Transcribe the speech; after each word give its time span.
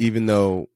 even 0.00 0.26
though 0.26 0.68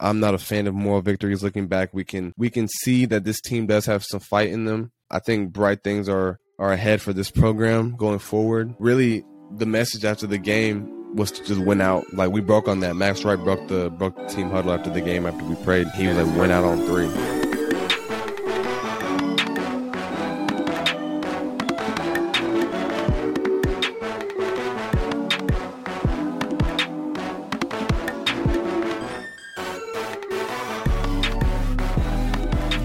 I'm 0.00 0.20
not 0.20 0.34
a 0.34 0.38
fan 0.38 0.66
of 0.66 0.74
moral 0.74 1.00
victories 1.00 1.42
looking 1.42 1.68
back, 1.68 1.94
we 1.94 2.04
can 2.04 2.34
we 2.36 2.50
can 2.50 2.68
see 2.68 3.06
that 3.06 3.24
this 3.24 3.40
team 3.40 3.66
does 3.66 3.86
have 3.86 4.04
some 4.04 4.20
fight 4.20 4.50
in 4.50 4.64
them. 4.64 4.92
I 5.10 5.20
think 5.20 5.52
bright 5.52 5.82
things 5.82 6.08
are 6.08 6.40
are 6.58 6.72
ahead 6.72 7.00
for 7.00 7.12
this 7.12 7.30
program 7.30 7.96
going 7.96 8.18
forward. 8.18 8.74
Really 8.78 9.24
the 9.56 9.66
message 9.66 10.04
after 10.04 10.26
the 10.26 10.38
game 10.38 11.14
was 11.14 11.30
to 11.32 11.44
just 11.44 11.60
win 11.60 11.80
out. 11.80 12.04
Like 12.12 12.30
we 12.30 12.40
broke 12.40 12.68
on 12.68 12.80
that. 12.80 12.96
Max 12.96 13.24
Wright 13.24 13.38
broke 13.38 13.68
the 13.68 13.90
broke 13.90 14.16
the 14.16 14.26
team 14.26 14.50
huddle 14.50 14.72
after 14.72 14.90
the 14.90 15.00
game 15.00 15.26
after 15.26 15.44
we 15.44 15.54
prayed. 15.64 15.86
He 15.94 16.08
was 16.08 16.16
like 16.16 16.36
went 16.36 16.52
out 16.52 16.64
on 16.64 16.84
three. 16.86 17.41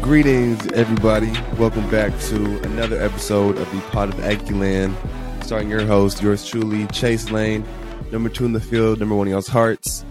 Greetings, 0.07 0.66
everybody. 0.67 1.34
Welcome 1.57 1.89
back 1.89 2.17
to 2.29 2.61
another 2.63 2.98
episode 2.98 3.57
of 3.57 3.70
the 3.71 3.81
Pod 3.91 4.07
of 4.07 4.15
Aggieland. 4.21 4.95
Starting 5.43 5.70
your 5.70 5.85
host, 5.85 6.23
yours 6.23 6.48
truly, 6.48 6.88
Chase 6.88 7.29
Lane, 7.29 7.65
number 8.09 8.29
two 8.29 8.45
in 8.45 8.53
the 8.53 8.62
field, 8.62 9.01
number 9.01 9.15
one 9.15 9.27
in 9.27 9.34
y'all's 9.34 9.49
hearts. 9.49 10.05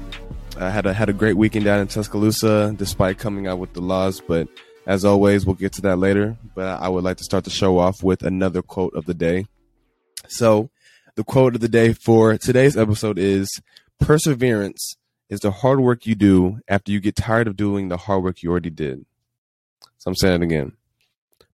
I 0.58 0.68
had 0.68 0.84
a 0.84 0.92
had 0.92 1.08
a 1.08 1.14
great 1.14 1.38
weekend 1.38 1.64
down 1.64 1.80
in 1.80 1.86
Tuscaloosa, 1.86 2.74
despite 2.76 3.16
coming 3.16 3.46
out 3.46 3.58
with 3.58 3.72
the 3.72 3.80
loss. 3.80 4.20
But 4.20 4.48
as 4.84 5.02
always, 5.02 5.46
we'll 5.46 5.54
get 5.54 5.72
to 5.72 5.82
that 5.82 5.96
later. 5.96 6.36
But 6.54 6.78
I 6.78 6.90
would 6.90 7.02
like 7.02 7.16
to 7.16 7.24
start 7.24 7.44
the 7.44 7.50
show 7.50 7.78
off 7.78 8.02
with 8.02 8.22
another 8.22 8.60
quote 8.60 8.92
of 8.92 9.06
the 9.06 9.14
day. 9.14 9.46
So, 10.28 10.68
the 11.14 11.24
quote 11.24 11.54
of 11.54 11.62
the 11.62 11.68
day 11.68 11.94
for 11.94 12.36
today's 12.36 12.76
episode 12.76 13.18
is: 13.18 13.62
"Perseverance 13.98 14.98
is 15.30 15.40
the 15.40 15.52
hard 15.52 15.80
work 15.80 16.04
you 16.04 16.14
do 16.14 16.60
after 16.68 16.92
you 16.92 17.00
get 17.00 17.16
tired 17.16 17.46
of 17.48 17.56
doing 17.56 17.88
the 17.88 17.96
hard 17.96 18.22
work 18.22 18.42
you 18.42 18.50
already 18.50 18.68
did." 18.68 19.06
So 20.06 20.10
I'm 20.10 20.14
saying 20.14 20.42
it 20.42 20.44
again. 20.44 20.72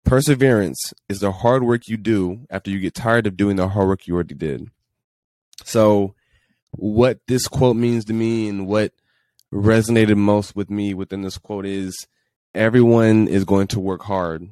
Perseverance 0.04 0.92
is 1.08 1.20
the 1.20 1.32
hard 1.32 1.62
work 1.62 1.88
you 1.88 1.96
do 1.96 2.40
after 2.50 2.70
you 2.70 2.80
get 2.80 2.94
tired 2.94 3.26
of 3.26 3.34
doing 3.34 3.56
the 3.56 3.66
hard 3.66 3.88
work 3.88 4.06
you 4.06 4.12
already 4.12 4.34
did. 4.34 4.68
So, 5.64 6.14
what 6.72 7.20
this 7.28 7.48
quote 7.48 7.76
means 7.76 8.04
to 8.04 8.12
me 8.12 8.50
and 8.50 8.66
what 8.66 8.92
resonated 9.50 10.18
most 10.18 10.54
with 10.54 10.68
me 10.68 10.92
within 10.92 11.22
this 11.22 11.38
quote 11.38 11.64
is 11.64 12.06
everyone 12.54 13.26
is 13.26 13.46
going 13.46 13.68
to 13.68 13.80
work 13.80 14.02
hard, 14.02 14.50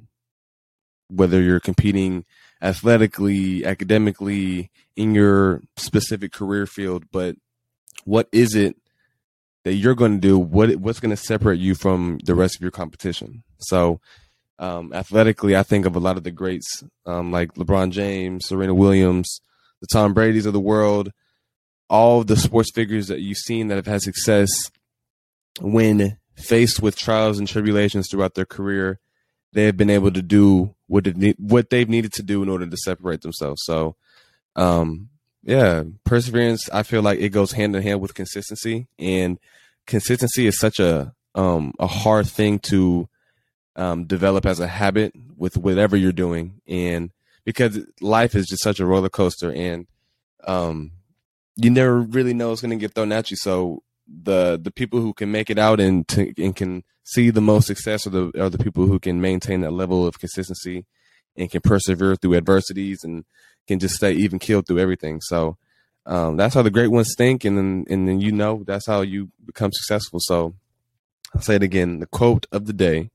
whether 1.11 1.43
you're 1.43 1.61
competing 1.61 2.25
athletically, 2.63 3.67
academically, 3.67 4.71
in 4.97 5.15
your 5.15 5.61
specific 5.77 6.33
career 6.33 6.65
field. 6.65 7.05
But 7.13 7.37
what 8.07 8.31
is 8.33 8.55
it 8.55 8.77
that 9.65 9.75
you're 9.75 9.95
going 9.95 10.21
to 10.21 10.21
do? 10.21 10.39
What 10.39 10.75
what's 10.77 11.01
going 11.01 11.11
to 11.11 11.17
separate 11.17 11.61
you 11.61 11.75
from 11.75 12.19
the 12.25 12.35
rest 12.35 12.57
of 12.57 12.63
your 12.63 12.71
competition? 12.71 13.43
So, 13.59 14.01
um, 14.59 14.93
athletically, 14.93 15.57
I 15.57 15.63
think 15.63 15.87
of 15.87 15.97
a 15.97 16.01
lot 16.01 16.17
of 16.17 16.25
the 16.25 16.31
greats 16.31 16.83
um, 17.07 17.31
like 17.31 17.55
LeBron 17.55 17.91
James, 17.91 18.47
Serena 18.47 18.75
Williams, 18.75 19.41
the 19.81 19.87
Tom 19.87 20.15
Brady's 20.15 20.47
of 20.47 20.53
the 20.53 20.61
world, 20.61 21.13
all 21.89 22.25
the 22.25 22.37
sports 22.37 22.71
figures 22.75 23.09
that 23.09 23.21
you've 23.21 23.39
seen 23.39 23.69
that 23.69 23.77
have 23.77 23.87
had 23.87 24.03
success 24.03 24.49
when 25.61 26.19
faced 26.37 26.81
with 26.81 26.97
trials 26.97 27.39
and 27.39 27.47
tribulations 27.47 28.09
throughout 28.11 28.35
their 28.35 28.47
career, 28.47 28.99
they 29.53 29.65
have 29.65 29.77
been 29.77 29.91
able 29.91 30.11
to 30.11 30.23
do 30.23 30.75
what 30.87 31.07
what 31.39 31.71
they've 31.71 31.89
needed 31.89 32.13
to 32.15 32.23
do 32.23 32.43
in 32.43 32.49
order 32.49 32.67
to 32.67 32.77
separate 32.77 33.23
themselves. 33.23 33.63
So, 33.65 33.97
um, 34.57 35.10
yeah, 35.43 35.85
perseverance. 36.05 36.69
I 36.71 36.83
feel 36.83 37.03
like 37.03 37.19
it 37.19 37.31
goes 37.31 37.53
hand 37.53 37.75
in 37.75 37.83
hand 37.83 38.01
with 38.01 38.15
consistency, 38.15 38.89
and 38.99 39.39
consistency 39.87 40.47
is 40.47 40.59
such 40.59 40.79
a 40.79 41.15
um, 41.35 41.73
a 41.79 41.87
hard 41.87 42.27
thing 42.27 42.59
to 42.61 43.09
um, 43.77 44.05
develop 44.05 44.47
as 44.47 44.61
a 44.61 44.67
habit 44.67 45.15
with 45.37 45.57
whatever 45.57 45.97
you're 45.97 46.13
doing, 46.13 46.61
and 46.67 47.11
because 47.45 47.79
life 48.01 48.35
is 48.35 48.47
just 48.47 48.63
such 48.63 48.81
a 48.81 48.87
roller 48.87 49.09
coaster, 49.09 49.53
and 49.53 49.87
um, 50.47 50.93
you 51.57 51.71
never 51.71 52.01
really 52.01 52.35
know 52.35 52.51
what's 52.51 52.61
going 52.61 52.71
to 52.71 52.77
get 52.77 52.95
thrown 52.95 53.13
at 53.13 53.31
you. 53.31 53.37
So 53.37 53.83
the 54.07 54.59
the 54.63 54.71
people 54.71 55.01
who 55.01 55.15
can 55.15 55.31
make 55.31 55.49
it 55.49 55.59
out 55.59 55.81
and 55.81 56.07
to, 56.09 56.33
and 56.37 56.55
can 56.55 56.85
see 57.05 57.31
the 57.31 57.41
most 57.41 57.67
success 57.67 58.07
are 58.07 58.11
the 58.11 58.33
are 58.39 58.51
the 58.51 58.59
people 58.59 58.87
who 58.87 58.99
can 58.99 59.21
maintain 59.21 59.63
that 59.63 59.73
level 59.73 60.07
of 60.07 60.19
consistency 60.19 60.87
and 61.41 61.51
can 61.51 61.61
persevere 61.63 62.15
through 62.15 62.37
adversities 62.37 63.03
and 63.03 63.25
can 63.67 63.79
just 63.79 63.97
stay 63.97 64.13
even 64.13 64.39
killed 64.39 64.67
through 64.67 64.79
everything. 64.79 65.21
So 65.23 65.57
um, 66.07 66.37
that's 66.37 66.55
how 66.55 66.63
the 66.63 66.71
great 66.71 66.91
ones 66.91 67.15
think, 67.17 67.45
and 67.45 67.59
then 67.59 67.85
and 67.89 68.07
then 68.07 68.21
you 68.21 68.33
know 68.33 68.63
that's 68.67 68.87
how 68.87 69.01
you 69.01 69.31
become 69.45 69.71
successful. 69.73 70.21
So 70.23 70.55
I'll 71.35 71.43
say 71.43 71.57
it 71.57 71.63
again: 71.63 72.01
the 72.01 72.07
quote 72.07 72.47
of 72.53 72.67
the 72.67 72.73
day 72.73 73.11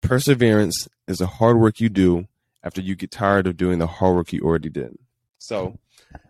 Perseverance 0.00 0.88
is 1.06 1.18
the 1.18 1.26
hard 1.26 1.58
work 1.58 1.80
you 1.80 1.88
do 1.88 2.26
after 2.62 2.80
you 2.80 2.94
get 2.94 3.10
tired 3.10 3.46
of 3.46 3.56
doing 3.56 3.78
the 3.78 3.86
hard 3.86 4.16
work 4.16 4.32
you 4.32 4.40
already 4.42 4.68
did. 4.68 4.98
So 5.38 5.78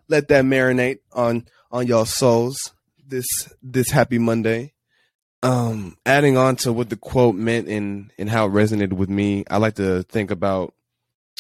let 0.09 0.29
that 0.29 0.45
marinate 0.45 0.99
on 1.13 1.47
on 1.71 1.87
y'all 1.87 2.05
souls 2.05 2.73
this 3.07 3.27
this 3.63 3.91
happy 3.91 4.19
Monday. 4.19 4.73
Um, 5.43 5.97
adding 6.05 6.37
on 6.37 6.57
to 6.57 6.73
what 6.73 6.91
the 6.91 6.97
quote 6.97 7.35
meant 7.35 7.69
and 7.69 8.13
and 8.19 8.29
how 8.29 8.47
it 8.47 8.51
resonated 8.51 8.93
with 8.93 9.09
me, 9.09 9.45
I 9.51 9.57
like 9.57 9.77
to 9.77 10.03
think 10.03 10.31
about 10.31 10.75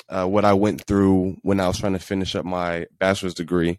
uh, 0.08 0.26
what 0.26 0.44
I 0.44 0.54
went 0.54 0.84
through 0.86 1.36
when 1.42 1.60
I 1.60 1.68
was 1.68 1.78
trying 1.78 1.92
to 1.92 1.98
finish 1.98 2.34
up 2.34 2.44
my 2.44 2.86
bachelor's 2.98 3.34
degree. 3.34 3.78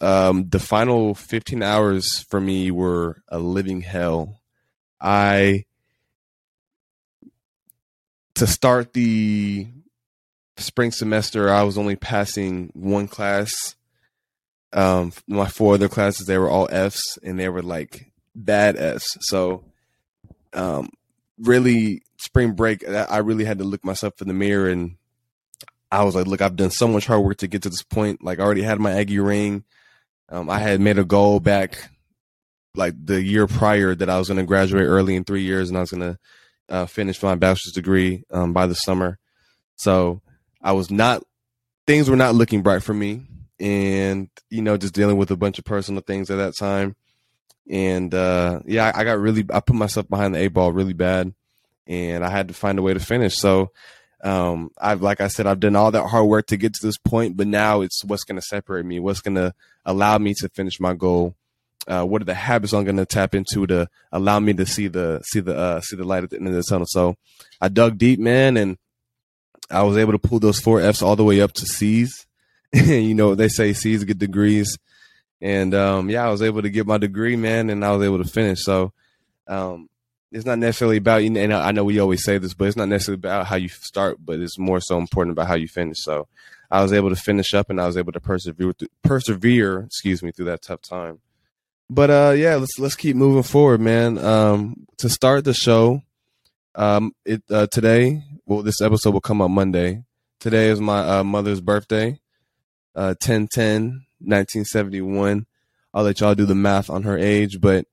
Um, 0.00 0.48
the 0.48 0.58
final 0.58 1.14
15 1.14 1.62
hours 1.62 2.24
for 2.28 2.40
me 2.40 2.70
were 2.70 3.22
a 3.28 3.38
living 3.38 3.80
hell. 3.82 4.40
I 5.00 5.64
to 8.34 8.46
start 8.46 8.92
the 8.92 9.68
spring 10.56 10.90
semester, 10.90 11.50
I 11.50 11.62
was 11.62 11.78
only 11.78 11.96
passing 11.96 12.70
one 12.74 13.08
class. 13.08 13.76
Um, 14.72 15.12
my 15.26 15.48
four 15.48 15.74
other 15.74 15.88
classes, 15.88 16.26
they 16.26 16.38
were 16.38 16.48
all 16.48 16.68
Fs, 16.70 17.18
and 17.22 17.38
they 17.38 17.48
were 17.48 17.62
like 17.62 18.10
bad 18.34 18.76
Fs. 18.76 19.06
So, 19.20 19.64
um, 20.54 20.88
really, 21.38 22.02
spring 22.16 22.52
break, 22.52 22.88
I 22.88 23.18
really 23.18 23.44
had 23.44 23.58
to 23.58 23.64
look 23.64 23.84
myself 23.84 24.20
in 24.22 24.28
the 24.28 24.34
mirror, 24.34 24.68
and 24.68 24.96
I 25.92 26.02
was 26.04 26.14
like, 26.14 26.26
"Look, 26.26 26.42
I've 26.42 26.56
done 26.56 26.70
so 26.70 26.88
much 26.88 27.06
hard 27.06 27.22
work 27.22 27.36
to 27.38 27.46
get 27.46 27.62
to 27.62 27.70
this 27.70 27.82
point. 27.82 28.24
Like, 28.24 28.40
I 28.40 28.42
already 28.42 28.62
had 28.62 28.80
my 28.80 28.92
Aggie 28.92 29.20
ring. 29.20 29.64
Um, 30.28 30.50
I 30.50 30.58
had 30.58 30.80
made 30.80 30.98
a 30.98 31.04
goal 31.04 31.38
back, 31.38 31.90
like 32.74 32.94
the 33.04 33.22
year 33.22 33.46
prior, 33.46 33.94
that 33.94 34.08
I 34.08 34.18
was 34.18 34.28
going 34.28 34.38
to 34.38 34.44
graduate 34.44 34.86
early 34.86 35.14
in 35.14 35.24
three 35.24 35.42
years, 35.42 35.68
and 35.68 35.76
I 35.76 35.82
was 35.82 35.90
going 35.90 36.14
to 36.14 36.18
uh, 36.68 36.86
finished 36.86 37.22
my 37.22 37.34
bachelor's 37.34 37.74
degree 37.74 38.24
um, 38.30 38.52
by 38.52 38.66
the 38.66 38.74
summer. 38.74 39.18
So 39.76 40.22
I 40.62 40.72
was 40.72 40.90
not, 40.90 41.22
things 41.86 42.08
were 42.08 42.16
not 42.16 42.34
looking 42.34 42.62
bright 42.62 42.82
for 42.82 42.94
me. 42.94 43.26
And, 43.60 44.28
you 44.50 44.62
know, 44.62 44.76
just 44.76 44.94
dealing 44.94 45.18
with 45.18 45.30
a 45.30 45.36
bunch 45.36 45.58
of 45.58 45.64
personal 45.64 46.02
things 46.02 46.30
at 46.30 46.36
that 46.36 46.56
time. 46.56 46.96
And 47.68 48.12
uh, 48.14 48.60
yeah, 48.64 48.90
I, 48.94 49.00
I 49.00 49.04
got 49.04 49.20
really, 49.20 49.44
I 49.52 49.60
put 49.60 49.76
myself 49.76 50.08
behind 50.08 50.34
the 50.34 50.40
eight 50.40 50.48
ball 50.48 50.72
really 50.72 50.94
bad. 50.94 51.32
And 51.86 52.24
I 52.24 52.30
had 52.30 52.48
to 52.48 52.54
find 52.54 52.78
a 52.78 52.82
way 52.82 52.94
to 52.94 53.00
finish. 53.00 53.36
So, 53.36 53.70
um, 54.22 54.70
I've, 54.78 55.02
like 55.02 55.20
I 55.20 55.28
said, 55.28 55.46
I've 55.46 55.60
done 55.60 55.76
all 55.76 55.90
that 55.90 56.06
hard 56.06 56.26
work 56.26 56.46
to 56.48 56.56
get 56.56 56.74
to 56.74 56.86
this 56.86 56.98
point, 56.98 57.36
but 57.36 57.46
now 57.46 57.80
it's 57.80 58.04
what's 58.04 58.24
going 58.24 58.40
to 58.40 58.46
separate 58.46 58.84
me, 58.84 59.00
what's 59.00 59.20
going 59.20 59.34
to 59.34 59.54
allow 59.84 60.18
me 60.18 60.34
to 60.38 60.48
finish 60.48 60.78
my 60.78 60.94
goal 60.94 61.34
uh, 61.86 62.04
what 62.04 62.22
are 62.22 62.26
the 62.26 62.34
habits 62.34 62.72
I'm 62.72 62.84
going 62.84 62.96
to 62.96 63.06
tap 63.06 63.34
into 63.34 63.66
to 63.66 63.88
allow 64.12 64.38
me 64.38 64.52
to 64.54 64.66
see 64.66 64.88
the 64.88 65.20
see 65.24 65.40
the 65.40 65.56
uh, 65.56 65.80
see 65.80 65.96
the 65.96 66.04
light 66.04 66.24
at 66.24 66.30
the 66.30 66.36
end 66.36 66.48
of 66.48 66.54
the 66.54 66.62
tunnel. 66.62 66.86
So 66.88 67.16
I 67.60 67.68
dug 67.68 67.98
deep, 67.98 68.20
man, 68.20 68.56
and 68.56 68.78
I 69.70 69.82
was 69.82 69.96
able 69.96 70.12
to 70.12 70.18
pull 70.18 70.38
those 70.38 70.60
four 70.60 70.80
Fs 70.80 71.02
all 71.02 71.16
the 71.16 71.24
way 71.24 71.40
up 71.40 71.52
to 71.54 71.66
C's. 71.66 72.26
you 72.72 73.14
know 73.14 73.34
they 73.34 73.48
say 73.48 73.72
C's 73.72 74.04
get 74.04 74.18
degrees, 74.18 74.78
and 75.40 75.74
um, 75.74 76.08
yeah, 76.08 76.26
I 76.26 76.30
was 76.30 76.42
able 76.42 76.62
to 76.62 76.70
get 76.70 76.86
my 76.86 76.98
degree, 76.98 77.36
man, 77.36 77.68
and 77.68 77.84
I 77.84 77.92
was 77.92 78.04
able 78.04 78.22
to 78.22 78.30
finish. 78.30 78.62
So 78.62 78.92
um, 79.48 79.88
it's 80.32 80.46
not 80.46 80.58
necessarily 80.58 80.96
about 80.96 81.22
you. 81.22 81.36
And 81.36 81.52
I 81.52 81.72
know 81.72 81.84
we 81.84 81.98
always 81.98 82.24
say 82.24 82.38
this, 82.38 82.54
but 82.54 82.66
it's 82.66 82.76
not 82.76 82.88
necessarily 82.88 83.18
about 83.18 83.46
how 83.46 83.56
you 83.56 83.68
start, 83.68 84.16
but 84.24 84.40
it's 84.40 84.58
more 84.58 84.80
so 84.80 84.98
important 84.98 85.32
about 85.32 85.46
how 85.46 85.54
you 85.54 85.68
finish. 85.68 85.98
So 86.00 86.26
I 86.70 86.82
was 86.82 86.92
able 86.92 87.10
to 87.10 87.16
finish 87.16 87.52
up, 87.52 87.68
and 87.68 87.80
I 87.80 87.86
was 87.86 87.98
able 87.98 88.12
to 88.12 88.20
persevere 88.20 88.72
persevere, 89.04 89.80
excuse 89.80 90.22
me, 90.22 90.32
through 90.32 90.46
that 90.46 90.62
tough 90.62 90.80
time. 90.80 91.20
But 91.90 92.10
uh, 92.10 92.34
yeah, 92.34 92.56
let's 92.56 92.78
let's 92.78 92.96
keep 92.96 93.14
moving 93.14 93.42
forward, 93.42 93.82
man. 93.82 94.16
Um, 94.18 94.86
to 94.98 95.10
start 95.10 95.44
the 95.44 95.52
show, 95.52 96.02
um, 96.74 97.12
it 97.26 97.42
uh, 97.50 97.66
today. 97.66 98.22
Well, 98.46 98.62
this 98.62 98.80
episode 98.80 99.12
will 99.12 99.20
come 99.20 99.42
out 99.42 99.50
Monday. 99.50 100.04
Today 100.40 100.68
is 100.68 100.80
my 100.80 101.18
uh, 101.18 101.24
mother's 101.24 101.60
birthday, 101.60 102.18
uh, 102.96 103.14
10 103.20 103.48
10 103.48 104.06
1971. 104.18 105.46
I'll 105.94 106.04
let 106.04 106.20
y'all 106.20 106.34
do 106.34 106.46
the 106.46 106.54
math 106.54 106.88
on 106.88 107.02
her 107.02 107.18
age, 107.18 107.60
but 107.60 107.86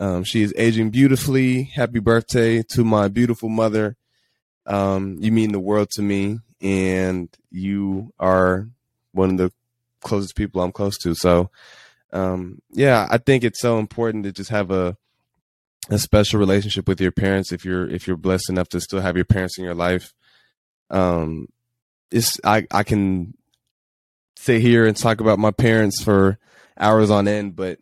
um, 0.00 0.24
she 0.24 0.42
is 0.42 0.54
aging 0.56 0.88
beautifully. 0.90 1.64
Happy 1.64 1.98
birthday 1.98 2.62
to 2.70 2.84
my 2.84 3.08
beautiful 3.08 3.50
mother. 3.50 3.96
Um, 4.66 5.18
you 5.20 5.30
mean 5.30 5.52
the 5.52 5.60
world 5.60 5.90
to 5.90 6.02
me, 6.02 6.38
and 6.62 7.28
you 7.50 8.12
are 8.18 8.66
one 9.12 9.32
of 9.32 9.36
the 9.36 9.52
closest 10.00 10.36
people 10.36 10.62
I'm 10.62 10.72
close 10.72 10.96
to. 10.98 11.14
So, 11.14 11.50
um, 12.14 12.62
yeah, 12.70 13.06
I 13.10 13.18
think 13.18 13.44
it's 13.44 13.60
so 13.60 13.78
important 13.78 14.24
to 14.24 14.32
just 14.32 14.50
have 14.50 14.70
a 14.70 14.96
a 15.90 15.98
special 15.98 16.38
relationship 16.38 16.88
with 16.88 17.00
your 17.00 17.12
parents 17.12 17.52
if 17.52 17.64
you're 17.64 17.88
if 17.88 18.06
you're 18.06 18.16
blessed 18.16 18.48
enough 18.48 18.68
to 18.70 18.80
still 18.80 19.00
have 19.00 19.16
your 19.16 19.26
parents 19.26 19.58
in 19.58 19.64
your 19.64 19.74
life. 19.74 20.14
Um, 20.88 21.48
it's 22.10 22.40
I 22.42 22.66
I 22.70 22.84
can 22.84 23.34
sit 24.36 24.62
here 24.62 24.86
and 24.86 24.96
talk 24.96 25.20
about 25.20 25.38
my 25.38 25.50
parents 25.50 26.02
for 26.02 26.38
hours 26.78 27.10
on 27.10 27.28
end, 27.28 27.54
but 27.54 27.78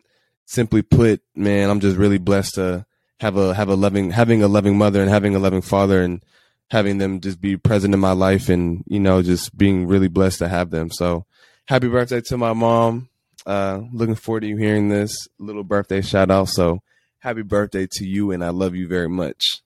simply 0.49 0.81
put, 0.81 1.21
man, 1.35 1.69
I'm 1.69 1.79
just 1.79 1.95
really 1.95 2.17
blessed 2.17 2.55
to 2.55 2.85
have 3.19 3.37
a 3.37 3.53
have 3.53 3.69
a 3.69 3.75
loving 3.75 4.11
having 4.11 4.41
a 4.41 4.47
loving 4.47 4.77
mother 4.77 5.01
and 5.01 5.09
having 5.09 5.35
a 5.35 5.39
loving 5.39 5.61
father 5.61 6.01
and 6.01 6.23
having 6.71 6.97
them 6.97 7.19
just 7.19 7.39
be 7.39 7.55
present 7.55 7.93
in 7.93 7.99
my 7.99 8.13
life 8.13 8.49
and 8.49 8.83
you 8.87 8.99
know 8.99 9.21
just 9.21 9.55
being 9.57 9.87
really 9.87 10.07
blessed 10.07 10.39
to 10.39 10.47
have 10.47 10.71
them. 10.71 10.89
So 10.89 11.25
happy 11.67 11.87
birthday 11.87 12.21
to 12.21 12.37
my 12.37 12.53
mom. 12.53 13.09
Uh, 13.45 13.81
looking 13.93 14.15
forward 14.15 14.41
to 14.41 14.47
you 14.47 14.57
hearing 14.57 14.89
this 14.89 15.27
little 15.37 15.63
birthday 15.63 16.01
shout 16.01 16.31
out. 16.31 16.49
So 16.49 16.79
happy 17.19 17.43
birthday 17.43 17.87
to 17.91 18.05
you 18.05 18.31
and 18.31 18.43
I 18.43 18.49
love 18.49 18.75
you 18.75 18.87
very 18.87 19.09
much. 19.09 19.61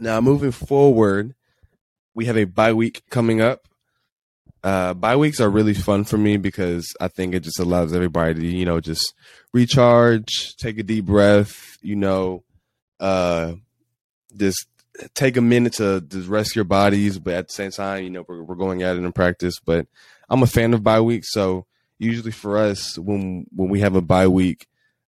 Now 0.00 0.20
moving 0.20 0.52
forward, 0.52 1.34
we 2.14 2.24
have 2.24 2.38
a 2.38 2.44
bye 2.44 2.72
week 2.72 3.02
coming 3.10 3.40
up. 3.40 3.66
Uh, 4.62 4.92
bye 4.92 5.16
weeks 5.16 5.40
are 5.40 5.48
really 5.50 5.72
fun 5.74 6.04
for 6.04 6.18
me 6.18 6.36
because 6.36 6.86
I 7.00 7.08
think 7.08 7.34
it 7.34 7.40
just 7.40 7.58
allows 7.58 7.94
everybody 7.94 8.34
to, 8.34 8.46
you 8.46 8.66
know, 8.66 8.80
just 8.80 9.14
recharge, 9.52 10.56
take 10.56 10.78
a 10.78 10.82
deep 10.82 11.06
breath, 11.06 11.78
you 11.82 11.96
know, 11.96 12.44
uh, 12.98 13.54
just 14.36 14.66
take 15.14 15.36
a 15.36 15.40
minute 15.40 15.74
to 15.74 16.00
just 16.02 16.28
rest 16.28 16.54
your 16.54 16.64
bodies, 16.64 17.18
but 17.18 17.34
at 17.34 17.48
the 17.48 17.52
same 17.54 17.70
time, 17.70 18.04
you 18.04 18.10
know, 18.10 18.24
we're, 18.28 18.42
we're 18.42 18.54
going 18.54 18.82
at 18.82 18.96
it 18.96 19.02
in 19.02 19.12
practice. 19.12 19.58
But 19.58 19.86
I'm 20.28 20.42
a 20.42 20.46
fan 20.46 20.74
of 20.74 20.82
bye 20.82 21.00
weeks, 21.00 21.32
so 21.32 21.66
usually 21.98 22.32
for 22.32 22.58
us, 22.58 22.98
when 22.98 23.46
when 23.54 23.68
we 23.68 23.80
have 23.80 23.94
a 23.94 24.00
bye 24.00 24.28
week, 24.28 24.66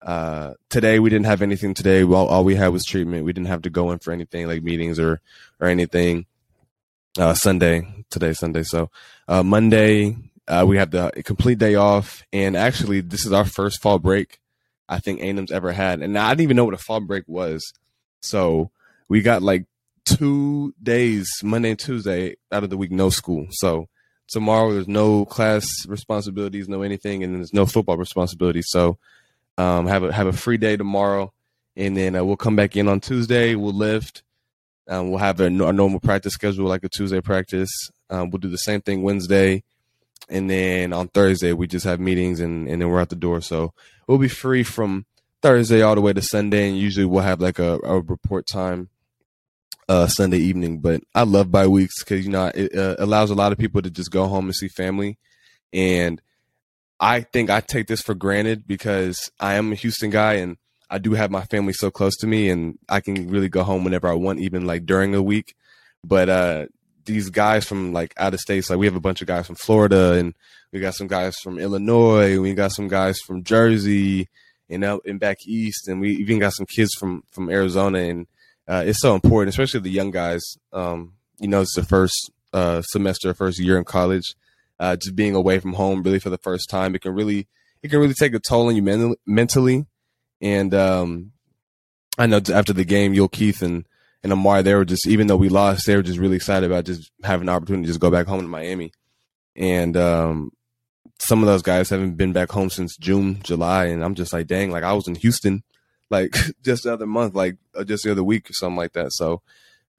uh, 0.02 0.54
today 0.68 0.98
we 0.98 1.10
didn't 1.10 1.26
have 1.26 1.42
anything 1.42 1.74
today. 1.74 2.04
Well, 2.04 2.26
all 2.26 2.44
we 2.44 2.56
had 2.56 2.68
was 2.68 2.84
treatment. 2.84 3.24
We 3.24 3.32
didn't 3.32 3.48
have 3.48 3.62
to 3.62 3.70
go 3.70 3.90
in 3.92 3.98
for 3.98 4.12
anything 4.12 4.46
like 4.46 4.62
meetings 4.62 4.98
or 4.98 5.20
or 5.60 5.68
anything. 5.68 6.26
Uh, 7.18 7.34
Sunday 7.34 8.04
today, 8.08 8.32
Sunday. 8.32 8.62
So 8.62 8.90
uh, 9.26 9.42
Monday 9.42 10.16
uh, 10.50 10.64
we 10.66 10.76
have 10.76 10.90
the 10.90 11.12
complete 11.24 11.58
day 11.58 11.76
off, 11.76 12.24
and 12.32 12.56
actually 12.56 13.00
this 13.00 13.24
is 13.24 13.32
our 13.32 13.44
first 13.44 13.80
fall 13.80 13.98
break 13.98 14.40
I 14.88 14.98
think 14.98 15.20
A&M's 15.20 15.52
ever 15.52 15.70
had, 15.70 16.02
and 16.02 16.18
I 16.18 16.30
didn't 16.30 16.42
even 16.42 16.56
know 16.56 16.64
what 16.64 16.74
a 16.74 16.78
fall 16.78 17.00
break 17.00 17.22
was. 17.28 17.72
So 18.22 18.72
we 19.08 19.22
got 19.22 19.40
like 19.40 19.66
two 20.04 20.74
days, 20.82 21.30
Monday 21.44 21.70
and 21.70 21.78
Tuesday, 21.78 22.36
out 22.50 22.64
of 22.64 22.70
the 22.70 22.76
week, 22.76 22.90
no 22.90 23.08
school. 23.08 23.46
So 23.50 23.88
tomorrow 24.28 24.72
there's 24.72 24.88
no 24.88 25.24
class 25.24 25.68
responsibilities, 25.86 26.68
no 26.68 26.82
anything, 26.82 27.22
and 27.22 27.36
there's 27.36 27.54
no 27.54 27.66
football 27.66 27.96
responsibilities. 27.96 28.66
So 28.68 28.98
um, 29.56 29.86
have 29.86 30.02
a 30.02 30.12
have 30.12 30.26
a 30.26 30.32
free 30.32 30.56
day 30.56 30.76
tomorrow, 30.76 31.32
and 31.76 31.96
then 31.96 32.16
uh, 32.16 32.24
we'll 32.24 32.36
come 32.36 32.56
back 32.56 32.76
in 32.76 32.88
on 32.88 32.98
Tuesday. 32.98 33.54
We'll 33.54 33.72
lift. 33.72 34.24
Um, 34.88 35.10
we'll 35.10 35.20
have 35.20 35.38
a, 35.38 35.44
a, 35.44 35.50
normal 35.50 36.00
practice 36.00 36.32
schedule, 36.32 36.66
like 36.66 36.82
a 36.82 36.88
Tuesday 36.88 37.20
practice. 37.20 37.70
Um, 38.08 38.30
we'll 38.30 38.40
do 38.40 38.48
the 38.48 38.56
same 38.56 38.80
thing 38.80 39.02
Wednesday, 39.02 39.62
and 40.30 40.48
then 40.48 40.92
on 40.92 41.08
Thursday 41.08 41.52
we 41.52 41.66
just 41.66 41.84
have 41.84 42.00
meetings, 42.00 42.40
and 42.40 42.68
and 42.68 42.80
then 42.80 42.88
we're 42.88 43.00
out 43.00 43.10
the 43.10 43.16
door. 43.16 43.40
So 43.40 43.72
we'll 44.06 44.18
be 44.18 44.28
free 44.28 44.62
from 44.62 45.06
Thursday 45.42 45.82
all 45.82 45.94
the 45.94 46.00
way 46.00 46.12
to 46.12 46.22
Sunday, 46.22 46.68
and 46.68 46.78
usually 46.78 47.06
we'll 47.06 47.22
have 47.22 47.40
like 47.40 47.58
a, 47.58 47.78
a 47.82 48.00
report 48.00 48.46
time 48.46 48.88
uh, 49.88 50.06
Sunday 50.06 50.38
evening. 50.38 50.80
But 50.80 51.02
I 51.14 51.24
love 51.24 51.50
bye 51.50 51.66
weeks 51.66 52.02
because 52.02 52.24
you 52.24 52.30
know 52.30 52.50
it 52.54 52.74
uh, 52.74 52.96
allows 52.98 53.30
a 53.30 53.34
lot 53.34 53.52
of 53.52 53.58
people 53.58 53.82
to 53.82 53.90
just 53.90 54.10
go 54.10 54.26
home 54.26 54.46
and 54.46 54.54
see 54.54 54.68
family, 54.68 55.18
and 55.72 56.20
I 56.98 57.22
think 57.22 57.50
I 57.50 57.60
take 57.60 57.86
this 57.86 58.02
for 58.02 58.14
granted 58.14 58.66
because 58.66 59.30
I 59.40 59.54
am 59.54 59.72
a 59.72 59.76
Houston 59.76 60.10
guy 60.10 60.34
and 60.34 60.58
I 60.90 60.98
do 60.98 61.12
have 61.12 61.30
my 61.30 61.44
family 61.44 61.72
so 61.72 61.90
close 61.90 62.16
to 62.18 62.26
me, 62.26 62.50
and 62.50 62.78
I 62.88 63.00
can 63.00 63.28
really 63.30 63.48
go 63.48 63.62
home 63.62 63.84
whenever 63.84 64.08
I 64.08 64.14
want, 64.14 64.40
even 64.40 64.66
like 64.66 64.86
during 64.86 65.12
the 65.12 65.22
week. 65.22 65.54
But 66.04 66.28
uh, 66.28 66.66
these 67.04 67.30
guys 67.30 67.66
from 67.66 67.92
like 67.92 68.14
out 68.16 68.34
of 68.34 68.40
states, 68.40 68.70
like 68.70 68.78
we 68.78 68.86
have 68.86 68.96
a 68.96 69.00
bunch 69.00 69.20
of 69.20 69.26
guys 69.26 69.46
from 69.46 69.56
Florida, 69.56 70.12
and 70.12 70.34
we 70.72 70.80
got 70.80 70.94
some 70.94 71.06
guys 71.06 71.36
from 71.36 71.58
Illinois, 71.58 72.38
we 72.38 72.54
got 72.54 72.72
some 72.72 72.88
guys 72.88 73.18
from 73.20 73.42
Jersey, 73.42 74.28
and 74.68 74.84
out 74.84 75.02
and 75.04 75.20
back 75.20 75.38
east, 75.46 75.88
and 75.88 76.00
we 76.00 76.12
even 76.12 76.38
got 76.38 76.52
some 76.52 76.66
kids 76.66 76.94
from 76.98 77.24
from 77.30 77.50
Arizona, 77.50 77.98
and 77.98 78.26
uh, 78.68 78.84
it's 78.86 79.00
so 79.00 79.14
important, 79.14 79.50
especially 79.50 79.80
the 79.80 79.90
young 79.90 80.10
guys. 80.10 80.42
Um, 80.72 81.14
you 81.38 81.48
know, 81.48 81.60
it's 81.60 81.74
the 81.74 81.82
first 81.82 82.30
uh, 82.52 82.82
semester, 82.82 83.34
first 83.34 83.58
year 83.58 83.76
in 83.76 83.84
college. 83.84 84.34
Uh, 84.78 84.96
just 84.96 85.14
being 85.14 85.34
away 85.34 85.58
from 85.58 85.74
home, 85.74 86.02
really 86.02 86.18
for 86.18 86.30
the 86.30 86.38
first 86.38 86.70
time, 86.70 86.94
it 86.94 87.02
can 87.02 87.12
really 87.12 87.48
it 87.82 87.88
can 87.88 87.98
really 87.98 88.14
take 88.14 88.34
a 88.34 88.38
toll 88.38 88.68
on 88.68 88.76
you 88.76 88.82
men- 88.82 89.16
mentally. 89.26 89.86
And 90.40 90.72
um, 90.72 91.32
I 92.16 92.26
know 92.26 92.40
after 92.52 92.72
the 92.72 92.84
game, 92.84 93.12
Yulkeith 93.12 93.60
and 93.62 93.86
and 94.22 94.32
Amari, 94.32 94.62
they 94.62 94.74
were 94.74 94.84
just 94.84 95.06
even 95.06 95.26
though 95.26 95.36
we 95.36 95.48
lost, 95.48 95.86
they 95.86 95.96
were 95.96 96.02
just 96.02 96.18
really 96.18 96.36
excited 96.36 96.70
about 96.70 96.84
just 96.84 97.10
having 97.24 97.48
an 97.48 97.54
opportunity 97.54 97.84
to 97.84 97.88
just 97.88 98.00
go 98.00 98.10
back 98.10 98.26
home 98.26 98.40
to 98.40 98.46
Miami. 98.46 98.92
And 99.56 99.96
um, 99.96 100.52
some 101.18 101.40
of 101.42 101.46
those 101.46 101.62
guys 101.62 101.90
haven't 101.90 102.16
been 102.16 102.32
back 102.32 102.50
home 102.50 102.70
since 102.70 102.96
June, 102.96 103.40
July, 103.42 103.86
and 103.86 104.04
I'm 104.04 104.14
just 104.14 104.32
like, 104.32 104.46
dang, 104.46 104.70
like 104.70 104.84
I 104.84 104.92
was 104.92 105.08
in 105.08 105.14
Houston 105.16 105.62
like 106.10 106.36
just 106.62 106.82
the 106.82 106.92
other 106.92 107.06
month, 107.06 107.34
like 107.34 107.56
uh, 107.74 107.84
just 107.84 108.04
the 108.04 108.10
other 108.10 108.24
week 108.24 108.50
or 108.50 108.52
something 108.52 108.76
like 108.76 108.92
that. 108.92 109.12
So, 109.12 109.40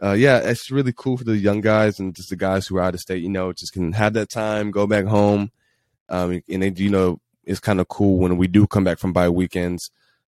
uh, 0.04 0.12
yeah, 0.14 0.38
it's 0.38 0.70
really 0.70 0.94
cool 0.96 1.18
for 1.18 1.24
the 1.24 1.38
young 1.38 1.62
guys 1.62 2.00
and 2.00 2.16
just 2.16 2.30
the 2.30 2.36
guys 2.36 2.68
who 2.68 2.78
are 2.78 2.82
out 2.82 2.94
of 2.94 3.00
state. 3.00 3.24
You 3.24 3.30
know, 3.30 3.54
just 3.54 3.74
can 3.74 3.94
have 3.94 4.14
that 4.14 4.30
time, 4.30 4.72
go 4.72 4.86
back 4.86 5.06
home, 5.06 5.52
um, 6.10 6.42
and 6.50 6.64
they, 6.64 6.70
you 6.76 6.90
know, 6.90 7.20
it's 7.44 7.60
kind 7.60 7.80
of 7.80 7.88
cool 7.88 8.20
when 8.20 8.38
we 8.38 8.48
do 8.48 8.68
come 8.68 8.84
back 8.84 9.00
from 9.00 9.14
bye 9.14 9.30
weekends. 9.30 9.90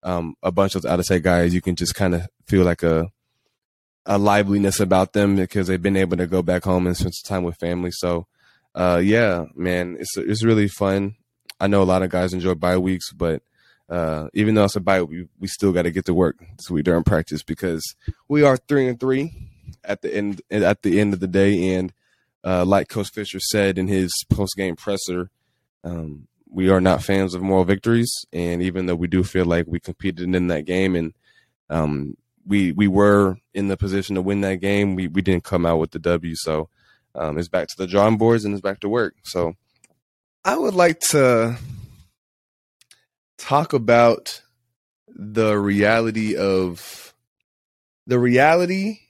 Um, 0.05 0.35
a 0.43 0.51
bunch 0.51 0.75
of 0.75 0.85
out 0.85 0.99
of 0.99 1.05
state 1.05 1.23
guys, 1.23 1.55
you 1.55 1.61
can 1.61 1.77
just 1.77 1.95
kind 1.95 2.15
of 2.15 2.27
feel 2.47 2.65
like 2.65 2.83
a 2.83 3.11
a 4.07 4.19
liveliness 4.19 4.81
about 4.81 5.13
them 5.13 5.37
because 5.37 5.69
they've 5.69 5.83
been 5.83 5.97
able 5.97 6.17
to 6.17 6.27
go 6.27 6.43
back 6.43 6.65
home 6.65 6.87
and 6.87 6.97
spend 6.97 7.15
some 7.15 7.37
time 7.37 7.45
with 7.45 7.57
family. 7.57 7.91
So, 7.93 8.27
uh, 8.75 9.01
yeah, 9.03 9.47
man, 9.55 9.97
it's 9.99 10.17
it's 10.17 10.45
really 10.45 10.69
fun. 10.69 11.17
I 11.61 11.69
know 11.69 11.83
a 11.83 11.85
lot 11.85 12.03
of 12.03 12.11
guys 12.11 12.33
enjoy 12.33 12.55
bye 12.55 12.79
weeks, 12.79 13.13
but 13.13 13.43
uh, 13.89 14.29
even 14.35 14.55
though 14.55 14.65
it's 14.65 14.77
a 14.77 14.81
bye, 14.81 15.03
we, 15.03 15.29
we 15.39 15.47
still 15.47 15.73
got 15.73 15.83
to 15.83 15.91
get 15.91 16.07
to 16.07 16.15
work 16.15 16.39
this 16.57 16.71
week 16.71 16.85
during 16.85 17.05
practice 17.05 17.43
because 17.43 17.95
we 18.29 18.43
are 18.43 18.57
three 18.57 18.89
and 18.89 18.99
three 18.99 19.51
at 19.85 20.03
the 20.03 20.15
end 20.15 20.43
at 20.51 20.83
the 20.83 21.01
end 21.01 21.13
of 21.13 21.21
the 21.21 21.29
day. 21.29 21.75
And 21.75 21.93
uh, 22.45 22.65
like 22.65 22.89
Coach 22.89 23.11
Fisher 23.11 23.39
said 23.39 23.79
in 23.79 23.89
his 23.89 24.13
post 24.31 24.55
game 24.57 24.77
presser, 24.77 25.31
um, 25.85 26.27
we 26.51 26.69
are 26.69 26.81
not 26.81 27.03
fans 27.03 27.35
of 27.35 27.43
moral 27.43 27.65
victories. 27.65 28.11
And 28.33 28.63
even 28.63 28.87
though 28.87 28.95
we 28.95 29.07
do 29.07 29.23
feel 29.25 29.45
like 29.45 29.67
we 29.67 29.81
competed 29.81 30.35
in 30.35 30.49
that 30.49 30.65
game 30.65 30.97
and 30.97 31.15
um, 31.71 32.17
we 32.47 32.73
we 32.73 32.89
were 32.89 33.37
in 33.55 33.69
the 33.69 33.77
position 33.77 34.17
to 34.17 34.23
win 34.23 34.41
that 34.43 34.61
game, 34.61 34.95
we 34.95 35.09
we 35.09 35.23
didn't 35.23 35.45
come 35.45 35.67
out 35.67 35.79
with 35.79 35.91
the 35.91 35.99
W. 35.99 36.35
So 36.37 36.69
um, 37.15 37.39
it's 37.39 37.49
back 37.49 37.69
to 37.69 37.75
the 37.77 37.87
drawing 37.87 38.19
boards 38.19 38.45
and 38.45 38.55
it's 38.55 38.63
back 38.63 38.81
to 38.81 38.89
work. 38.89 39.15
So 39.25 39.55
I 40.45 40.57
would 40.57 40.75
like 40.75 41.01
to 41.11 41.57
talk 43.39 43.73
about 43.73 44.43
the 45.09 45.59
reality 45.59 46.37
of 46.37 47.15
the 48.07 48.19
reality 48.19 49.01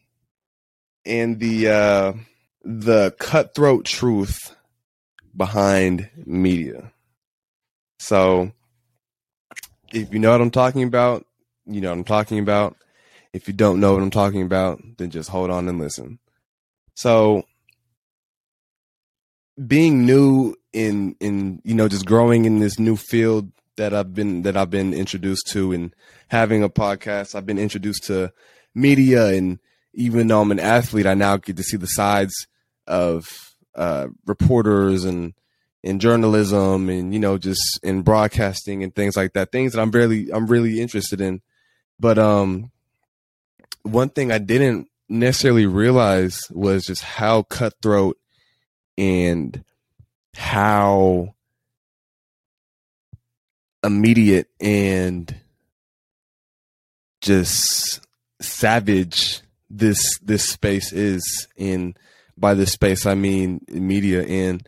and 1.04 1.38
the 1.38 1.68
uh, 1.68 2.12
the 2.64 3.14
cutthroat 3.18 3.85
truth 3.85 4.54
behind 5.37 6.11
media. 6.26 6.92
So, 7.99 8.52
if 9.92 10.12
you 10.12 10.18
know 10.18 10.33
what 10.33 10.40
I'm 10.40 10.50
talking 10.50 10.83
about, 10.83 11.25
you 11.66 11.80
know 11.80 11.90
what 11.90 11.99
I'm 11.99 12.04
talking 12.04 12.38
about. 12.38 12.76
If 13.32 13.48
you 13.48 13.54
don't 13.54 13.80
know 13.80 13.94
what 13.94 14.02
I'm 14.02 14.10
talking 14.10 14.42
about, 14.42 14.80
then 14.98 15.10
just 15.10 15.30
hold 15.30 15.50
on 15.50 15.68
and 15.68 15.78
listen. 15.78 16.18
So, 16.94 17.44
being 19.66 20.04
new 20.04 20.54
in 20.72 21.16
in 21.20 21.60
you 21.64 21.74
know 21.74 21.88
just 21.88 22.06
growing 22.06 22.44
in 22.44 22.58
this 22.58 22.78
new 22.78 22.96
field 22.96 23.50
that 23.76 23.94
I've 23.94 24.14
been 24.14 24.42
that 24.42 24.56
I've 24.56 24.70
been 24.70 24.92
introduced 24.92 25.46
to 25.48 25.72
and 25.72 25.94
having 26.28 26.62
a 26.62 26.68
podcast. 26.68 27.34
I've 27.34 27.46
been 27.46 27.58
introduced 27.58 28.04
to 28.04 28.32
media 28.74 29.28
and 29.28 29.58
even 29.94 30.26
though 30.26 30.40
I'm 30.40 30.50
an 30.50 30.60
athlete, 30.60 31.06
I 31.06 31.14
now 31.14 31.36
get 31.36 31.56
to 31.56 31.62
see 31.62 31.76
the 31.76 31.86
sides 31.86 32.46
of 32.86 33.26
uh, 33.74 34.08
reporters 34.26 35.04
and 35.04 35.34
in 35.82 35.98
journalism 35.98 36.88
and 36.88 37.12
you 37.12 37.18
know 37.18 37.38
just 37.38 37.80
in 37.82 38.02
broadcasting 38.02 38.82
and 38.82 38.94
things 38.94 39.16
like 39.16 39.32
that. 39.34 39.52
Things 39.52 39.72
that 39.72 39.80
I'm 39.80 39.90
really 39.90 40.30
I'm 40.32 40.46
really 40.46 40.80
interested 40.80 41.20
in. 41.20 41.42
But 41.98 42.18
um, 42.18 42.70
one 43.82 44.08
thing 44.10 44.32
I 44.32 44.38
didn't 44.38 44.88
necessarily 45.08 45.66
realize 45.66 46.40
was 46.50 46.84
just 46.84 47.02
how 47.02 47.42
cutthroat 47.42 48.18
and 48.96 49.64
how 50.34 51.34
immediate 53.84 54.48
and 54.60 55.34
just 57.20 58.00
savage 58.40 59.40
this 59.68 60.18
this 60.20 60.48
space 60.48 60.92
is 60.92 61.48
in 61.56 61.94
by 62.36 62.54
this 62.54 62.72
space 62.72 63.06
I 63.06 63.14
mean 63.14 63.60
media 63.68 64.22
and 64.24 64.66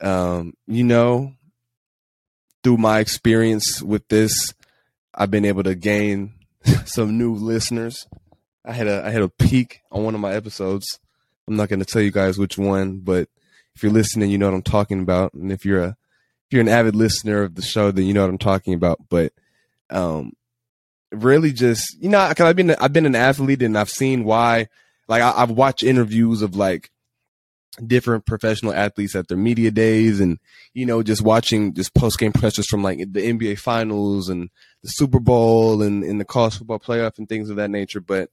um 0.00 0.54
you 0.66 0.84
know 0.84 1.32
through 2.62 2.76
my 2.76 3.00
experience 3.00 3.82
with 3.82 4.06
this 4.08 4.52
I've 5.16 5.30
been 5.30 5.46
able 5.46 5.62
to 5.62 5.74
gain 5.74 6.34
some 6.84 7.16
new 7.16 7.34
listeners. 7.34 8.06
I 8.66 8.72
had 8.72 8.86
a 8.86 9.06
I 9.06 9.10
had 9.10 9.22
a 9.22 9.28
peek 9.28 9.80
on 9.92 10.04
one 10.04 10.14
of 10.14 10.20
my 10.20 10.32
episodes. 10.32 10.98
I'm 11.48 11.56
not 11.56 11.68
going 11.68 11.78
to 11.78 11.86
tell 11.86 12.02
you 12.02 12.10
guys 12.10 12.38
which 12.38 12.58
one, 12.58 12.98
but 12.98 13.28
if 13.74 13.82
you're 13.82 13.92
listening, 13.92 14.30
you 14.30 14.38
know 14.38 14.46
what 14.46 14.56
I'm 14.56 14.62
talking 14.62 15.00
about. 15.00 15.34
And 15.34 15.52
if 15.52 15.64
you're 15.64 15.82
a 15.82 15.88
if 15.88 16.52
you're 16.52 16.62
an 16.62 16.68
avid 16.68 16.96
listener 16.96 17.42
of 17.42 17.54
the 17.54 17.62
show, 17.62 17.90
then 17.90 18.06
you 18.06 18.14
know 18.14 18.22
what 18.22 18.30
I'm 18.30 18.38
talking 18.38 18.74
about. 18.74 19.00
But 19.08 19.32
um, 19.90 20.32
really, 21.12 21.52
just 21.52 21.96
you 22.02 22.08
know, 22.08 22.28
because 22.28 22.46
I've 22.46 22.56
been 22.56 22.70
I've 22.70 22.92
been 22.92 23.06
an 23.06 23.14
athlete 23.14 23.62
and 23.62 23.78
I've 23.78 23.90
seen 23.90 24.24
why. 24.24 24.68
Like 25.08 25.22
I, 25.22 25.32
I've 25.36 25.50
watched 25.50 25.84
interviews 25.84 26.42
of 26.42 26.56
like 26.56 26.90
different 27.84 28.26
professional 28.26 28.72
athletes 28.72 29.14
at 29.14 29.28
their 29.28 29.36
media 29.36 29.70
days 29.70 30.20
and 30.20 30.38
you 30.72 30.86
know 30.86 31.02
just 31.02 31.22
watching 31.22 31.74
just 31.74 31.94
post 31.94 32.18
game 32.18 32.32
pressers 32.32 32.66
from 32.68 32.82
like 32.82 32.98
the 32.98 33.20
NBA 33.20 33.58
finals 33.58 34.28
and 34.28 34.50
the 34.82 34.88
Super 34.88 35.20
Bowl 35.20 35.82
and, 35.82 36.02
and 36.02 36.20
the 36.20 36.24
college 36.24 36.58
football 36.58 36.78
playoff 36.78 37.18
and 37.18 37.28
things 37.28 37.50
of 37.50 37.56
that 37.56 37.70
nature. 37.70 38.00
But 38.00 38.30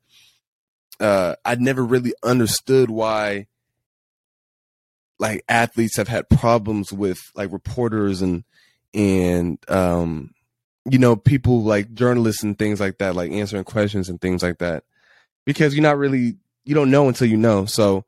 uh 1.00 1.36
I'd 1.44 1.62
never 1.62 1.84
really 1.84 2.14
understood 2.24 2.90
why 2.90 3.48
like 5.20 5.44
athletes 5.48 5.98
have 5.98 6.08
had 6.08 6.30
problems 6.30 6.92
with 6.92 7.20
like 7.36 7.52
reporters 7.52 8.22
and 8.22 8.44
and 8.94 9.58
um 9.70 10.32
you 10.90 11.00
know 11.00 11.16
people 11.16 11.64
like 11.64 11.94
journalists 11.94 12.44
and 12.44 12.60
things 12.60 12.80
like 12.80 12.98
that 12.98 13.16
like 13.16 13.32
answering 13.32 13.64
questions 13.64 14.10
and 14.10 14.20
things 14.20 14.44
like 14.44 14.58
that. 14.60 14.84
Because 15.46 15.74
you're 15.74 15.84
not 15.84 15.98
really 15.98 16.38
you 16.66 16.76
don't 16.76 16.92
know 16.92 17.08
until 17.08 17.28
you 17.28 17.38
know. 17.38 17.66
So 17.66 18.06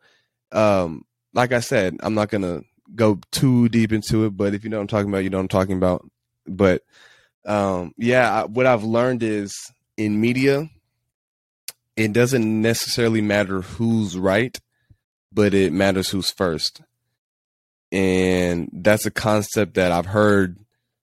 um 0.51 1.04
like 1.35 1.51
I 1.51 1.59
said, 1.59 1.97
I'm 2.01 2.15
not 2.15 2.29
gonna 2.29 2.61
go 2.95 3.19
too 3.31 3.69
deep 3.69 3.91
into 3.91 4.25
it, 4.25 4.31
but 4.31 4.53
if 4.53 4.63
you 4.63 4.69
know 4.69 4.77
what 4.77 4.83
I'm 4.83 4.87
talking 4.87 5.09
about, 5.09 5.23
you 5.23 5.29
know 5.29 5.37
what 5.37 5.43
I'm 5.43 5.47
talking 5.49 5.77
about. 5.77 6.09
But 6.47 6.81
um, 7.45 7.93
yeah, 7.97 8.41
I, 8.41 8.45
what 8.45 8.65
I've 8.65 8.83
learned 8.83 9.21
is 9.21 9.53
in 9.97 10.19
media, 10.19 10.69
it 11.95 12.13
doesn't 12.13 12.61
necessarily 12.61 13.21
matter 13.21 13.61
who's 13.61 14.17
right, 14.17 14.59
but 15.31 15.53
it 15.53 15.73
matters 15.73 16.09
who's 16.09 16.31
first. 16.31 16.81
And 17.91 18.69
that's 18.73 19.05
a 19.05 19.11
concept 19.11 19.75
that 19.75 19.91
I've 19.91 20.07
heard 20.07 20.57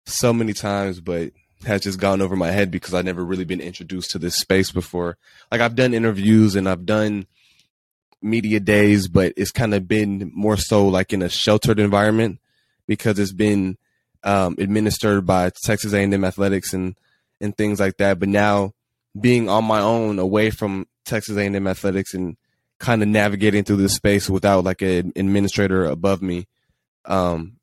so 0.04 0.32
many 0.32 0.52
times, 0.52 1.00
but 1.00 1.32
has 1.64 1.82
just 1.82 2.00
gone 2.00 2.20
over 2.20 2.34
my 2.34 2.50
head 2.50 2.70
because 2.70 2.92
I've 2.92 3.04
never 3.04 3.24
really 3.24 3.44
been 3.44 3.60
introduced 3.60 4.10
to 4.10 4.18
this 4.18 4.36
space 4.36 4.72
before. 4.72 5.16
Like 5.50 5.60
I've 5.60 5.76
done 5.76 5.94
interviews 5.94 6.56
and 6.56 6.68
I've 6.68 6.84
done 6.84 7.26
media 8.22 8.60
days, 8.60 9.08
but 9.08 9.32
it's 9.36 9.50
kind 9.50 9.74
of 9.74 9.88
been 9.88 10.30
more 10.34 10.56
so 10.56 10.86
like 10.86 11.12
in 11.12 11.22
a 11.22 11.28
sheltered 11.28 11.78
environment 11.78 12.40
because 12.86 13.18
it's 13.18 13.32
been 13.32 13.76
um, 14.22 14.56
administered 14.58 15.26
by 15.26 15.50
Texas 15.64 15.92
A&M 15.92 16.24
Athletics 16.24 16.72
and 16.72 16.96
and 17.40 17.56
things 17.56 17.80
like 17.80 17.96
that. 17.96 18.18
But 18.18 18.28
now 18.28 18.72
being 19.18 19.48
on 19.48 19.64
my 19.64 19.80
own 19.80 20.18
away 20.18 20.50
from 20.50 20.86
Texas 21.04 21.36
A&M 21.36 21.66
Athletics 21.66 22.14
and 22.14 22.36
kind 22.78 23.02
of 23.02 23.08
navigating 23.08 23.64
through 23.64 23.76
this 23.76 23.94
space 23.94 24.30
without 24.30 24.64
like 24.64 24.82
an 24.82 25.12
administrator 25.16 25.84
above 25.84 26.22
me, 26.22 26.46
um, 27.04 27.56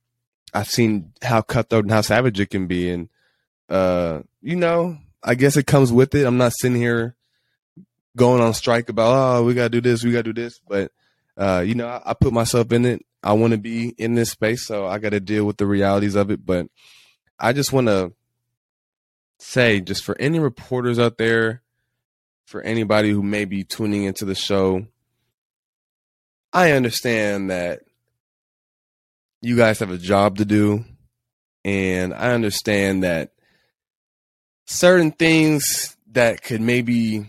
I've 0.54 0.68
seen 0.68 1.14
how 1.22 1.42
cutthroat 1.42 1.86
and 1.86 1.92
how 1.92 2.02
savage 2.02 2.40
it 2.40 2.50
can 2.50 2.68
be, 2.68 2.90
and 2.90 3.10
uh, 3.70 4.22
you 4.42 4.56
know, 4.56 4.98
I 5.24 5.36
guess 5.36 5.58
it 5.58 5.68
comes 5.68 5.92
with 5.92 6.16
it. 6.16 6.26
I'm 6.26 6.38
not 6.38 6.54
sitting 6.60 6.78
here 6.78 7.16
going 8.20 8.42
on 8.42 8.54
strike 8.54 8.90
about 8.90 9.40
oh 9.40 9.44
we 9.44 9.54
gotta 9.54 9.70
do 9.70 9.82
this 9.82 10.04
we 10.04 10.12
gotta 10.12 10.32
do 10.32 10.42
this. 10.42 10.60
But 10.68 10.92
uh, 11.38 11.64
you 11.66 11.74
know 11.74 11.88
I, 11.88 12.12
I, 12.12 12.14
put 12.14 12.34
myself 12.34 12.72
in 12.74 12.86
it. 12.86 13.06
I 13.24 13.34
want 13.34 13.52
to 13.52 13.58
be 13.58 13.90
in 13.98 14.14
this 14.14 14.32
space 14.32 14.68
so 14.68 14.86
i 14.86 15.00
gotta 15.00 15.22
deal 15.22 15.46
with 15.46 15.58
the 15.58 15.66
realities 15.66 16.16
of 16.16 16.30
it. 16.30 16.46
But 16.46 16.68
i 17.40 17.54
just 17.54 17.72
want 17.72 17.88
to 17.88 18.14
say 19.40 19.80
just 19.80 20.04
for 20.04 20.20
any 20.20 20.38
reporters 20.38 21.00
out 21.00 21.18
there 21.18 21.64
for 22.46 22.62
anybody 22.62 23.10
who 23.10 23.24
may 23.24 23.46
be 23.46 23.64
tuning 23.64 24.04
into 24.04 24.26
the 24.26 24.36
show 24.36 24.86
i 26.52 26.72
understand 26.72 27.50
that 27.50 27.80
you 29.42 29.56
guys 29.56 29.80
have 29.80 29.92
a 29.92 29.98
job 29.98 30.38
to 30.40 30.46
do 30.46 30.84
and 31.64 32.14
i 32.14 32.34
understand 32.34 33.04
that 33.04 33.32
certain 34.66 35.12
things 35.12 35.96
that 36.12 36.42
could 36.42 36.60
maybe 36.60 37.26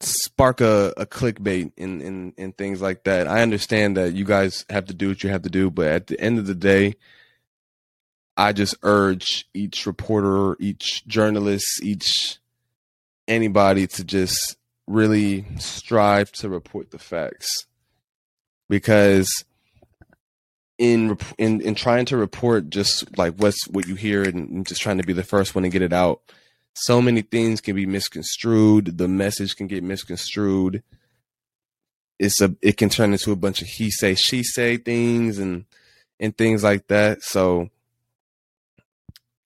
spark 0.00 0.60
a, 0.60 0.92
a 0.96 1.06
clickbait 1.06 1.72
and, 1.76 2.00
and, 2.02 2.32
and 2.38 2.56
things 2.56 2.80
like 2.80 3.04
that. 3.04 3.26
I 3.26 3.42
understand 3.42 3.96
that 3.96 4.14
you 4.14 4.24
guys 4.24 4.64
have 4.70 4.86
to 4.86 4.94
do 4.94 5.08
what 5.08 5.22
you 5.24 5.30
have 5.30 5.42
to 5.42 5.50
do, 5.50 5.70
but 5.70 5.88
at 5.88 6.06
the 6.06 6.20
end 6.20 6.38
of 6.38 6.46
the 6.46 6.54
day, 6.54 6.94
I 8.36 8.52
just 8.52 8.76
urge 8.82 9.48
each 9.52 9.86
reporter, 9.86 10.56
each 10.60 11.04
journalist, 11.06 11.82
each 11.82 12.38
anybody 13.26 13.86
to 13.86 14.04
just 14.04 14.56
really 14.86 15.44
strive 15.58 16.32
to 16.32 16.48
report 16.48 16.90
the 16.90 16.98
facts 16.98 17.66
because 18.68 19.44
in 20.78 21.18
in 21.36 21.60
in 21.60 21.74
trying 21.74 22.06
to 22.06 22.16
report 22.16 22.70
just 22.70 23.18
like 23.18 23.34
what's 23.34 23.68
what 23.68 23.86
you 23.86 23.96
hear 23.96 24.22
and 24.22 24.66
just 24.66 24.80
trying 24.80 24.98
to 24.98 25.04
be 25.04 25.12
the 25.12 25.22
first 25.22 25.54
one 25.54 25.64
to 25.64 25.68
get 25.68 25.82
it 25.82 25.92
out 25.92 26.22
so 26.82 27.02
many 27.02 27.22
things 27.22 27.60
can 27.60 27.74
be 27.74 27.86
misconstrued. 27.86 28.98
The 28.98 29.08
message 29.08 29.56
can 29.56 29.66
get 29.66 29.82
misconstrued. 29.82 30.82
It's 32.18 32.40
a 32.40 32.54
it 32.62 32.76
can 32.76 32.88
turn 32.88 33.12
into 33.12 33.32
a 33.32 33.36
bunch 33.36 33.62
of 33.62 33.68
he 33.68 33.90
say 33.90 34.14
she 34.14 34.42
say 34.42 34.76
things 34.76 35.38
and 35.38 35.64
and 36.20 36.36
things 36.36 36.62
like 36.62 36.86
that. 36.88 37.22
So 37.22 37.70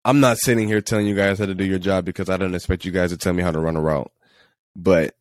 I'm 0.04 0.20
not 0.20 0.38
sitting 0.38 0.68
here 0.68 0.80
telling 0.80 1.06
you 1.06 1.14
guys 1.14 1.38
how 1.38 1.46
to 1.46 1.54
do 1.54 1.64
your 1.64 1.78
job 1.78 2.04
because 2.04 2.28
I 2.28 2.36
don't 2.36 2.54
expect 2.54 2.84
you 2.84 2.92
guys 2.92 3.10
to 3.10 3.16
tell 3.16 3.32
me 3.32 3.42
how 3.42 3.50
to 3.50 3.60
run 3.60 3.76
a 3.76 3.80
route. 3.80 4.10
But 4.74 5.14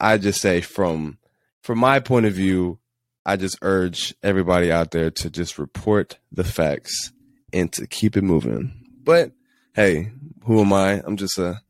I 0.00 0.18
just 0.18 0.40
say 0.40 0.60
from 0.60 1.18
from 1.62 1.78
my 1.78 2.00
point 2.00 2.26
of 2.26 2.34
view, 2.34 2.78
I 3.24 3.36
just 3.36 3.58
urge 3.62 4.14
everybody 4.22 4.72
out 4.72 4.90
there 4.90 5.10
to 5.10 5.30
just 5.30 5.58
report 5.58 6.18
the 6.30 6.44
facts 6.44 7.12
and 7.52 7.72
to 7.74 7.86
keep 7.86 8.16
it 8.16 8.22
moving. 8.22 8.72
But 9.02 9.32
hey, 9.74 10.12
who 10.44 10.60
am 10.60 10.72
I? 10.72 11.02
I'm 11.04 11.16
just 11.16 11.38
a 11.38 11.60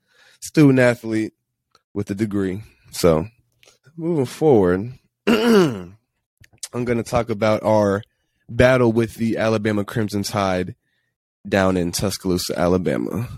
student 0.40 0.78
athlete 0.78 1.34
with 1.94 2.10
a 2.10 2.14
degree. 2.14 2.62
So 2.90 3.26
moving 3.96 4.26
forward, 4.26 4.92
I'm 5.26 5.96
going 6.72 6.98
to 6.98 7.02
talk 7.02 7.30
about 7.30 7.62
our 7.62 8.02
battle 8.48 8.92
with 8.92 9.14
the 9.14 9.36
Alabama 9.36 9.84
Crimson 9.84 10.22
Tide 10.22 10.74
down 11.46 11.76
in 11.76 11.92
Tuscaloosa, 11.92 12.58
Alabama. 12.58 13.28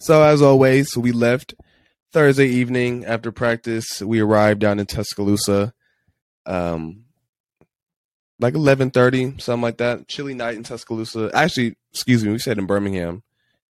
So 0.00 0.22
as 0.22 0.42
always, 0.42 0.96
we 0.96 1.12
left 1.12 1.54
Thursday 2.12 2.46
evening 2.46 3.04
after 3.04 3.32
practice. 3.32 4.00
We 4.00 4.20
arrived 4.20 4.60
down 4.60 4.78
in 4.78 4.86
Tuscaloosa, 4.86 5.72
um, 6.44 7.04
like 8.38 8.54
eleven 8.54 8.90
thirty, 8.90 9.38
something 9.38 9.62
like 9.62 9.78
that. 9.78 10.06
Chilly 10.06 10.34
night 10.34 10.56
in 10.56 10.62
Tuscaloosa. 10.62 11.30
Actually, 11.34 11.76
excuse 11.92 12.24
me, 12.24 12.32
we 12.32 12.38
said 12.38 12.58
in 12.58 12.66
Birmingham. 12.66 13.22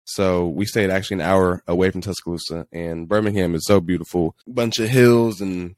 So 0.06 0.48
we 0.48 0.66
stayed 0.66 0.92
actually 0.92 1.16
an 1.16 1.30
hour 1.30 1.64
away 1.68 1.90
from 1.90 2.02
Tuscaloosa, 2.02 2.68
and 2.72 3.08
Birmingham 3.08 3.56
is 3.56 3.66
so 3.66 3.82
beautiful. 3.82 4.36
Bunch 4.48 4.80
of 4.80 4.90
hills 4.90 5.42
and 5.42 5.76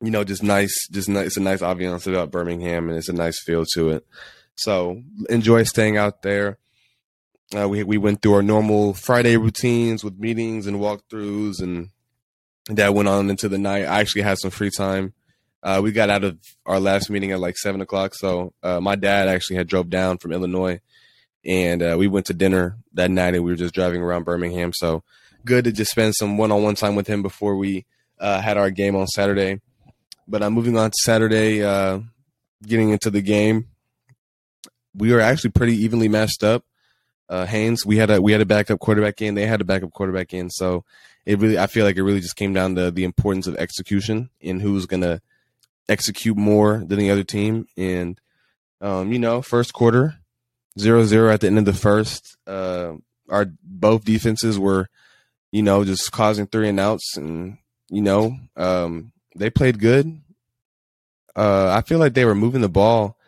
you 0.00 0.10
know, 0.10 0.24
just 0.24 0.42
nice, 0.42 0.88
just 0.88 1.08
nice. 1.08 1.28
It's 1.28 1.36
a 1.36 1.40
nice 1.40 1.60
ambiance 1.60 2.06
about 2.06 2.30
Birmingham, 2.30 2.88
and 2.88 2.98
it's 2.98 3.08
a 3.08 3.14
nice 3.14 3.42
feel 3.42 3.64
to 3.74 3.90
it. 3.90 4.06
So 4.56 5.02
enjoy 5.30 5.62
staying 5.62 5.96
out 5.96 6.22
there. 6.22 6.58
Uh, 7.56 7.68
we 7.68 7.82
we 7.84 7.96
went 7.96 8.20
through 8.20 8.34
our 8.34 8.42
normal 8.42 8.94
Friday 8.94 9.36
routines 9.36 10.04
with 10.04 10.18
meetings 10.18 10.66
and 10.66 10.78
walkthroughs, 10.78 11.62
and 11.62 11.90
that 12.68 12.94
went 12.94 13.08
on 13.08 13.30
into 13.30 13.48
the 13.48 13.58
night. 13.58 13.84
I 13.84 14.00
actually 14.00 14.22
had 14.22 14.38
some 14.38 14.50
free 14.50 14.70
time. 14.70 15.14
Uh, 15.62 15.80
we 15.82 15.92
got 15.92 16.10
out 16.10 16.24
of 16.24 16.38
our 16.66 16.80
last 16.80 17.08
meeting 17.08 17.32
at 17.32 17.40
like 17.40 17.56
seven 17.56 17.80
o'clock, 17.80 18.14
so 18.14 18.52
uh, 18.62 18.80
my 18.80 18.96
dad 18.96 19.28
actually 19.28 19.56
had 19.56 19.68
drove 19.68 19.88
down 19.88 20.18
from 20.18 20.32
Illinois 20.32 20.80
and 21.44 21.82
uh, 21.82 21.96
we 21.98 22.08
went 22.08 22.26
to 22.26 22.34
dinner 22.34 22.76
that 22.94 23.10
night 23.10 23.34
and 23.34 23.44
we 23.44 23.52
were 23.52 23.56
just 23.56 23.74
driving 23.74 24.02
around 24.02 24.24
Birmingham. 24.24 24.72
So 24.74 25.02
good 25.44 25.64
to 25.64 25.72
just 25.72 25.90
spend 25.90 26.14
some 26.14 26.38
one-on-one 26.38 26.74
time 26.74 26.94
with 26.94 27.06
him 27.06 27.22
before 27.22 27.56
we 27.56 27.84
uh, 28.18 28.40
had 28.40 28.56
our 28.56 28.70
game 28.70 28.96
on 28.96 29.06
Saturday. 29.06 29.60
But 30.26 30.42
I'm 30.42 30.48
uh, 30.48 30.56
moving 30.56 30.78
on 30.78 30.90
to 30.90 30.96
Saturday, 31.02 31.62
uh, 31.62 32.00
getting 32.66 32.90
into 32.90 33.10
the 33.10 33.20
game. 33.20 33.68
We 34.94 35.12
were 35.12 35.20
actually 35.20 35.50
pretty 35.50 35.76
evenly 35.76 36.08
matched 36.08 36.42
up. 36.42 36.64
Uh, 37.28 37.46
Haynes, 37.46 37.84
we 37.84 37.96
had 37.96 38.10
a 38.10 38.22
we 38.22 38.32
had 38.32 38.40
a 38.40 38.46
backup 38.46 38.80
quarterback 38.80 39.20
in. 39.20 39.34
They 39.34 39.46
had 39.46 39.60
a 39.60 39.64
backup 39.64 39.92
quarterback 39.92 40.32
in. 40.32 40.50
So 40.50 40.84
it 41.26 41.38
really, 41.38 41.58
I 41.58 41.66
feel 41.66 41.84
like 41.84 41.96
it 41.96 42.02
really 42.02 42.20
just 42.20 42.36
came 42.36 42.52
down 42.54 42.74
to 42.76 42.90
the 42.90 43.04
importance 43.04 43.46
of 43.46 43.56
execution 43.56 44.30
and 44.42 44.62
who's 44.62 44.86
gonna 44.86 45.20
execute 45.88 46.36
more 46.36 46.78
than 46.78 46.98
the 46.98 47.10
other 47.10 47.24
team. 47.24 47.66
And 47.76 48.18
um, 48.80 49.12
you 49.12 49.18
know, 49.18 49.42
first 49.42 49.72
quarter, 49.72 50.16
zero 50.78 51.04
zero 51.04 51.32
at 51.32 51.40
the 51.40 51.46
end 51.46 51.58
of 51.58 51.64
the 51.64 51.72
first. 51.72 52.36
Uh, 52.46 52.94
our 53.30 53.46
both 53.62 54.04
defenses 54.04 54.58
were, 54.58 54.88
you 55.52 55.62
know, 55.62 55.84
just 55.84 56.12
causing 56.12 56.46
three 56.46 56.68
and 56.68 56.80
outs, 56.80 57.16
and 57.16 57.58
you 57.88 58.02
know, 58.02 58.36
um, 58.56 59.12
they 59.36 59.50
played 59.50 59.78
good. 59.78 60.20
Uh, 61.36 61.72
I 61.76 61.82
feel 61.82 61.98
like 61.98 62.14
they 62.14 62.24
were 62.24 62.34
moving 62.34 62.60
the 62.60 62.68
ball 62.68 63.18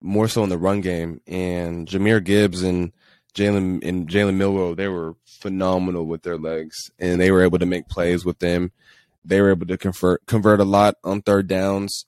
more 0.00 0.28
so 0.28 0.42
in 0.42 0.48
the 0.48 0.58
run 0.58 0.80
game, 0.80 1.20
and 1.26 1.86
Jahmyr 1.86 2.24
Gibbs 2.24 2.62
and 2.62 2.92
Jalen 3.34 3.86
and 3.86 4.08
Jalen 4.08 4.36
Milroe, 4.36 4.74
they 4.74 4.88
were 4.88 5.14
phenomenal 5.24 6.06
with 6.06 6.22
their 6.22 6.38
legs, 6.38 6.76
and 6.98 7.20
they 7.20 7.30
were 7.30 7.42
able 7.42 7.58
to 7.58 7.66
make 7.66 7.88
plays 7.88 8.24
with 8.24 8.38
them. 8.38 8.72
They 9.24 9.40
were 9.40 9.50
able 9.50 9.66
to 9.66 9.76
convert 9.76 10.24
convert 10.26 10.60
a 10.60 10.64
lot 10.64 10.96
on 11.04 11.22
third 11.22 11.46
downs, 11.46 12.06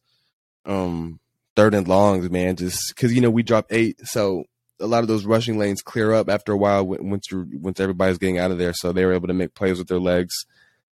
um, 0.64 1.20
third 1.54 1.74
and 1.74 1.86
longs, 1.86 2.30
man. 2.30 2.56
Just 2.56 2.80
because 2.88 3.12
you 3.12 3.20
know 3.20 3.30
we 3.30 3.42
dropped 3.42 3.72
eight, 3.72 4.06
so 4.06 4.44
a 4.82 4.86
lot 4.86 5.02
of 5.02 5.08
those 5.08 5.24
rushing 5.24 5.58
lanes 5.58 5.82
clear 5.82 6.12
up 6.12 6.28
after 6.28 6.52
a 6.52 6.56
while 6.56 6.84
once 6.84 7.30
you 7.30 7.48
once 7.54 7.80
everybody's 7.80 8.18
getting 8.18 8.38
out 8.38 8.50
of 8.50 8.58
there. 8.58 8.74
So 8.74 8.92
they 8.92 9.04
were 9.04 9.14
able 9.14 9.28
to 9.28 9.34
make 9.34 9.54
plays 9.54 9.78
with 9.78 9.88
their 9.88 10.00
legs, 10.00 10.34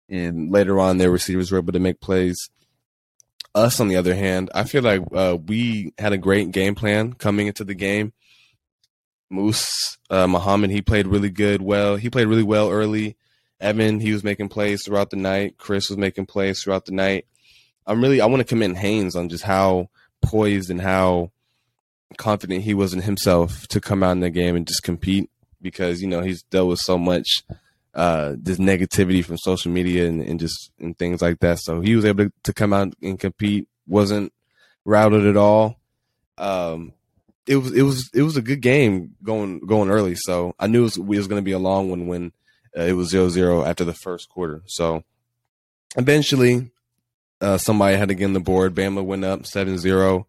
and 0.09 0.53
later 0.53 0.79
on, 0.79 0.99
their 0.99 1.11
receivers 1.11 1.51
were 1.51 1.59
able 1.59 1.73
to 1.73 1.81
make 1.81 2.01
plays. 2.01 2.51
Us, 3.55 3.81
on 3.81 3.89
the 3.89 3.97
other 3.97 4.15
hand, 4.15 4.51
I 4.55 4.65
feel 4.65 4.83
like 4.83 5.03
uh, 5.13 5.37
we 5.45 5.93
had 5.99 6.13
a 6.13 6.19
great 6.19 6.53
game 6.53 6.75
plan 6.75 7.15
coming 7.15 7.47
into 7.49 7.65
the 7.65 7.75
game 7.75 8.13
Moose 9.31 9.99
uh, 10.11 10.27
Muhammad, 10.27 10.71
he 10.71 10.83
played 10.83 11.07
really 11.07 11.31
good. 11.31 11.61
Well, 11.61 11.97
he 11.97 12.11
played 12.11 12.29
really 12.29 12.43
well 12.43 12.71
early. 12.71 13.17
Evan, 13.61 14.01
he 14.01 14.13
was 14.13 14.25
making 14.25 14.49
plays 14.49 14.85
throughout 14.85 15.11
the 15.11 15.17
night. 15.17 15.57
Chris 15.59 15.89
was 15.89 15.99
making 15.99 16.27
plays 16.27 16.63
throughout 16.63 16.87
the 16.87 16.93
night. 16.93 17.27
I'm 17.87 18.01
really, 18.01 18.21
I 18.21 18.27
want 18.27 18.41
to 18.41 18.45
commend 18.45 18.79
Haynes 18.79 19.17
on 19.17 19.29
just 19.29 19.45
how 19.45 19.91
poised 20.23 20.71
and 20.71 20.81
how 20.81 21.33
confident 22.17 22.63
he 22.63 22.75
was 22.75 22.95
in 22.95 23.03
himself 23.03 23.67
to 23.69 23.81
come 23.81 24.03
out 24.03 24.13
in 24.13 24.21
the 24.21 24.31
game 24.31 24.57
and 24.57 24.67
just 24.67 24.83
compete 24.83 25.31
because 25.61 26.01
you 26.01 26.09
know 26.09 26.23
he's 26.23 26.43
dealt 26.45 26.69
with 26.69 26.79
so 26.79 26.97
much 26.97 27.43
uh 27.95 28.35
this 28.39 28.59
negativity 28.59 29.25
from 29.25 29.37
social 29.37 29.71
media 29.71 30.07
and, 30.09 30.23
and 30.23 30.41
just 30.41 30.71
and 30.79 30.97
things 30.99 31.21
like 31.21 31.41
that. 31.41 31.59
So 31.59 31.81
he 31.81 31.97
was 31.97 32.05
able 32.05 32.25
to, 32.25 32.33
to 32.45 32.53
come 32.53 32.73
out 32.73 32.95
and 33.03 33.19
compete. 33.19 33.69
wasn't 33.87 34.33
routed 34.85 35.27
at 35.27 35.37
all. 35.37 35.79
Um, 36.39 36.93
it 37.47 37.57
was 37.57 37.73
it 37.73 37.83
was 37.83 38.11
it 38.15 38.23
was 38.23 38.37
a 38.37 38.43
good 38.43 38.61
game 38.61 39.15
going 39.23 39.61
going 39.61 39.91
early. 39.91 40.15
So 40.15 40.55
I 40.59 40.67
knew 40.67 40.81
it 40.81 40.97
was, 40.97 40.99
was 40.99 41.27
going 41.29 41.41
to 41.41 41.45
be 41.45 41.53
a 41.53 41.59
long 41.59 41.91
one 41.91 42.07
when 42.07 42.33
uh, 42.77 42.83
it 42.83 42.93
was 42.93 43.13
0-0 43.13 43.67
after 43.67 43.85
the 43.85 43.95
first 43.95 44.29
quarter. 44.29 44.63
So 44.67 45.03
eventually, 45.97 46.71
uh, 47.41 47.59
somebody 47.59 47.97
had 47.97 48.09
to 48.09 48.15
get 48.15 48.27
on 48.27 48.35
the 48.35 48.41
board. 48.41 48.75
Bama 48.75 49.05
went 49.05 49.25
up 49.25 49.43
7-0. 49.43 50.21
A 50.21 50.25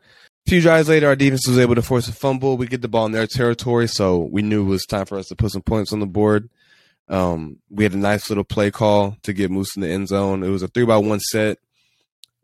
few 0.50 0.62
drives 0.62 0.90
later, 0.90 1.08
our 1.08 1.16
defense 1.16 1.48
was 1.48 1.60
able 1.60 1.76
to 1.76 1.82
force 1.84 2.08
a 2.08 2.12
fumble. 2.12 2.58
We 2.58 2.66
get 2.66 2.82
the 2.82 2.88
ball 2.88 3.06
in 3.06 3.12
their 3.12 3.28
territory, 3.28 3.88
so 3.88 4.18
we 4.18 4.42
knew 4.42 4.66
it 4.66 4.70
was 4.70 4.86
time 4.86 5.06
for 5.06 5.20
us 5.20 5.28
to 5.28 5.36
put 5.36 5.52
some 5.52 5.62
points 5.62 5.94
on 5.94 6.00
the 6.00 6.08
board. 6.08 6.50
Um, 7.08 7.58
we 7.70 7.84
had 7.84 7.94
a 7.94 7.98
nice 7.98 8.30
little 8.30 8.44
play 8.44 8.72
call 8.72 9.16
to 9.24 9.34
get 9.34 9.52
Moose 9.52 9.76
in 9.76 9.84
the 9.84 9.90
end 9.90 10.08
zone. 10.08 10.44
It 10.44 10.50
was 10.50 10.64
a 10.64 10.68
three 10.68 10.86
by 10.86 10.98
one 10.98 11.20
set. 11.20 11.60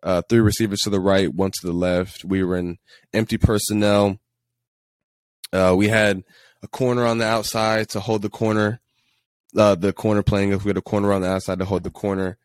Uh, 0.03 0.21
three 0.29 0.39
receivers 0.39 0.79
to 0.83 0.91
the 0.91 0.99
right, 0.99 1.33
one 1.33 1.49
to 1.49 1.65
the 1.65 1.73
left. 1.73 2.23
We 2.23 2.43
were 2.43 2.57
in 2.57 2.77
empty 3.11 3.39
personnel. 3.39 4.19
Uh, 5.51 5.73
we 5.75 5.87
had 5.87 6.23
a 6.61 6.67
corner 6.67 7.07
on 7.07 7.17
the 7.17 7.25
outside 7.25 7.89
to 7.89 7.99
hold 7.99 8.21
the 8.21 8.29
corner. 8.29 8.81
Uh, 9.57 9.73
the 9.73 9.93
corner 9.93 10.21
playing 10.21 10.51
if 10.51 10.63
we 10.63 10.69
had 10.69 10.77
a 10.77 10.81
corner 10.81 11.11
on 11.11 11.23
the 11.23 11.29
outside 11.29 11.57
to 11.57 11.65
hold 11.65 11.83
the 11.83 11.89
corner. 11.89 12.37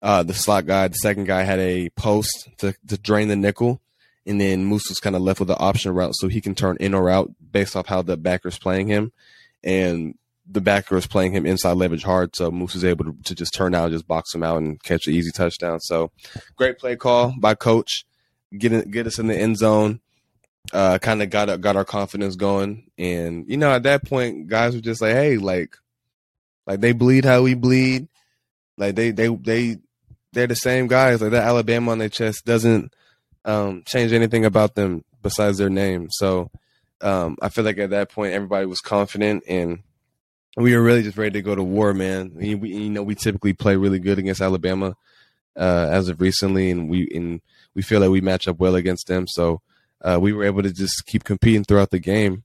Uh, 0.00 0.22
the 0.22 0.32
slot 0.32 0.64
guy, 0.64 0.88
the 0.88 0.94
second 0.94 1.26
guy 1.26 1.42
had 1.42 1.58
a 1.58 1.90
post 1.90 2.48
to, 2.58 2.74
to 2.88 2.96
drain 2.96 3.28
the 3.28 3.36
nickel. 3.36 3.82
And 4.26 4.40
then 4.40 4.64
Moose 4.64 4.88
was 4.88 5.00
kind 5.00 5.16
of 5.16 5.22
left 5.22 5.40
with 5.40 5.48
the 5.48 5.58
option 5.58 5.92
route 5.92 6.14
so 6.14 6.28
he 6.28 6.40
can 6.40 6.54
turn 6.54 6.76
in 6.78 6.94
or 6.94 7.10
out 7.10 7.30
based 7.50 7.74
off 7.74 7.86
how 7.86 8.02
the 8.02 8.16
backer 8.16 8.48
is 8.48 8.58
playing 8.58 8.86
him. 8.86 9.12
And 9.64 10.16
the 10.48 10.60
backer 10.60 10.96
is 10.96 11.06
playing 11.06 11.32
him 11.32 11.46
inside 11.46 11.72
leverage 11.72 12.04
hard. 12.04 12.36
So 12.36 12.50
Moose 12.50 12.74
is 12.74 12.84
able 12.84 13.06
to, 13.06 13.16
to 13.24 13.34
just 13.34 13.54
turn 13.54 13.74
out, 13.74 13.90
just 13.90 14.06
box 14.06 14.34
him 14.34 14.42
out 14.42 14.58
and 14.58 14.82
catch 14.82 15.06
an 15.06 15.14
easy 15.14 15.30
touchdown. 15.32 15.80
So 15.80 16.12
great 16.56 16.78
play 16.78 16.96
call 16.96 17.34
by 17.38 17.54
coach. 17.54 18.04
Get, 18.56 18.90
get 18.90 19.06
us 19.06 19.18
in 19.18 19.28
the 19.28 19.36
end 19.36 19.56
zone 19.56 20.00
uh, 20.72 20.98
kind 20.98 21.22
of 21.22 21.30
got 21.30 21.60
got 21.60 21.76
our 21.76 21.84
confidence 21.84 22.36
going. 22.36 22.90
And 22.98 23.48
you 23.48 23.56
know, 23.56 23.72
at 23.72 23.82
that 23.84 24.04
point, 24.04 24.46
guys 24.48 24.74
were 24.74 24.80
just 24.80 25.02
like, 25.02 25.14
"Hey, 25.14 25.38
like, 25.38 25.76
like 26.66 26.80
they 26.80 26.92
bleed 26.92 27.24
how 27.24 27.42
we 27.42 27.54
bleed. 27.54 28.08
Like 28.76 28.94
they 28.94 29.10
they 29.10 29.28
they 29.28 29.78
they're 30.32 30.46
the 30.46 30.54
same 30.54 30.86
guys. 30.86 31.20
Like 31.20 31.32
that 31.32 31.44
Alabama 31.44 31.92
on 31.92 31.98
their 31.98 32.08
chest 32.08 32.44
doesn't 32.44 32.92
um, 33.44 33.82
change 33.86 34.12
anything 34.12 34.44
about 34.44 34.74
them 34.74 35.04
besides 35.22 35.58
their 35.58 35.70
name. 35.70 36.08
So 36.10 36.50
um, 37.00 37.36
I 37.42 37.48
feel 37.48 37.64
like 37.64 37.78
at 37.78 37.90
that 37.90 38.10
point, 38.10 38.32
everybody 38.32 38.66
was 38.66 38.80
confident 38.80 39.44
and 39.48 39.82
we 40.56 40.76
were 40.76 40.82
really 40.82 41.02
just 41.02 41.16
ready 41.16 41.32
to 41.32 41.42
go 41.42 41.54
to 41.54 41.62
war, 41.62 41.94
man. 41.94 42.32
We, 42.34 42.54
we, 42.54 42.70
you 42.70 42.90
know, 42.90 43.02
we 43.02 43.14
typically 43.14 43.54
play 43.54 43.76
really 43.76 43.98
good 43.98 44.18
against 44.18 44.42
Alabama 44.42 44.96
uh, 45.56 45.88
as 45.90 46.08
of 46.08 46.20
recently, 46.20 46.70
and 46.70 46.88
we 46.88 47.08
and 47.14 47.40
we 47.74 47.82
feel 47.82 48.00
like 48.00 48.10
we 48.10 48.20
match 48.20 48.46
up 48.48 48.58
well 48.58 48.74
against 48.74 49.06
them. 49.06 49.26
So 49.26 49.62
uh, 50.02 50.18
we 50.20 50.32
were 50.32 50.44
able 50.44 50.62
to 50.62 50.72
just 50.72 51.06
keep 51.06 51.24
competing 51.24 51.64
throughout 51.64 51.90
the 51.90 51.98
game. 51.98 52.44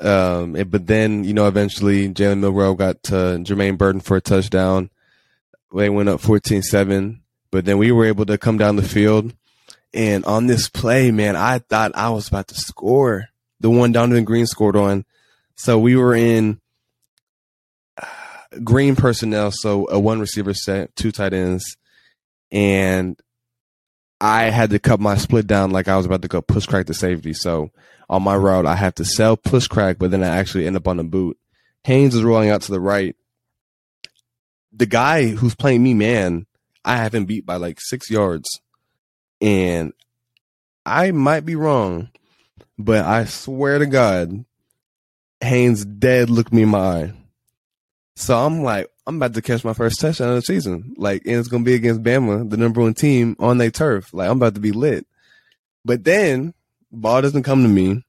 Um, 0.00 0.52
but 0.52 0.86
then, 0.86 1.24
you 1.24 1.34
know, 1.34 1.48
eventually 1.48 2.08
Jalen 2.08 2.38
Milroe 2.38 2.74
got 2.74 3.02
to 3.04 3.14
Jermaine 3.42 3.78
Burton 3.78 4.00
for 4.00 4.16
a 4.16 4.20
touchdown. 4.20 4.90
They 5.74 5.90
went 5.90 6.08
up 6.08 6.20
14 6.20 6.62
7, 6.62 7.20
but 7.50 7.64
then 7.64 7.78
we 7.78 7.92
were 7.92 8.06
able 8.06 8.24
to 8.26 8.38
come 8.38 8.58
down 8.58 8.76
the 8.76 8.82
field. 8.82 9.34
And 9.94 10.24
on 10.24 10.46
this 10.46 10.68
play, 10.68 11.10
man, 11.10 11.34
I 11.34 11.58
thought 11.60 11.92
I 11.94 12.10
was 12.10 12.28
about 12.28 12.48
to 12.48 12.54
score 12.54 13.28
the 13.60 13.70
one 13.70 13.92
Donovan 13.92 14.24
Green 14.24 14.46
scored 14.46 14.76
on. 14.76 15.04
So 15.56 15.78
we 15.78 15.96
were 15.96 16.14
in 16.14 16.60
uh, 18.00 18.06
green 18.62 18.96
personnel, 18.96 19.50
so 19.52 19.88
a 19.90 19.98
one 19.98 20.20
receiver 20.20 20.54
set, 20.54 20.94
two 20.94 21.10
tight 21.10 21.32
ends, 21.32 21.76
and 22.52 23.18
I 24.20 24.44
had 24.44 24.70
to 24.70 24.78
cut 24.78 25.00
my 25.00 25.16
split 25.16 25.46
down 25.46 25.70
like 25.70 25.88
I 25.88 25.96
was 25.96 26.06
about 26.06 26.22
to 26.22 26.28
go 26.28 26.42
push 26.42 26.66
crack 26.66 26.86
to 26.86 26.94
safety. 26.94 27.32
So 27.32 27.70
on 28.08 28.22
my 28.22 28.36
route, 28.36 28.66
I 28.66 28.74
have 28.74 28.94
to 28.96 29.04
sell 29.04 29.36
push 29.36 29.66
crack, 29.66 29.98
but 29.98 30.10
then 30.10 30.22
I 30.22 30.36
actually 30.36 30.66
end 30.66 30.76
up 30.76 30.88
on 30.88 30.96
the 30.96 31.04
boot. 31.04 31.38
Haynes 31.84 32.14
is 32.14 32.22
rolling 32.22 32.50
out 32.50 32.62
to 32.62 32.72
the 32.72 32.80
right. 32.80 33.16
The 34.72 34.86
guy 34.86 35.28
who's 35.28 35.54
playing 35.54 35.82
me, 35.82 35.94
man, 35.94 36.46
I 36.84 36.96
have 36.96 37.14
him 37.14 37.24
beat 37.24 37.46
by 37.46 37.56
like 37.56 37.80
six 37.80 38.10
yards. 38.10 38.60
And 39.40 39.92
I 40.84 41.10
might 41.12 41.44
be 41.44 41.56
wrong, 41.56 42.10
but 42.78 43.04
I 43.04 43.24
swear 43.26 43.78
to 43.78 43.86
God, 43.86 44.44
Haynes 45.40 45.84
dead 45.84 46.30
looked 46.30 46.52
me 46.52 46.62
in 46.62 46.70
my 46.70 46.78
eye. 46.78 47.12
So 48.16 48.36
I'm 48.36 48.62
like, 48.62 48.90
I'm 49.06 49.16
about 49.16 49.34
to 49.34 49.42
catch 49.42 49.64
my 49.64 49.74
first 49.74 50.00
touchdown 50.00 50.30
of 50.30 50.34
the 50.34 50.42
season. 50.42 50.94
Like, 50.96 51.22
and 51.24 51.36
it's 51.36 51.48
gonna 51.48 51.64
be 51.64 51.74
against 51.74 52.02
Bama, 52.02 52.48
the 52.50 52.56
number 52.56 52.80
one 52.80 52.94
team 52.94 53.36
on 53.38 53.58
their 53.58 53.70
turf. 53.70 54.12
Like, 54.12 54.28
I'm 54.28 54.38
about 54.38 54.54
to 54.54 54.60
be 54.60 54.72
lit. 54.72 55.06
But 55.84 56.04
then 56.04 56.52
ball 56.90 57.22
doesn't 57.22 57.44
come 57.44 57.62
to 57.62 57.68
me. 57.68 58.04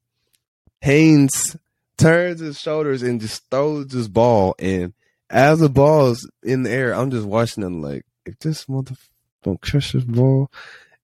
Haynes 0.82 1.56
turns 1.98 2.40
his 2.40 2.60
shoulders 2.60 3.04
and 3.04 3.22
just 3.22 3.50
throws 3.50 3.88
this 3.88 4.08
ball. 4.08 4.56
And 4.58 4.94
as 5.30 5.60
the 5.60 5.70
ball's 5.70 6.30
in 6.44 6.64
the 6.64 6.72
air, 6.72 6.96
I'm 6.96 7.12
just 7.12 7.28
watching 7.28 7.64
them 7.64 7.82
like, 7.82 8.06
if 8.26 8.40
this 8.40 8.66
motherfucker 8.66 9.10
don't 9.44 9.62
catch 9.62 9.94
this 9.94 10.04
ball. 10.04 10.50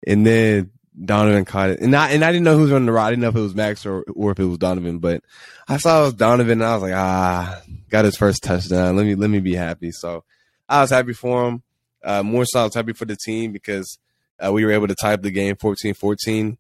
And 0.07 0.27
then 0.27 0.71
Donovan 1.03 1.45
caught 1.45 1.71
it, 1.71 1.81
and 1.81 1.95
I 1.95 2.11
and 2.11 2.25
I 2.25 2.33
didn't 2.33 2.45
know 2.45 2.57
who 2.57 2.63
was 2.63 2.73
running 2.73 2.87
the 2.87 2.93
route. 2.93 3.07
I 3.07 3.11
didn't 3.11 3.23
know 3.23 3.29
if 3.29 3.37
it 3.37 3.41
was 3.41 3.55
Max 3.55 3.87
or 3.87 4.05
or 4.15 4.33
if 4.33 4.39
it 4.39 4.45
was 4.45 4.59
Donovan, 4.59 4.99
but 4.99 5.23
I 5.69 5.77
saw 5.77 6.03
it 6.03 6.05
was 6.07 6.15
Donovan, 6.15 6.61
and 6.61 6.65
I 6.65 6.75
was 6.75 6.83
like, 6.83 6.95
ah, 6.95 7.63
got 7.91 8.05
his 8.05 8.17
first 8.17 8.43
touchdown. 8.43 8.97
Let 8.97 9.07
me 9.07 9.15
let 9.15 9.31
me 9.31 9.41
be 9.41 9.55
happy. 9.55 9.93
So 9.93 10.25
I 10.69 10.81
was 10.81 10.91
happy 10.91 11.13
for 11.13 11.47
him. 11.47 11.63
Uh, 12.03 12.23
more 12.23 12.45
so, 12.47 12.61
I 12.61 12.65
was 12.65 12.75
happy 12.75 12.93
for 12.93 13.05
the 13.05 13.17
team 13.17 13.53
because 13.53 13.99
uh, 14.45 14.53
we 14.53 14.65
were 14.65 14.73
able 14.73 14.89
to 14.89 14.95
tie 14.95 15.13
up 15.13 15.23
the 15.23 15.31
game 15.31 15.55
14-14. 15.57 16.57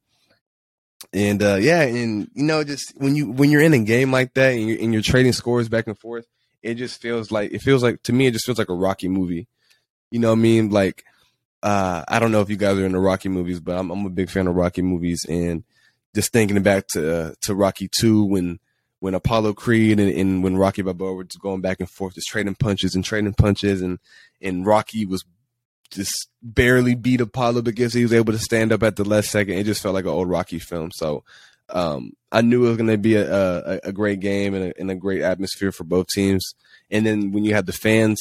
And 1.14 1.42
uh, 1.42 1.57
yeah, 1.57 1.81
and 1.81 2.29
you 2.35 2.42
know, 2.42 2.62
just 2.62 2.92
when 2.96 3.16
you 3.16 3.31
when 3.31 3.50
you're 3.50 3.62
in 3.62 3.72
a 3.72 3.79
game 3.79 4.12
like 4.12 4.35
that 4.35 4.53
and 4.53 4.68
you're, 4.68 4.79
and 4.81 4.92
you're 4.92 5.03
trading 5.03 5.33
scores 5.33 5.68
back 5.68 5.87
and 5.87 5.98
forth, 5.98 6.26
it 6.62 6.74
just 6.74 7.00
feels 7.00 7.31
like 7.31 7.53
it 7.53 7.62
feels 7.62 7.83
like 7.83 8.03
to 8.03 8.12
me 8.12 8.26
it 8.26 8.33
just 8.33 8.44
feels 8.44 8.59
like 8.59 8.68
a 8.68 8.74
Rocky 8.74 9.09
movie. 9.09 9.48
You 10.11 10.18
know 10.18 10.29
what 10.29 10.38
I 10.38 10.42
mean? 10.42 10.70
Like 10.70 11.05
uh, 11.62 12.05
I 12.09 12.18
don't 12.18 12.33
know 12.33 12.40
if 12.40 12.51
you 12.51 12.57
guys 12.57 12.79
are 12.79 12.85
into 12.85 12.99
Rocky 12.99 13.29
movies, 13.29 13.61
but 13.61 13.77
I'm, 13.79 13.90
I'm 13.90 14.07
a 14.07 14.11
big 14.11 14.31
fan 14.31 14.46
of 14.46 14.55
Rocky 14.55 14.83
movies, 14.83 15.25
and 15.29 15.64
just 16.14 16.33
thinking 16.33 16.61
back 16.62 16.87
to 16.88 17.16
uh, 17.16 17.33
to 17.42 17.55
Rocky 17.55 17.88
Two 17.88 18.25
when 18.25 18.59
when 19.01 19.14
Apollo 19.14 19.55
Creed 19.55 19.99
and, 19.99 20.12
and, 20.12 20.42
when 20.44 20.59
Rocky 20.59 20.83
Balboa 20.83 21.14
were 21.14 21.25
just 21.25 21.40
going 21.40 21.62
back 21.62 21.81
and 21.81 21.88
forth, 21.88 22.14
just 22.14 22.29
trading 22.29 22.55
punches 22.55 22.94
and 22.94 23.05
trading 23.05 23.35
punches, 23.35 23.83
and 23.83 23.99
and 24.40 24.66
Rocky 24.66 25.07
was 25.07 25.25
just 25.90 26.29
barely 26.42 26.94
beat 26.94 27.20
Apollo 27.20 27.62
because 27.62 27.92
he 27.92 28.03
was 28.03 28.12
able 28.12 28.33
to 28.33 28.38
stand 28.38 28.73
up 28.73 28.83
at 28.83 28.96
the 28.96 29.05
last 29.05 29.31
second. 29.31 29.55
It 29.55 29.64
just 29.64 29.83
felt 29.83 29.94
like 29.94 30.05
an 30.05 30.11
old 30.11 30.29
Rocky 30.29 30.59
film. 30.59 30.90
So 30.92 31.25
um, 31.68 32.12
I 32.31 32.42
knew 32.42 32.64
it 32.64 32.68
was 32.68 32.77
going 32.77 32.90
to 32.90 32.99
be 32.99 33.16
a, 33.16 33.33
a, 33.33 33.81
a, 33.85 33.92
great 33.92 34.20
game 34.20 34.55
and 34.55 34.66
a, 34.66 34.81
and 34.81 34.90
a 34.90 34.94
great 34.94 35.23
atmosphere 35.23 35.73
for 35.73 35.85
both 35.85 36.07
teams. 36.09 36.55
And 36.90 37.05
then 37.05 37.33
when 37.33 37.44
you 37.44 37.55
have 37.55 37.66
the 37.66 37.73
fans 37.73 38.20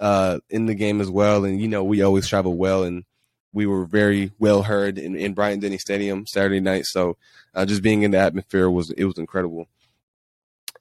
uh, 0.00 0.38
in 0.50 0.66
the 0.66 0.74
game 0.74 1.00
as 1.00 1.10
well. 1.10 1.44
And 1.44 1.60
you 1.60 1.68
know, 1.68 1.84
we 1.84 2.02
always 2.02 2.26
travel 2.26 2.56
well, 2.56 2.84
and 2.84 3.04
we 3.52 3.66
were 3.66 3.86
very 3.86 4.32
well 4.38 4.62
heard 4.62 4.98
in, 4.98 5.16
in 5.16 5.34
Bryant 5.34 5.62
Denny 5.62 5.78
Stadium 5.78 6.26
Saturday 6.26 6.60
night. 6.60 6.86
So 6.86 7.16
uh, 7.54 7.64
just 7.64 7.82
being 7.82 8.02
in 8.02 8.10
the 8.10 8.18
atmosphere 8.18 8.68
was 8.68 8.90
it 8.90 9.04
was 9.04 9.18
incredible. 9.18 9.66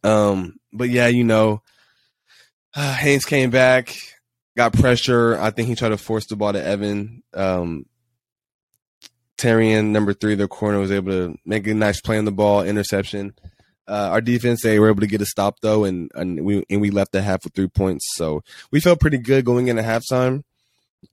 Um, 0.03 0.57
but 0.71 0.89
yeah, 0.89 1.07
you 1.07 1.23
know, 1.23 1.61
uh, 2.75 2.93
Haynes 2.95 3.25
came 3.25 3.49
back, 3.49 3.95
got 4.57 4.73
pressure. 4.73 5.39
I 5.39 5.51
think 5.51 5.67
he 5.67 5.75
tried 5.75 5.89
to 5.89 5.97
force 5.97 6.25
the 6.25 6.35
ball 6.35 6.53
to 6.53 6.63
Evan. 6.63 7.23
Um, 7.33 7.85
Terrion, 9.37 9.87
number 9.87 10.13
three, 10.13 10.35
the 10.35 10.47
corner 10.47 10.79
was 10.79 10.91
able 10.91 11.11
to 11.11 11.35
make 11.45 11.67
a 11.67 11.73
nice 11.73 11.99
play 11.99 12.17
on 12.17 12.25
the 12.25 12.31
ball, 12.31 12.63
interception. 12.63 13.33
Uh, 13.87 14.09
our 14.11 14.21
defense, 14.21 14.61
they 14.61 14.79
were 14.79 14.89
able 14.89 15.01
to 15.01 15.07
get 15.07 15.21
a 15.21 15.25
stop 15.25 15.59
though, 15.61 15.83
and 15.83 16.09
and 16.15 16.45
we 16.45 16.63
and 16.69 16.81
we 16.81 16.89
left 16.89 17.11
the 17.11 17.21
half 17.21 17.43
with 17.43 17.53
three 17.53 17.67
points. 17.67 18.05
So 18.15 18.43
we 18.71 18.79
felt 18.79 18.99
pretty 18.99 19.17
good 19.17 19.45
going 19.45 19.67
into 19.67 19.83
halftime. 19.83 20.43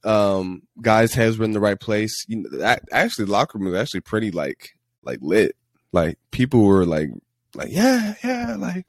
Um, 0.04 0.62
guys' 0.80 1.14
heads 1.14 1.36
were 1.36 1.44
in 1.44 1.52
the 1.52 1.60
right 1.60 1.78
place. 1.78 2.24
You 2.28 2.44
know, 2.44 2.76
actually, 2.92 3.26
locker 3.26 3.58
room 3.58 3.70
was 3.70 3.80
actually 3.80 4.02
pretty 4.02 4.30
like 4.30 4.76
like 5.02 5.18
lit. 5.20 5.56
Like 5.92 6.18
people 6.30 6.64
were 6.64 6.86
like 6.86 7.10
like 7.54 7.70
yeah 7.72 8.14
yeah 8.22 8.54
like, 8.56 8.86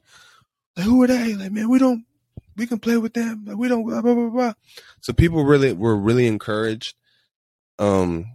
like 0.76 0.86
who 0.86 1.02
are 1.02 1.08
they? 1.08 1.34
Like 1.34 1.50
man, 1.50 1.68
we 1.68 1.80
don't 1.80 2.04
we 2.56 2.66
can 2.66 2.78
play 2.78 2.96
with 2.96 3.14
them. 3.14 3.44
Like, 3.46 3.56
we 3.56 3.68
don't 3.68 3.84
blah 3.84 4.00
blah 4.00 4.14
blah 4.14 4.30
blah. 4.30 4.52
So 5.00 5.12
people 5.12 5.44
really 5.44 5.72
were 5.72 5.96
really 5.96 6.26
encouraged. 6.26 6.94
Um, 7.78 8.26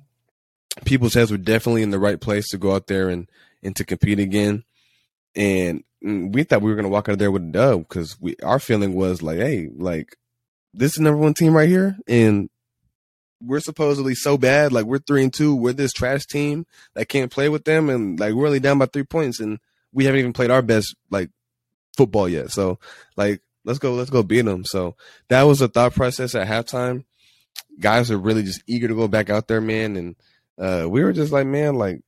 people's 0.86 1.14
heads 1.14 1.32
were 1.32 1.38
definitely 1.38 1.84
in 1.84 1.92
the 1.92 2.00
right 2.00 2.20
place 2.20 2.50
to 2.50 2.58
go 2.58 2.76
out 2.76 2.88
there 2.88 3.10
and 3.10 3.30
and 3.64 3.76
to 3.76 3.86
compete 3.86 4.20
again. 4.20 4.64
And 5.38 5.84
mm, 6.04 6.34
we 6.34 6.44
thought 6.44 6.62
we 6.62 6.70
were 6.70 6.76
gonna 6.76 6.90
walk 6.90 7.08
out 7.08 7.14
of 7.14 7.20
there 7.20 7.32
with 7.32 7.44
a 7.44 7.52
dub 7.52 7.88
because 7.88 8.20
we 8.20 8.36
our 8.44 8.60
feeling 8.60 8.94
was 8.94 9.22
like, 9.22 9.38
hey, 9.38 9.70
like 9.74 10.18
this 10.74 10.94
is 10.94 11.00
number 11.00 11.20
one 11.20 11.34
team 11.34 11.56
right 11.56 11.70
here, 11.70 11.98
and 12.08 12.50
we're 13.42 13.60
supposedly 13.60 14.16
so 14.16 14.38
bad. 14.38 14.74
Like 14.74 14.86
we're 14.86 14.98
three 14.98 15.24
and 15.24 15.34
two. 15.34 15.56
We're 15.56 15.74
this 15.74 15.94
trash 15.94 16.26
team 16.26 16.66
that 16.96 17.08
can't 17.08 17.32
play 17.32 17.50
with 17.50 17.66
them, 17.66 17.90
and 17.90 18.20
like 18.20 18.34
we're 18.34 18.48
only 18.48 18.60
down 18.60 18.80
by 18.80 18.88
three 18.88 19.04
points, 19.04 19.40
and 19.40 19.60
we 19.94 20.06
haven't 20.06 20.20
even 20.20 20.34
played 20.34 20.52
our 20.52 20.62
best 20.62 20.96
like 21.12 21.30
football 21.96 22.28
yet. 22.28 22.52
So 22.52 22.80
like 23.16 23.42
let's 23.64 23.80
go, 23.80 23.94
let's 23.94 24.10
go 24.10 24.24
beat 24.24 24.42
them. 24.42 24.66
So 24.66 24.96
that 25.30 25.44
was 25.44 25.62
a 25.62 25.68
thought 25.68 25.94
process 25.94 26.34
at 26.36 26.48
halftime. 26.48 27.06
Guys 27.80 28.10
are 28.10 28.18
really 28.18 28.44
just 28.44 28.64
eager 28.66 28.88
to 28.88 28.96
go 28.96 29.08
back 29.08 29.30
out 29.30 29.48
there, 29.48 29.62
man, 29.62 29.98
and 29.98 30.16
uh, 30.60 30.88
we 30.90 31.04
were 31.04 31.14
just 31.14 31.32
like, 31.32 31.46
man, 31.46 31.76
like 31.76 32.02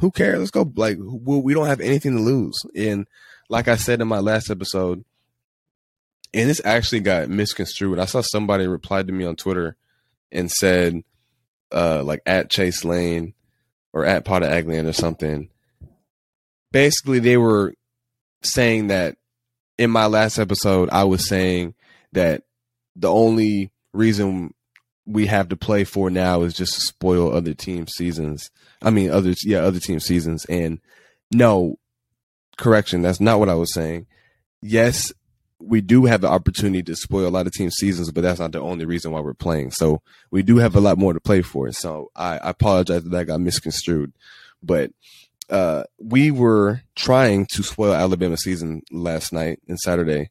who 0.00 0.10
cares? 0.10 0.38
Let's 0.38 0.50
go. 0.50 0.70
Like 0.74 0.98
we 1.00 1.54
don't 1.54 1.66
have 1.66 1.80
anything 1.80 2.16
to 2.16 2.22
lose. 2.22 2.56
And 2.74 3.06
like 3.48 3.68
I 3.68 3.76
said 3.76 4.00
in 4.00 4.08
my 4.08 4.20
last 4.20 4.50
episode, 4.50 5.04
and 6.34 6.50
this 6.50 6.60
actually 6.64 7.00
got 7.00 7.28
misconstrued. 7.28 7.98
I 7.98 8.04
saw 8.04 8.20
somebody 8.20 8.66
replied 8.66 9.06
to 9.06 9.12
me 9.12 9.24
on 9.24 9.36
Twitter 9.36 9.76
and 10.30 10.50
said, 10.50 11.02
uh, 11.72 12.02
like 12.04 12.20
at 12.26 12.50
Chase 12.50 12.84
Lane 12.84 13.34
or 13.92 14.04
at 14.04 14.24
Pod 14.24 14.42
of 14.42 14.50
Aggieland 14.50 14.88
or 14.88 14.92
something. 14.92 15.48
Basically, 16.72 17.20
they 17.20 17.36
were 17.36 17.74
saying 18.42 18.88
that 18.88 19.16
in 19.78 19.90
my 19.90 20.06
last 20.06 20.38
episode, 20.38 20.90
I 20.90 21.04
was 21.04 21.26
saying 21.26 21.74
that 22.12 22.42
the 22.94 23.10
only 23.10 23.70
reason 23.92 24.52
we 25.06 25.26
have 25.26 25.48
to 25.48 25.56
play 25.56 25.84
for 25.84 26.10
now 26.10 26.42
is 26.42 26.54
just 26.54 26.74
to 26.74 26.80
spoil 26.80 27.32
other 27.32 27.54
team 27.54 27.86
seasons. 27.86 28.50
I 28.82 28.90
mean, 28.90 29.10
others, 29.10 29.38
yeah, 29.44 29.58
other 29.58 29.78
team 29.78 30.00
seasons. 30.00 30.44
And 30.46 30.80
no, 31.32 31.78
correction, 32.56 33.02
that's 33.02 33.20
not 33.20 33.38
what 33.38 33.48
I 33.48 33.54
was 33.54 33.72
saying. 33.72 34.06
Yes, 34.60 35.12
we 35.58 35.80
do 35.80 36.04
have 36.04 36.20
the 36.20 36.28
opportunity 36.28 36.82
to 36.82 36.96
spoil 36.96 37.28
a 37.28 37.30
lot 37.30 37.46
of 37.46 37.52
team 37.52 37.70
seasons, 37.70 38.10
but 38.10 38.22
that's 38.22 38.40
not 38.40 38.52
the 38.52 38.60
only 38.60 38.84
reason 38.84 39.12
why 39.12 39.20
we're 39.20 39.32
playing. 39.34 39.70
So 39.70 40.02
we 40.30 40.42
do 40.42 40.58
have 40.58 40.74
a 40.76 40.80
lot 40.80 40.98
more 40.98 41.12
to 41.12 41.20
play 41.20 41.40
for. 41.40 41.70
So 41.72 42.10
I, 42.14 42.38
I 42.38 42.50
apologize 42.50 43.04
that 43.04 43.10
that 43.10 43.26
got 43.26 43.40
misconstrued, 43.40 44.12
but 44.62 44.90
uh, 45.48 45.84
we 45.98 46.30
were 46.30 46.82
trying 46.96 47.46
to 47.46 47.62
spoil 47.62 47.94
Alabama 47.94 48.36
season 48.36 48.82
last 48.90 49.32
night 49.32 49.60
and 49.68 49.78
Saturday, 49.78 50.30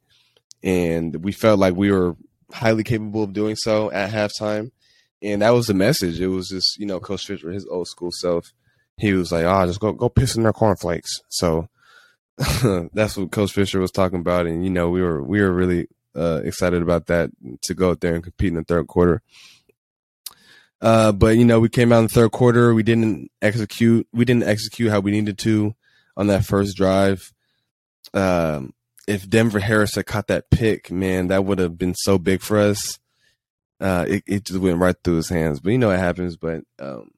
and 0.62 1.16
we 1.24 1.32
felt 1.32 1.60
like 1.60 1.76
we 1.76 1.92
were 1.92 2.16
highly 2.56 2.84
capable 2.84 3.24
of 3.24 3.34
doing 3.34 3.56
so 3.56 3.92
at 3.92 4.12
halftime. 4.12 4.72
And 5.22 5.42
that 5.42 5.52
was 5.52 5.68
the 5.68 5.74
message. 5.74 6.20
It 6.20 6.28
was 6.28 6.50
just, 6.50 6.78
you 6.78 6.86
know, 6.86 7.00
Coach 7.00 7.26
Fisher, 7.26 7.52
his 7.52 7.68
old 7.68 7.88
school 7.88 8.12
self. 8.12 8.46
He 8.98 9.12
was 9.14 9.32
like, 9.32 9.46
"Ah, 9.46 9.64
oh, 9.64 9.66
just 9.66 9.80
go 9.80 9.92
go 9.92 10.08
piss 10.08 10.36
in 10.36 10.44
their 10.44 10.54
cornflakes." 10.54 11.12
So 11.30 11.68
that's 12.94 13.18
what 13.18 13.32
Coach 13.32 13.52
Fisher 13.52 13.80
was 13.80 13.92
talking 13.92 14.20
about, 14.20 14.46
and 14.46 14.64
you 14.64 14.70
know, 14.70 14.90
we 14.90 15.02
were 15.02 15.22
we 15.22 15.42
were 15.42 15.52
really 15.52 15.88
uh, 16.16 16.42
excited 16.46 16.82
about 16.82 17.08
that 17.08 17.30
to 17.64 17.74
go 17.74 17.90
out 17.90 18.00
there 18.00 18.16
and 18.16 18.24
compete 18.24 18.50
in 18.50 18.56
the 18.56 18.64
third 18.64 18.88
quarter. 18.88 19.22
Uh, 20.82 21.12
but 21.12 21.38
you 21.38 21.44
know, 21.44 21.60
we 21.60 21.68
came 21.68 21.92
out 21.92 22.00
in 22.00 22.06
the 22.06 22.14
third 22.14 22.32
quarter. 22.32 22.74
We 22.74 22.84
didn't 22.84 23.32
execute. 23.42 24.08
We 24.14 24.24
didn't 24.24 24.44
execute 24.44 24.92
how 24.92 25.02
we 25.02 25.12
needed 25.12 25.38
to 25.40 25.76
on 26.16 26.28
that 26.28 26.46
first 26.46 26.78
drive. 26.78 27.34
Um, 28.14 28.74
if 29.08 29.30
Denver 29.30 29.60
Harris 29.60 29.96
had 29.96 30.06
caught 30.06 30.28
that 30.28 30.50
pick, 30.50 30.92
man, 30.92 31.28
that 31.28 31.46
would 31.46 31.60
have 31.60 31.78
been 31.78 31.96
so 31.96 32.18
big 32.18 32.42
for 32.42 32.58
us. 32.58 33.00
Uh, 33.80 34.06
it, 34.08 34.24
it 34.26 34.46
just 34.46 34.60
went 34.60 34.80
right 34.80 34.96
through 35.04 35.18
his 35.18 35.30
hands. 35.30 35.60
But 35.60 35.72
you 35.72 35.78
know 35.78 35.90
what 35.90 36.00
happens. 36.00 36.38
But 36.38 36.62
um, 36.80 37.12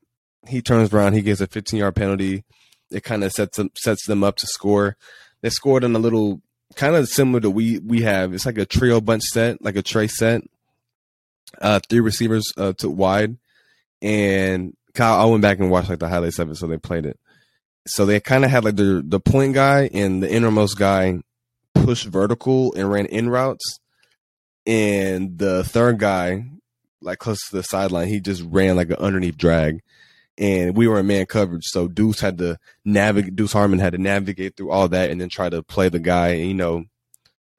he 0.47 0.61
turns 0.61 0.93
around. 0.93 1.13
He 1.13 1.21
gets 1.21 1.41
a 1.41 1.47
15 1.47 1.79
yard 1.79 1.95
penalty 1.95 2.43
it 2.91 3.03
kind 3.03 3.23
of 3.23 3.31
sets 3.31 3.57
them 3.57 3.69
sets 3.75 4.05
them 4.05 4.23
up 4.23 4.37
to 4.37 4.47
score. 4.47 4.97
They 5.41 5.49
scored 5.49 5.83
on 5.83 5.95
a 5.95 5.99
little 5.99 6.41
kind 6.75 6.95
of 6.95 7.07
similar 7.07 7.39
to 7.41 7.49
we 7.49 7.79
we 7.79 8.01
have. 8.01 8.33
It's 8.33 8.45
like 8.45 8.57
a 8.57 8.65
trio 8.65 9.01
bunch 9.01 9.23
set, 9.23 9.61
like 9.61 9.75
a 9.75 9.81
tray 9.81 10.07
set. 10.07 10.41
Uh, 11.61 11.79
three 11.89 12.01
receivers 12.01 12.43
uh, 12.57 12.73
to 12.73 12.89
wide, 12.89 13.37
and 14.01 14.75
Kyle. 14.93 15.19
I 15.19 15.25
went 15.25 15.41
back 15.41 15.59
and 15.59 15.71
watched 15.71 15.89
like 15.89 15.99
the 15.99 16.09
highlights 16.09 16.39
of 16.39 16.49
it, 16.49 16.55
so 16.55 16.67
they 16.67 16.77
played 16.77 17.05
it. 17.05 17.19
So 17.87 18.05
they 18.05 18.19
kind 18.19 18.43
of 18.43 18.51
had 18.51 18.65
like 18.65 18.75
the 18.75 19.01
the 19.05 19.19
point 19.19 19.53
guy 19.53 19.89
and 19.93 20.21
the 20.21 20.31
innermost 20.31 20.77
guy 20.77 21.21
push 21.83 22.03
vertical 22.03 22.73
and 22.75 22.89
ran 22.89 23.05
in 23.05 23.29
routes, 23.29 23.79
and 24.65 25.37
the 25.37 25.63
third 25.63 25.99
guy, 25.99 26.45
like 27.01 27.19
close 27.19 27.39
to 27.49 27.55
the 27.55 27.63
sideline, 27.63 28.07
he 28.07 28.19
just 28.19 28.43
ran 28.43 28.75
like 28.75 28.89
an 28.89 28.97
underneath 28.97 29.37
drag 29.37 29.81
and 30.37 30.77
we 30.77 30.87
were 30.87 30.99
in 30.99 31.07
man 31.07 31.25
coverage. 31.25 31.65
So 31.65 31.87
Deuce 31.87 32.19
had 32.19 32.37
to 32.37 32.59
navigate. 32.85 33.35
Deuce 33.35 33.53
Harmon 33.53 33.79
had 33.79 33.93
to 33.93 33.97
navigate 33.97 34.55
through 34.55 34.71
all 34.71 34.87
that 34.89 35.09
and 35.09 35.19
then 35.19 35.29
try 35.29 35.49
to 35.49 35.63
play 35.63 35.89
the 35.89 35.99
guy. 35.99 36.29
And, 36.29 36.47
you 36.47 36.53
know, 36.53 36.85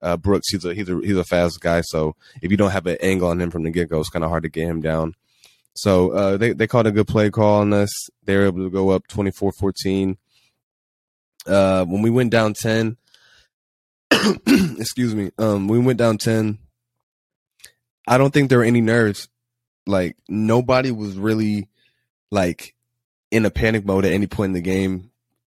uh, 0.01 0.15
Brooks, 0.15 0.49
he's 0.49 0.63
a 0.63 0.73
he's 0.73 0.87
a 0.87 0.99
he's 1.01 1.17
a 1.17 1.25
fast 1.25 1.59
guy. 1.59 1.81
So 1.81 2.15
if 2.41 2.51
you 2.51 2.57
don't 2.57 2.71
have 2.71 2.85
an 2.85 2.97
angle 3.01 3.29
on 3.29 3.41
him 3.41 3.51
from 3.51 3.63
the 3.63 3.71
get 3.71 3.89
go, 3.89 3.99
it's 3.99 4.09
kind 4.09 4.23
of 4.23 4.29
hard 4.31 4.43
to 4.43 4.49
get 4.49 4.67
him 4.67 4.81
down. 4.81 5.15
So 5.75 6.11
uh, 6.11 6.37
they 6.37 6.53
they 6.53 6.67
called 6.67 6.87
a 6.87 6.91
good 6.91 7.07
play 7.07 7.29
call 7.29 7.61
on 7.61 7.73
us. 7.73 7.89
They 8.23 8.37
were 8.37 8.45
able 8.45 8.63
to 8.63 8.69
go 8.69 8.89
up 8.89 9.07
24-14. 9.07 10.17
Uh, 11.45 11.85
when 11.85 12.01
we 12.01 12.09
went 12.09 12.31
down 12.31 12.53
ten, 12.53 12.97
excuse 14.77 15.15
me, 15.15 15.31
um, 15.37 15.67
we 15.67 15.79
went 15.79 15.99
down 15.99 16.17
ten. 16.17 16.57
I 18.07 18.17
don't 18.17 18.33
think 18.33 18.49
there 18.49 18.59
were 18.59 18.65
any 18.65 18.81
nerves. 18.81 19.27
Like 19.85 20.17
nobody 20.27 20.91
was 20.91 21.15
really 21.15 21.67
like 22.31 22.75
in 23.31 23.45
a 23.45 23.49
panic 23.49 23.85
mode 23.85 24.05
at 24.05 24.13
any 24.13 24.27
point 24.27 24.49
in 24.49 24.53
the 24.53 24.61
game, 24.61 25.11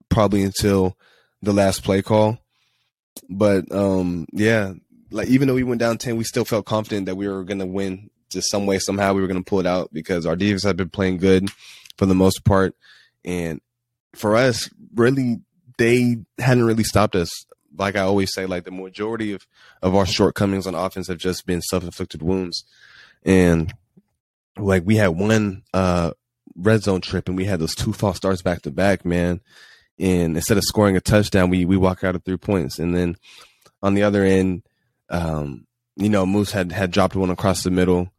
probably 0.10 0.43
until 0.43 0.97
the 1.41 1.54
last 1.54 1.84
play 1.84 2.01
call. 2.01 2.38
But 3.30 3.71
um, 3.71 4.28
yeah, 4.32 4.73
like 5.12 5.28
even 5.28 5.47
though 5.47 5.54
we 5.54 5.63
went 5.63 5.80
down 5.80 5.97
ten, 5.97 6.17
we 6.17 6.23
still 6.23 6.45
felt 6.45 6.65
confident 6.65 7.06
that 7.06 7.15
we 7.15 7.28
were 7.28 7.43
gonna 7.43 7.65
win 7.65 8.10
just 8.30 8.49
some 8.49 8.65
way, 8.65 8.80
somehow 8.80 9.13
we 9.13 9.21
were 9.21 9.28
gonna 9.28 9.43
pull 9.43 9.60
it 9.60 9.67
out 9.67 9.93
because 9.93 10.25
our 10.25 10.36
defense 10.36 10.63
had 10.63 10.78
been 10.78 10.89
playing 10.89 11.17
good 11.17 11.49
for 11.97 12.06
the 12.06 12.15
most 12.15 12.43
part. 12.43 12.75
And 13.23 13.62
for 14.13 14.36
us, 14.36 14.69
really 14.93 15.41
they 15.78 16.17
hadn't 16.39 16.65
really 16.65 16.84
stopped 16.84 17.15
us. 17.15 17.44
Like 17.77 17.95
I 17.95 18.01
always 18.01 18.33
say, 18.33 18.45
like 18.45 18.63
the 18.63 18.71
majority 18.71 19.33
of, 19.33 19.45
of 19.81 19.95
our 19.95 20.05
shortcomings 20.05 20.67
on 20.67 20.75
offense 20.75 21.07
have 21.07 21.17
just 21.17 21.45
been 21.45 21.61
self 21.61 21.83
inflicted 21.83 22.21
wounds. 22.21 22.63
And 23.23 23.73
like 24.57 24.83
we 24.85 24.95
had 24.95 25.09
one 25.09 25.63
uh 25.73 26.11
red 26.55 26.83
zone 26.83 27.01
trip 27.01 27.27
and 27.27 27.38
we 27.38 27.45
had 27.45 27.59
those 27.59 27.75
two 27.75 27.93
false 27.93 28.17
starts 28.17 28.41
back 28.41 28.61
to 28.63 28.71
back, 28.71 29.05
man. 29.05 29.41
And 29.99 30.35
instead 30.35 30.57
of 30.57 30.63
scoring 30.63 30.95
a 30.97 31.01
touchdown, 31.01 31.49
we 31.49 31.65
we 31.65 31.77
walk 31.77 32.03
out 32.03 32.15
of 32.15 32.23
three 32.23 32.38
points. 32.38 32.79
And 32.79 32.95
then 32.95 33.15
on 33.81 33.93
the 33.93 34.03
other 34.03 34.23
end, 34.23 34.63
um, 35.09 35.65
you 35.95 36.09
know, 36.09 36.25
Moose 36.25 36.51
had 36.51 36.71
had 36.71 36.91
dropped 36.91 37.15
one 37.15 37.29
across 37.29 37.63
the 37.63 37.71
middle. 37.71 38.11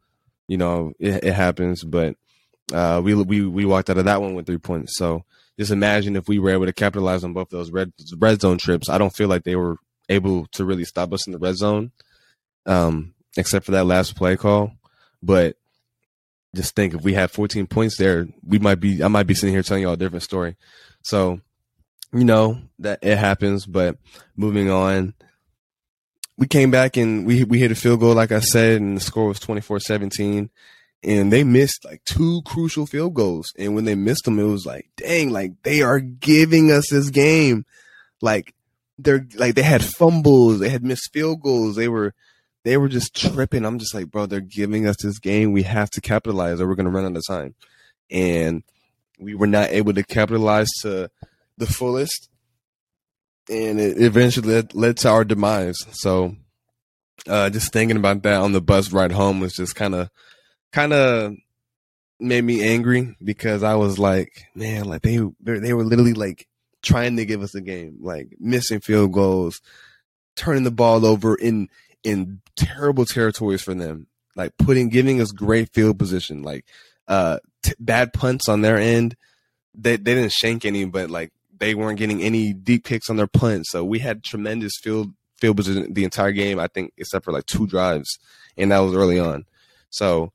You 0.48 0.56
know, 0.56 0.92
it, 0.98 1.24
it 1.24 1.34
happens, 1.34 1.82
but 1.82 2.16
uh, 2.72 3.00
we 3.04 3.14
we 3.14 3.44
we 3.44 3.64
walked 3.64 3.90
out 3.90 3.98
of 3.98 4.04
that 4.06 4.20
one 4.20 4.34
with 4.34 4.46
three 4.46 4.58
points. 4.58 4.96
So 4.96 5.24
just 5.58 5.72
imagine 5.72 6.16
if 6.16 6.28
we 6.28 6.38
were 6.38 6.50
able 6.50 6.66
to 6.66 6.72
capitalize 6.72 7.24
on 7.24 7.32
both 7.32 7.48
those 7.48 7.70
red 7.70 7.92
red 8.18 8.40
zone 8.40 8.58
trips. 8.58 8.88
I 8.88 8.98
don't 8.98 9.14
feel 9.14 9.28
like 9.28 9.44
they 9.44 9.56
were 9.56 9.78
able 10.08 10.46
to 10.52 10.64
really 10.64 10.84
stop 10.84 11.12
us 11.12 11.26
in 11.26 11.32
the 11.32 11.38
red 11.38 11.56
zone, 11.56 11.92
um, 12.66 13.14
except 13.36 13.64
for 13.64 13.72
that 13.72 13.86
last 13.86 14.16
play 14.16 14.36
call. 14.36 14.72
But 15.22 15.56
just 16.54 16.74
think 16.74 16.94
if 16.94 17.02
we 17.02 17.14
had 17.14 17.30
14 17.30 17.66
points 17.66 17.96
there, 17.96 18.26
we 18.46 18.58
might 18.58 18.80
be 18.80 19.02
I 19.02 19.08
might 19.08 19.26
be 19.26 19.34
sitting 19.34 19.54
here 19.54 19.62
telling 19.62 19.82
you 19.82 19.88
all 19.88 19.94
a 19.94 19.98
different 19.98 20.22
story. 20.22 20.56
So, 21.02 21.40
you 22.12 22.24
know, 22.24 22.58
that 22.80 22.98
it 23.02 23.18
happens, 23.18 23.66
but 23.66 23.98
moving 24.36 24.70
on. 24.70 25.14
We 26.38 26.46
came 26.46 26.70
back 26.70 26.98
and 26.98 27.26
we 27.26 27.44
we 27.44 27.58
hit 27.58 27.72
a 27.72 27.74
field 27.74 28.00
goal, 28.00 28.14
like 28.14 28.30
I 28.30 28.40
said, 28.40 28.80
and 28.80 28.96
the 28.96 29.00
score 29.00 29.28
was 29.28 29.40
24-17. 29.40 30.50
And 31.06 31.32
they 31.32 31.44
missed 31.44 31.84
like 31.84 32.02
two 32.04 32.42
crucial 32.44 32.84
field 32.84 33.14
goals. 33.14 33.52
And 33.56 33.74
when 33.74 33.84
they 33.84 33.94
missed 33.94 34.24
them, 34.24 34.38
it 34.40 34.44
was 34.44 34.66
like, 34.66 34.90
dang, 34.96 35.30
like 35.30 35.52
they 35.62 35.80
are 35.80 36.00
giving 36.00 36.72
us 36.72 36.90
this 36.90 37.10
game. 37.10 37.64
Like 38.20 38.54
they're 38.98 39.26
like 39.36 39.54
they 39.54 39.62
had 39.62 39.84
fumbles, 39.84 40.58
they 40.58 40.68
had 40.68 40.82
missed 40.82 41.12
field 41.12 41.42
goals, 41.42 41.76
they 41.76 41.88
were 41.88 42.12
they 42.64 42.76
were 42.76 42.88
just 42.88 43.14
tripping. 43.14 43.64
I'm 43.64 43.78
just 43.78 43.94
like, 43.94 44.10
bro, 44.10 44.26
they're 44.26 44.40
giving 44.40 44.88
us 44.88 44.96
this 45.00 45.20
game. 45.20 45.52
We 45.52 45.62
have 45.62 45.88
to 45.90 46.00
capitalize 46.00 46.60
or 46.60 46.66
we're 46.66 46.74
to 46.74 46.88
run 46.88 47.04
out 47.04 47.16
of 47.16 47.22
time. 47.24 47.54
And 48.10 48.64
we 49.18 49.36
were 49.36 49.46
not 49.46 49.70
able 49.70 49.94
to 49.94 50.02
capitalize 50.02 50.68
to 50.82 51.08
the 51.56 51.66
fullest. 51.66 52.28
and 53.48 53.80
it 53.80 54.00
eventually 54.00 54.54
led, 54.54 54.74
led 54.74 54.96
to 54.98 55.08
our 55.08 55.24
demise. 55.24 55.76
So, 55.92 56.34
uh, 57.28 57.50
just 57.50 57.72
thinking 57.72 57.96
about 57.96 58.22
that 58.22 58.40
on 58.40 58.52
the 58.52 58.60
bus 58.60 58.92
ride 58.92 59.12
home 59.12 59.40
was 59.40 59.54
just 59.54 59.76
kind 59.76 59.94
of, 59.94 60.10
kind 60.76 60.92
of 60.92 61.34
made 62.20 62.44
me 62.44 62.62
angry 62.62 63.16
because 63.24 63.62
I 63.62 63.76
was 63.76 63.98
like, 63.98 64.44
man, 64.54 64.84
like 64.84 65.00
they 65.00 65.18
they 65.40 65.72
were 65.72 65.84
literally 65.84 66.12
like 66.12 66.46
trying 66.82 67.16
to 67.16 67.24
give 67.24 67.40
us 67.40 67.54
a 67.54 67.62
game, 67.62 67.96
like 68.02 68.36
missing 68.38 68.80
field 68.80 69.10
goals, 69.12 69.62
turning 70.36 70.64
the 70.64 70.70
ball 70.70 71.06
over 71.06 71.34
in 71.34 71.70
in 72.04 72.42
terrible 72.56 73.06
territories 73.06 73.62
for 73.62 73.72
them, 73.72 74.06
like 74.36 74.54
putting 74.58 74.90
giving 74.90 75.18
us 75.18 75.32
great 75.32 75.72
field 75.72 75.98
position, 75.98 76.42
like 76.42 76.66
uh 77.08 77.38
t- 77.62 77.72
bad 77.80 78.12
punts 78.12 78.46
on 78.46 78.60
their 78.60 78.76
end. 78.76 79.16
They 79.74 79.96
they 79.96 80.14
didn't 80.14 80.32
shank 80.32 80.66
any, 80.66 80.84
but 80.84 81.08
like 81.08 81.32
they 81.58 81.74
weren't 81.74 81.98
getting 81.98 82.22
any 82.22 82.52
deep 82.52 82.84
kicks 82.84 83.08
on 83.08 83.16
their 83.16 83.26
punts. 83.26 83.70
So 83.70 83.82
we 83.82 84.00
had 84.00 84.22
tremendous 84.22 84.74
field 84.82 85.14
field 85.38 85.56
position 85.56 85.94
the 85.94 86.04
entire 86.04 86.32
game. 86.32 86.58
I 86.58 86.66
think 86.66 86.92
except 86.98 87.24
for 87.24 87.32
like 87.32 87.46
two 87.46 87.66
drives, 87.66 88.18
and 88.58 88.72
that 88.72 88.80
was 88.80 88.94
early 88.94 89.18
on. 89.18 89.46
So 89.88 90.34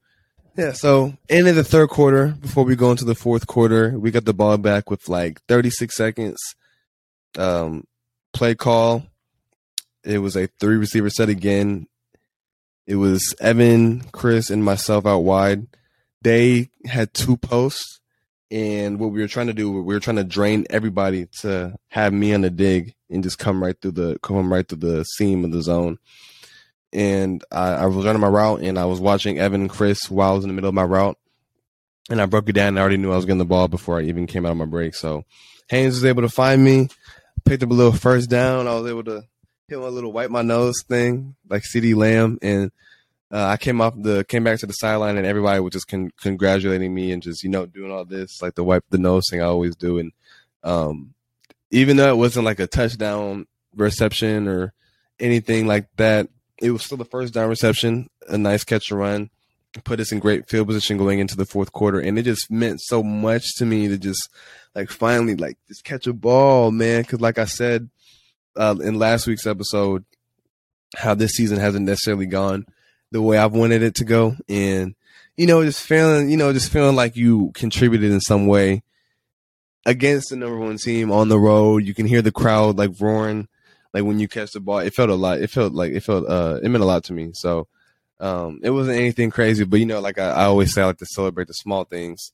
yeah, 0.55 0.73
so 0.73 1.13
end 1.29 1.47
of 1.47 1.55
the 1.55 1.63
third 1.63 1.89
quarter, 1.89 2.27
before 2.27 2.63
we 2.63 2.75
go 2.75 2.91
into 2.91 3.05
the 3.05 3.15
fourth 3.15 3.47
quarter, 3.47 3.97
we 3.97 4.11
got 4.11 4.25
the 4.25 4.33
ball 4.33 4.57
back 4.57 4.89
with 4.89 5.07
like 5.07 5.41
36 5.47 5.95
seconds. 5.95 6.37
Um, 7.37 7.85
play 8.33 8.55
call. 8.55 9.03
It 10.03 10.17
was 10.17 10.35
a 10.35 10.47
three 10.59 10.77
receiver 10.77 11.09
set 11.09 11.29
again. 11.29 11.87
It 12.87 12.95
was 12.95 13.35
Evan, 13.39 14.01
Chris, 14.11 14.49
and 14.49 14.63
myself 14.63 15.05
out 15.05 15.19
wide. 15.19 15.67
They 16.21 16.69
had 16.85 17.13
two 17.13 17.37
posts, 17.37 17.99
and 18.49 18.99
what 18.99 19.11
we 19.11 19.21
were 19.21 19.27
trying 19.27 19.47
to 19.47 19.53
do, 19.53 19.71
we 19.71 19.93
were 19.93 19.99
trying 19.99 20.17
to 20.17 20.23
drain 20.23 20.65
everybody 20.69 21.27
to 21.41 21.75
have 21.89 22.13
me 22.13 22.33
on 22.33 22.41
the 22.41 22.49
dig 22.49 22.93
and 23.09 23.23
just 23.23 23.39
come 23.39 23.63
right 23.63 23.79
through 23.79 23.91
the 23.91 24.19
come 24.21 24.51
right 24.51 24.67
through 24.67 24.79
the 24.79 25.03
seam 25.03 25.45
of 25.45 25.51
the 25.51 25.61
zone 25.61 25.97
and 26.93 27.43
I, 27.51 27.69
I, 27.69 27.85
was 27.85 28.05
running 28.05 28.21
my 28.21 28.27
route 28.27 28.61
and 28.61 28.77
I 28.77 28.85
was 28.85 28.99
watching 28.99 29.39
Evan 29.39 29.61
and 29.61 29.69
Chris 29.69 30.09
while 30.09 30.31
I 30.31 30.35
was 30.35 30.43
in 30.43 30.49
the 30.49 30.53
middle 30.53 30.69
of 30.69 30.75
my 30.75 30.83
route. 30.83 31.17
And 32.09 32.21
I 32.21 32.25
broke 32.25 32.49
it 32.49 32.53
down 32.53 32.69
and 32.69 32.79
I 32.79 32.81
already 32.81 32.97
knew 32.97 33.11
I 33.11 33.15
was 33.15 33.25
getting 33.25 33.37
the 33.37 33.45
ball 33.45 33.67
before 33.67 33.99
I 33.99 34.03
even 34.03 34.27
came 34.27 34.45
out 34.45 34.51
of 34.51 34.57
my 34.57 34.65
break. 34.65 34.95
So 34.95 35.23
Haynes 35.69 35.93
was 35.93 36.05
able 36.05 36.23
to 36.23 36.29
find 36.29 36.61
me, 36.61 36.89
picked 37.45 37.63
up 37.63 37.71
a 37.71 37.73
little 37.73 37.93
first 37.93 38.29
down. 38.29 38.67
I 38.67 38.73
was 38.73 38.89
able 38.89 39.05
to 39.05 39.23
hit 39.69 39.77
a 39.77 39.87
little 39.87 40.11
wipe 40.11 40.29
my 40.29 40.41
nose 40.41 40.83
thing 40.85 41.35
like 41.47 41.63
CeeDee 41.63 41.95
Lamb. 41.95 42.37
And 42.41 42.71
uh, 43.31 43.45
I 43.45 43.55
came 43.55 43.79
off 43.79 43.93
the 43.95 44.25
came 44.25 44.43
back 44.43 44.59
to 44.59 44.65
the 44.65 44.73
sideline 44.73 45.15
and 45.15 45.25
everybody 45.25 45.61
was 45.61 45.71
just 45.71 45.87
con- 45.87 46.11
congratulating 46.19 46.93
me 46.93 47.13
and 47.13 47.23
just, 47.23 47.43
you 47.43 47.49
know, 47.49 47.65
doing 47.65 47.91
all 47.91 48.03
this, 48.03 48.41
like 48.41 48.55
the 48.55 48.63
wipe 48.63 48.83
the 48.89 48.97
nose 48.97 49.23
thing 49.29 49.41
I 49.41 49.45
always 49.45 49.77
do. 49.77 49.99
And 49.99 50.11
um, 50.63 51.13
even 51.69 51.95
though 51.95 52.09
it 52.09 52.17
wasn't 52.17 52.45
like 52.45 52.59
a 52.59 52.67
touchdown 52.67 53.47
reception 53.75 54.49
or 54.49 54.73
anything 55.19 55.67
like 55.67 55.87
that, 55.95 56.27
it 56.61 56.71
was 56.71 56.83
still 56.83 56.97
the 56.97 57.05
first 57.05 57.33
down 57.33 57.49
reception, 57.49 58.09
a 58.27 58.37
nice 58.37 58.63
catch 58.63 58.87
to 58.87 58.95
run, 58.95 59.29
put 59.83 59.99
us 59.99 60.11
in 60.11 60.19
great 60.19 60.47
field 60.47 60.67
position 60.67 60.97
going 60.97 61.19
into 61.19 61.35
the 61.35 61.45
fourth 61.45 61.71
quarter, 61.71 61.99
and 61.99 62.17
it 62.17 62.23
just 62.23 62.51
meant 62.51 62.79
so 62.81 63.01
much 63.03 63.55
to 63.55 63.65
me 63.65 63.87
to 63.87 63.97
just 63.97 64.29
like 64.75 64.89
finally 64.89 65.35
like 65.35 65.57
just 65.67 65.83
catch 65.83 66.07
a 66.07 66.13
ball, 66.13 66.71
man. 66.71 67.01
Because 67.01 67.19
like 67.19 67.39
I 67.39 67.45
said 67.45 67.89
uh, 68.55 68.75
in 68.81 68.99
last 68.99 69.27
week's 69.27 69.47
episode, 69.47 70.05
how 70.95 71.15
this 71.15 71.31
season 71.31 71.57
hasn't 71.57 71.85
necessarily 71.85 72.27
gone 72.27 72.65
the 73.11 73.21
way 73.21 73.37
I've 73.37 73.53
wanted 73.53 73.81
it 73.81 73.95
to 73.95 74.05
go, 74.05 74.35
and 74.47 74.95
you 75.37 75.47
know, 75.47 75.63
just 75.63 75.81
feeling, 75.81 76.29
you 76.29 76.37
know, 76.37 76.53
just 76.53 76.71
feeling 76.71 76.95
like 76.95 77.15
you 77.15 77.51
contributed 77.55 78.11
in 78.11 78.21
some 78.21 78.45
way 78.45 78.83
against 79.85 80.29
the 80.29 80.35
number 80.35 80.59
one 80.59 80.77
team 80.77 81.11
on 81.11 81.29
the 81.29 81.39
road. 81.39 81.85
You 81.85 81.95
can 81.95 82.05
hear 82.05 82.21
the 82.21 82.31
crowd 82.31 82.77
like 82.77 82.91
roaring 82.99 83.47
like 83.93 84.03
when 84.03 84.19
you 84.19 84.27
catch 84.27 84.51
the 84.51 84.59
ball, 84.59 84.79
it 84.79 84.93
felt 84.93 85.09
a 85.09 85.15
lot. 85.15 85.41
It 85.41 85.49
felt 85.49 85.73
like 85.73 85.91
it 85.91 86.01
felt 86.01 86.27
uh 86.29 86.59
it 86.63 86.69
meant 86.69 86.83
a 86.83 86.87
lot 86.87 87.03
to 87.05 87.13
me. 87.13 87.31
So 87.33 87.67
um 88.19 88.59
it 88.63 88.69
wasn't 88.69 88.97
anything 88.97 89.31
crazy, 89.31 89.63
but 89.63 89.79
you 89.79 89.85
know, 89.85 89.99
like 89.99 90.17
I, 90.17 90.29
I 90.29 90.43
always 90.45 90.73
say 90.73 90.81
I 90.81 90.87
like 90.87 90.97
to 90.99 91.05
celebrate 91.05 91.47
the 91.47 91.53
small 91.53 91.83
things. 91.83 92.31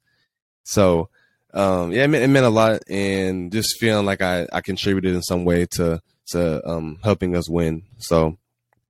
So 0.63 1.09
um 1.53 1.91
yeah, 1.91 2.03
it 2.03 2.07
meant, 2.09 2.23
it 2.23 2.27
meant 2.27 2.45
a 2.45 2.49
lot 2.49 2.81
and 2.89 3.51
just 3.51 3.79
feeling 3.79 4.05
like 4.05 4.21
I, 4.21 4.47
I 4.51 4.61
contributed 4.61 5.15
in 5.15 5.21
some 5.23 5.45
way 5.45 5.65
to 5.71 6.01
to 6.27 6.67
um 6.67 6.99
helping 7.03 7.35
us 7.35 7.49
win. 7.49 7.83
So 7.97 8.37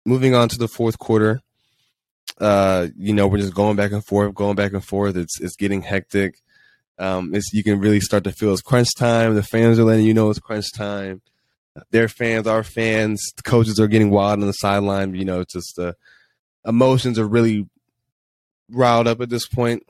moving 0.06 0.36
on 0.36 0.50
to 0.50 0.58
the 0.58 0.68
fourth 0.68 1.00
quarter. 1.00 1.42
Uh, 2.40 2.88
you 2.96 3.14
know, 3.14 3.26
we're 3.28 3.40
just 3.40 3.56
going 3.56 3.76
back 3.76 3.92
and 3.92 4.06
forth, 4.06 4.36
going 4.36 4.56
back 4.56 4.74
and 4.74 4.84
forth. 4.84 5.16
It's 5.16 5.40
it's 5.42 5.56
getting 5.56 5.82
hectic. 5.82 6.40
Um, 7.00 7.34
it's 7.34 7.52
you 7.52 7.64
can 7.64 7.80
really 7.80 8.00
start 8.00 8.26
to 8.26 8.32
feel 8.32 8.54
it's 8.54 8.62
crunch 8.62 8.90
time. 8.96 9.34
The 9.34 9.42
fans 9.42 9.80
are 9.80 9.84
letting 9.84 10.06
you 10.06 10.14
know 10.14 10.30
it's 10.30 10.40
crunch 10.40 10.72
time 10.72 11.22
their 11.92 12.08
fans, 12.08 12.48
our 12.48 12.64
fans, 12.64 13.22
the 13.36 13.44
coaches 13.44 13.80
are 13.80 13.88
getting 13.88 14.10
wild 14.10 14.42
on 14.42 14.48
the 14.48 14.54
sideline. 14.54 15.16
You 15.16 15.26
know, 15.26 15.44
just 15.44 15.76
the 15.76 15.96
emotions 16.66 17.18
are 17.20 17.28
really 17.28 17.68
riled 18.70 19.08
up 19.08 19.22
at 19.22 19.30
this 19.30 19.48
point 19.48 19.84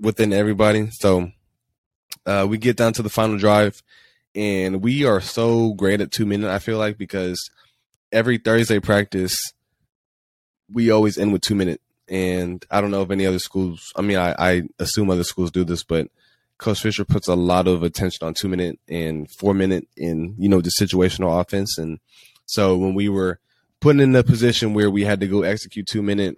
within 0.00 0.32
everybody. 0.32 0.88
So 0.92 1.30
uh, 2.24 2.46
we 2.48 2.58
get 2.58 2.76
down 2.76 2.92
to 2.94 3.02
the 3.02 3.08
final 3.08 3.38
drive, 3.38 3.82
and 4.34 4.82
we 4.82 5.04
are 5.04 5.20
so 5.20 5.74
great 5.74 6.00
at 6.00 6.10
two 6.10 6.26
minute. 6.26 6.50
I 6.50 6.58
feel 6.58 6.78
like 6.78 6.98
because 6.98 7.50
every 8.12 8.38
Thursday 8.38 8.80
practice, 8.80 9.36
we 10.72 10.90
always 10.90 11.18
end 11.18 11.32
with 11.32 11.42
two 11.42 11.54
minute. 11.54 11.80
And 12.08 12.64
I 12.70 12.80
don't 12.80 12.92
know 12.92 13.02
if 13.02 13.10
any 13.10 13.26
other 13.26 13.40
schools. 13.40 13.92
I 13.96 14.02
mean, 14.02 14.16
I, 14.16 14.34
I 14.38 14.62
assume 14.78 15.10
other 15.10 15.24
schools 15.24 15.50
do 15.50 15.64
this, 15.64 15.82
but 15.82 16.08
Coach 16.58 16.80
Fisher 16.80 17.04
puts 17.04 17.28
a 17.28 17.34
lot 17.34 17.68
of 17.68 17.82
attention 17.82 18.26
on 18.26 18.34
two 18.34 18.48
minute 18.48 18.78
and 18.88 19.30
four 19.38 19.54
minute 19.54 19.86
in, 19.96 20.34
you 20.38 20.48
know, 20.48 20.60
the 20.60 20.70
situational 20.70 21.40
offense. 21.40 21.76
And 21.78 21.98
so 22.46 22.76
when 22.76 22.94
we 22.94 23.08
were 23.08 23.40
putting 23.80 24.00
in 24.00 24.16
a 24.16 24.22
position 24.22 24.72
where 24.72 24.90
we 24.90 25.04
had 25.04 25.20
to 25.20 25.26
go 25.26 25.42
execute 25.42 25.86
two 25.86 26.02
minute, 26.02 26.36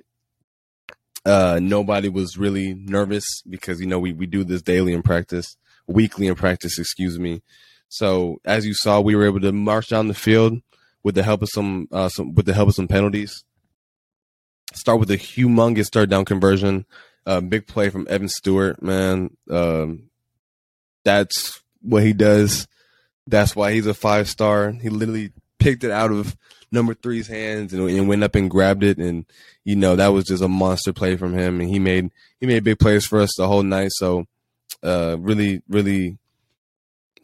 uh, 1.25 1.61
nobody 1.63 2.09
was 2.09 2.37
really 2.37 2.75
nervous 2.75 3.43
because, 3.49 3.81
you 3.81 3.87
know, 3.87 3.99
we, 3.99 4.13
we 4.13 4.27
do 4.27 4.45
this 4.45 4.63
daily 4.63 4.93
in 4.93 5.03
practice, 5.03 5.57
weekly 5.87 6.27
in 6.27 6.35
practice, 6.35 6.79
excuse 6.79 7.19
me. 7.19 7.43
So 7.89 8.41
as 8.45 8.67
you 8.67 8.75
saw, 8.75 9.01
we 9.01 9.15
were 9.15 9.27
able 9.27 9.41
to 9.41 9.53
march 9.53 9.89
down 9.89 10.09
the 10.09 10.15
field 10.15 10.61
with 11.05 11.15
the 11.15 11.23
help 11.23 11.43
of 11.43 11.49
some, 11.53 11.89
uh, 11.93 12.09
some 12.09 12.35
with 12.35 12.47
the 12.47 12.55
help 12.55 12.69
of 12.69 12.75
some 12.75 12.89
penalties. 12.89 13.45
Start 14.75 15.01
with 15.01 15.11
a 15.11 15.17
humongous 15.17 15.91
third 15.91 16.11
down 16.11 16.25
conversion. 16.25 16.85
Uh, 17.25 17.41
big 17.41 17.67
play 17.67 17.89
from 17.89 18.07
Evan 18.11 18.29
Stewart, 18.29 18.83
man. 18.83 19.31
Um, 19.51 20.08
that's 21.05 21.61
what 21.83 22.03
he 22.03 22.13
does. 22.13 22.67
That's 23.27 23.55
why 23.55 23.73
he's 23.73 23.87
a 23.87 23.95
five 23.95 24.29
star. 24.29 24.73
He 24.73 24.89
literally 24.89 25.33
picked 25.59 25.85
it 25.85 25.91
out 25.91 26.11
of 26.11 26.37
number 26.71 26.95
three's 26.95 27.27
hands 27.27 27.73
and, 27.73 27.89
and, 27.89 28.09
went 28.09 28.23
up 28.23 28.35
and 28.35 28.51
grabbed 28.51 28.85
it. 28.85 28.99
And 28.99 29.25
you 29.65 29.77
know 29.77 29.97
that 29.97 30.09
was 30.09 30.25
just 30.25 30.43
a 30.43 30.49
monster 30.49 30.93
play 30.93 31.17
from 31.17 31.37
him. 31.37 31.61
And 31.61 31.69
he 31.69 31.79
made 31.79 32.11
he 32.41 32.47
made 32.47 32.65
big 32.65 32.79
plays 32.79 33.07
for 33.07 33.21
us 33.21 33.31
the 33.37 33.49
whole 33.49 33.63
night. 33.63 33.91
So 33.93 34.27
uh, 34.83 35.17
really, 35.19 35.63
really 35.69 36.19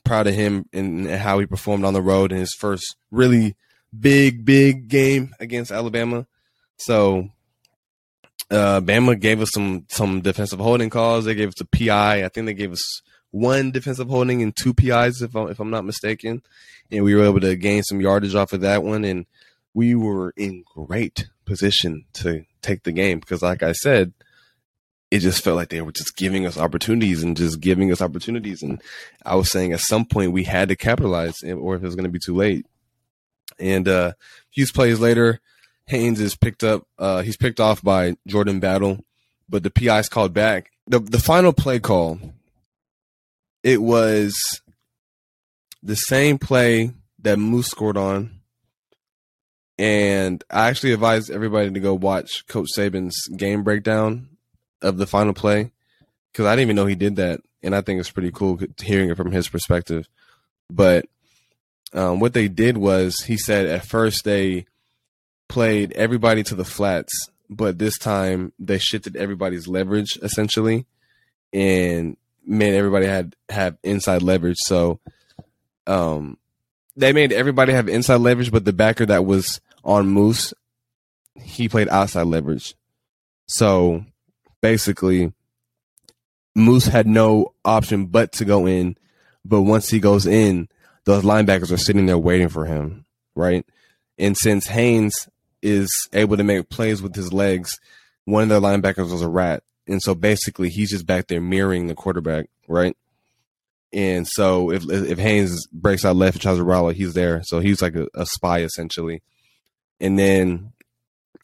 proud 0.05 0.27
of 0.27 0.35
him 0.35 0.67
and, 0.73 1.07
and 1.07 1.21
how 1.21 1.39
he 1.39 1.47
performed 1.47 1.85
on 1.85 1.95
the 1.95 2.03
road 2.03 2.33
in 2.33 2.39
his 2.39 2.55
first 2.59 2.97
really 3.11 3.57
big, 3.99 4.45
big 4.45 4.89
game 4.89 5.35
against 5.41 5.73
Alabama. 5.73 6.27
So 6.77 7.31
uh, 8.51 8.81
Bama 8.81 9.19
gave 9.19 9.41
us 9.41 9.51
some 9.53 9.87
some 9.89 10.21
defensive 10.21 10.59
holding 10.59 10.91
calls. 10.91 11.25
They 11.25 11.35
gave 11.35 11.49
us 11.49 11.61
a 11.61 11.65
PI. 11.65 12.25
I 12.25 12.29
think 12.29 12.47
they 12.47 12.55
gave 12.55 12.73
us 12.73 13.03
one 13.35 13.73
defensive 13.73 14.09
holding 14.09 14.43
and 14.43 14.55
two 14.55 14.73
PIs, 14.73 15.21
if 15.21 15.35
I'm, 15.35 15.49
if 15.49 15.59
I'm 15.59 15.71
not 15.71 15.85
mistaken. 15.85 16.41
And 16.93 17.03
we 17.03 17.17
were 17.17 17.25
able 17.25 17.41
to 17.41 17.57
gain 17.57 17.83
some 17.83 18.01
yardage 18.01 18.37
off 18.37 18.53
of 18.53 18.61
that 18.61 18.85
one. 18.85 19.05
And 19.05 19.27
we 19.75 19.97
were 19.97 20.33
in 20.37 20.63
great 20.73 21.27
position 21.45 22.05
to 22.15 22.45
take 22.63 22.85
the 22.85 22.93
game 22.93 23.19
because, 23.19 23.43
like 23.43 23.65
I 23.65 23.73
said, 23.73 24.13
it 25.11 25.19
just 25.19 25.43
felt 25.43 25.57
like 25.57 25.71
they 25.71 25.81
were 25.81 25.91
just 25.91 26.17
giving 26.17 26.47
us 26.47 26.57
opportunities 26.57 27.25
and 27.25 27.37
just 27.37 27.59
giving 27.59 27.91
us 27.91 28.01
opportunities. 28.01 28.63
And 28.63 28.81
I 29.27 29.35
was 29.35 29.51
saying 29.51 29.73
at 29.73 29.81
some 29.81 30.05
point 30.05 30.31
we 30.31 30.45
had 30.45 30.69
to 30.69 30.77
capitalize, 30.77 31.43
or 31.43 31.75
if 31.75 31.83
it 31.83 31.87
was 31.87 31.97
going 31.97 32.05
to 32.05 32.11
be 32.11 32.21
too 32.25 32.37
late. 32.37 32.67
And 33.59 33.89
uh, 33.89 34.13
a 34.15 34.53
few 34.53 34.67
plays 34.69 35.01
later, 35.01 35.41
Haynes 35.87 36.21
is 36.21 36.37
picked 36.37 36.63
up. 36.63 36.87
Uh, 37.01 37.23
he's 37.23 37.37
picked 37.37 37.59
off 37.59 37.83
by 37.83 38.17
Jordan 38.29 38.61
Battle, 38.61 39.05
but 39.49 39.65
the 39.65 39.71
PI 39.71 39.99
is 39.99 40.09
called 40.09 40.33
back. 40.33 40.71
The 40.87 41.01
the 41.01 41.19
final 41.19 41.53
play 41.53 41.81
call 41.81 42.19
it 43.65 43.81
was 43.83 44.61
the 45.83 45.97
same 45.97 46.39
play 46.39 46.93
that 47.23 47.39
Moose 47.39 47.69
scored 47.69 47.97
on. 47.97 48.31
And 49.77 50.45
I 50.51 50.69
actually 50.69 50.93
advise 50.93 51.31
everybody 51.31 51.71
to 51.71 51.81
go 51.81 51.95
watch 51.95 52.47
Coach 52.47 52.69
Saban's 52.77 53.27
game 53.37 53.65
breakdown 53.65 54.29
of 54.83 54.99
the 54.99 55.07
final 55.07 55.33
play 55.33 55.73
because 56.31 56.47
I 56.47 56.53
didn't 56.53 56.69
even 56.69 56.77
know 56.77 56.87
he 56.87 56.95
did 56.95 57.17
that. 57.17 57.41
And 57.63 57.75
I 57.75 57.81
think 57.81 57.99
it's 57.99 58.11
pretty 58.11 58.31
cool 58.31 58.61
hearing 58.81 59.11
it 59.11 59.17
from 59.17 59.33
his 59.33 59.49
perspective. 59.49 60.07
But 60.71 61.07
um, 61.95 62.21
what 62.21 62.35
they 62.35 62.49
did 62.49 62.77
was 62.77 63.23
he 63.23 63.39
said 63.39 63.67
at 63.67 63.87
first 63.87 64.25
they 64.25 64.67
played 65.49 65.93
everybody 65.93 66.43
to 66.45 66.55
the 66.55 66.65
flats, 66.65 67.13
but 67.49 67.79
this 67.79 67.99
time 67.99 68.53
they 68.59 68.79
shifted 68.79 69.17
everybody's 69.17 69.67
leverage 69.67 70.19
essentially. 70.23 70.87
And 71.53 72.17
made 72.47 72.75
everybody 72.75 73.07
had 73.07 73.35
have 73.49 73.77
inside 73.83 74.23
leverage. 74.23 74.57
So, 74.61 75.01
um, 75.87 76.39
they 76.97 77.13
made 77.13 77.33
everybody 77.33 77.73
have 77.73 77.89
inside 77.89 78.17
leverage, 78.17 78.53
but 78.53 78.65
the 78.65 78.73
backer 78.73 79.07
that 79.07 79.25
was 79.25 79.61
on 79.83 80.09
Moose, 80.09 80.55
he 81.35 81.69
played 81.69 81.89
outside 81.89 82.27
leverage. 82.27 82.75
So 83.47 84.05
basically, 84.61 85.33
Moose 86.55 86.87
had 86.87 87.07
no 87.07 87.55
option 87.65 88.07
but 88.07 88.33
to 88.33 88.45
go 88.45 88.67
in. 88.67 88.97
But 89.45 89.63
once 89.63 89.91
he 89.91 90.01
goes 90.01 90.27
in, 90.27 90.69
those 91.05 91.23
linebackers 91.23 91.71
are 91.71 91.77
sitting 91.77 92.07
there 92.07 92.17
waiting 92.17 92.49
for 92.49 92.65
him, 92.65 93.05
right? 93.35 93.67
And 94.19 94.37
since 94.37 94.67
Haynes 94.69 95.29
is 95.61 95.91
able 96.13 96.37
to 96.37 96.45
make 96.45 96.71
plays 96.71 97.03
with 97.03 97.15
his 97.15 97.33
legs, 97.33 97.79
one 98.25 98.45
of 98.45 98.49
their 98.49 98.61
linebackers 98.61 99.11
was 99.11 99.21
a 99.21 99.29
rat. 99.29 99.63
And 99.87 100.03
so 100.03 100.15
basically 100.15 100.71
he's 100.71 100.91
just 100.91 101.07
back 101.07 101.27
there 101.27 101.41
mirroring 101.41 101.87
the 101.87 101.95
quarterback, 101.95 102.47
right? 102.69 102.97
And 103.93 104.27
so 104.27 104.73
if 104.73 104.85
if 104.91 105.19
Haynes 105.19 105.67
breaks 105.69 106.05
out 106.05 106.17
left 106.17 106.37
and 106.37 106.43
tries 106.43 106.57
to 106.57 106.65
roll, 106.65 106.89
he's 106.89 107.15
there. 107.15 107.43
So 107.45 107.61
he's 107.61 107.81
like 107.81 107.95
a, 107.95 108.09
a 108.15 108.27
spy 108.27 108.63
essentially. 108.63 109.23
And 110.01 110.19
then 110.19 110.73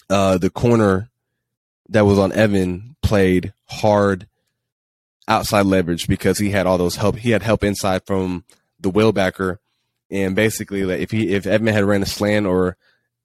uh, 0.08 0.38
the 0.38 0.50
corner 0.50 1.10
that 1.90 2.04
was 2.06 2.18
on 2.18 2.32
Evan 2.32 2.96
played 3.02 3.52
hard 3.66 4.26
outside 5.28 5.66
leverage 5.66 6.08
because 6.08 6.38
he 6.38 6.50
had 6.50 6.66
all 6.66 6.78
those 6.78 6.96
help. 6.96 7.16
He 7.16 7.30
had 7.30 7.42
help 7.42 7.62
inside 7.62 8.04
from 8.04 8.44
the 8.80 8.90
wheelbacker, 8.90 9.58
and 10.10 10.34
basically, 10.34 10.84
like 10.84 11.00
if 11.00 11.10
he 11.10 11.28
if 11.34 11.46
Evan 11.46 11.68
had 11.68 11.84
ran 11.84 12.02
a 12.02 12.06
slant 12.06 12.46
or 12.46 12.76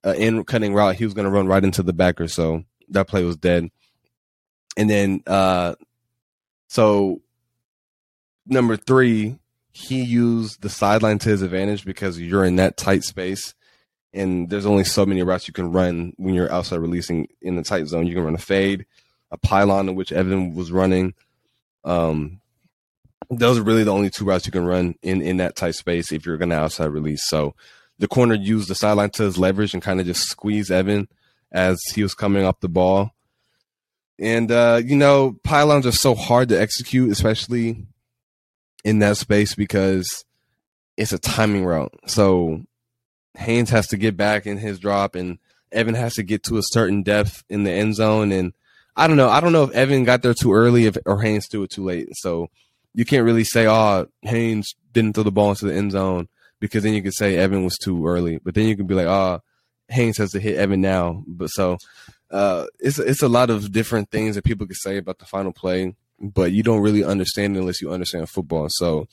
an 0.04 0.15
in 0.15 0.43
cutting 0.43 0.73
route, 0.73 0.95
he 0.95 1.06
was 1.06 1.13
going 1.13 1.25
to 1.25 1.32
run 1.32 1.47
right 1.47 1.63
into 1.63 1.82
the 1.82 1.93
backer. 1.93 2.28
So 2.28 2.63
that 2.89 3.08
play 3.08 3.23
was 3.23 3.38
dead. 3.38 3.71
And 4.77 4.89
then, 4.89 5.23
uh, 5.25 5.75
so 6.67 7.21
number 8.45 8.77
three, 8.77 9.38
he 9.71 10.03
used 10.03 10.61
the 10.61 10.69
sideline 10.69 11.19
to 11.19 11.29
his 11.29 11.41
advantage 11.41 11.85
because 11.85 12.19
you're 12.19 12.45
in 12.45 12.57
that 12.57 12.77
tight 12.77 13.03
space. 13.03 13.53
And 14.13 14.49
there's 14.49 14.65
only 14.65 14.85
so 14.85 15.05
many 15.05 15.21
routes 15.23 15.47
you 15.47 15.53
can 15.53 15.71
run 15.71 16.13
when 16.17 16.33
you're 16.33 16.51
outside 16.51 16.77
releasing 16.77 17.27
in 17.41 17.57
the 17.57 17.63
tight 17.63 17.88
zone. 17.88 18.07
You 18.07 18.15
can 18.15 18.23
run 18.23 18.35
a 18.35 18.39
fade, 18.39 18.85
a 19.31 19.38
pylon, 19.38 19.89
in 19.89 19.95
which 19.95 20.13
Evan 20.13 20.55
was 20.55 20.71
running. 20.71 21.13
Um, 21.83 22.39
those 23.29 23.57
are 23.57 23.63
really 23.63 23.83
the 23.83 23.93
only 23.93 24.09
two 24.09 24.23
routes 24.23 24.45
you 24.45 24.51
can 24.51 24.65
run 24.65 24.95
in, 25.01 25.21
in 25.21 25.38
that 25.38 25.55
tight 25.55 25.75
space 25.75 26.11
if 26.11 26.25
you're 26.25 26.38
going 26.38 26.49
to 26.49 26.55
outside 26.55 26.85
release. 26.85 27.27
So 27.27 27.55
the 27.99 28.07
corner 28.07 28.35
used 28.35 28.69
the 28.69 28.75
sideline 28.75 29.09
to 29.11 29.23
his 29.23 29.38
leverage 29.38 29.73
and 29.73 29.83
kind 29.83 29.99
of 29.99 30.05
just 30.05 30.23
squeeze 30.23 30.71
Evan 30.71 31.07
as 31.51 31.79
he 31.93 32.03
was 32.03 32.13
coming 32.13 32.45
up 32.45 32.61
the 32.61 32.69
ball. 32.69 33.11
And, 34.19 34.51
uh, 34.51 34.82
you 34.84 34.95
know, 34.95 35.38
pylons 35.43 35.86
are 35.86 35.91
so 35.91 36.15
hard 36.15 36.49
to 36.49 36.60
execute, 36.60 37.12
especially 37.12 37.86
in 38.84 38.99
that 38.99 39.17
space 39.17 39.56
because 39.56 40.23
it's 40.95 41.12
a 41.12 41.19
timing 41.19 41.65
route. 41.65 41.93
So 42.08 42.62
Haynes 43.38 43.69
has 43.71 43.88
to 43.88 43.97
get 43.97 44.15
back 44.15 44.45
in 44.45 44.58
his 44.58 44.80
drop 44.80 45.15
and 45.15 45.39
Evan 45.71 45.95
has 45.95 46.13
to 46.15 46.23
get 46.23 46.43
to 46.43 46.58
a 46.58 46.63
certain 46.63 47.04
depth 47.04 47.43
in 47.49 47.63
the 47.63 47.71
end 47.71 47.95
zone. 47.95 48.32
And 48.32 48.54
I 48.95 49.08
don't 49.08 49.17
know. 49.17 49.30
I 49.30 49.41
don't 49.41 49.51
know 49.51 49.63
if 49.63 49.71
Evan 49.71 50.06
got 50.06 50.21
there 50.21 50.34
too 50.34 50.54
early 50.54 50.86
if, 50.86 50.97
or 51.06 51.21
Haynes 51.21 51.47
threw 51.47 51.63
it 51.63 51.71
too 51.71 51.84
late. 51.84 52.08
So 52.13 52.47
you 52.93 53.04
can't 53.04 53.25
really 53.25 53.43
say, 53.43 53.67
oh, 53.67 54.08
Haynes 54.21 54.73
didn't 54.93 55.13
throw 55.13 55.23
the 55.23 55.32
ball 55.32 55.49
into 55.49 55.65
the 55.65 55.75
end 55.75 55.91
zone 55.91 56.30
because 56.62 56.84
then 56.84 56.93
you 56.93 57.04
could 57.04 57.13
say 57.13 57.36
Evan 57.36 57.65
was 57.65 57.78
too 57.78 58.08
early. 58.08 58.39
But 58.41 58.56
then 58.56 58.67
you 58.67 58.78
could 58.78 58.88
be 58.88 58.95
like, 58.95 59.08
oh, 59.08 59.41
Haynes 59.89 60.17
has 60.17 60.32
to 60.32 60.39
hit 60.39 60.58
Evan 60.58 60.80
now. 60.80 61.23
But 61.28 61.47
so 61.47 61.78
uh, 62.31 62.65
it's 62.79 62.99
it's 62.99 63.21
a 63.21 63.29
lot 63.29 63.49
of 63.49 63.71
different 63.71 64.09
things 64.11 64.35
that 64.35 64.43
people 64.43 64.67
could 64.67 64.77
say 64.77 64.97
about 64.97 65.19
the 65.19 65.25
final 65.25 65.53
play 65.53 65.95
but 66.19 66.51
you 66.51 66.63
don't 66.63 66.81
really 66.81 67.03
understand 67.03 67.57
unless 67.57 67.81
you 67.81 67.91
understand 67.91 68.29
football. 68.29 68.67
So, 68.69 69.07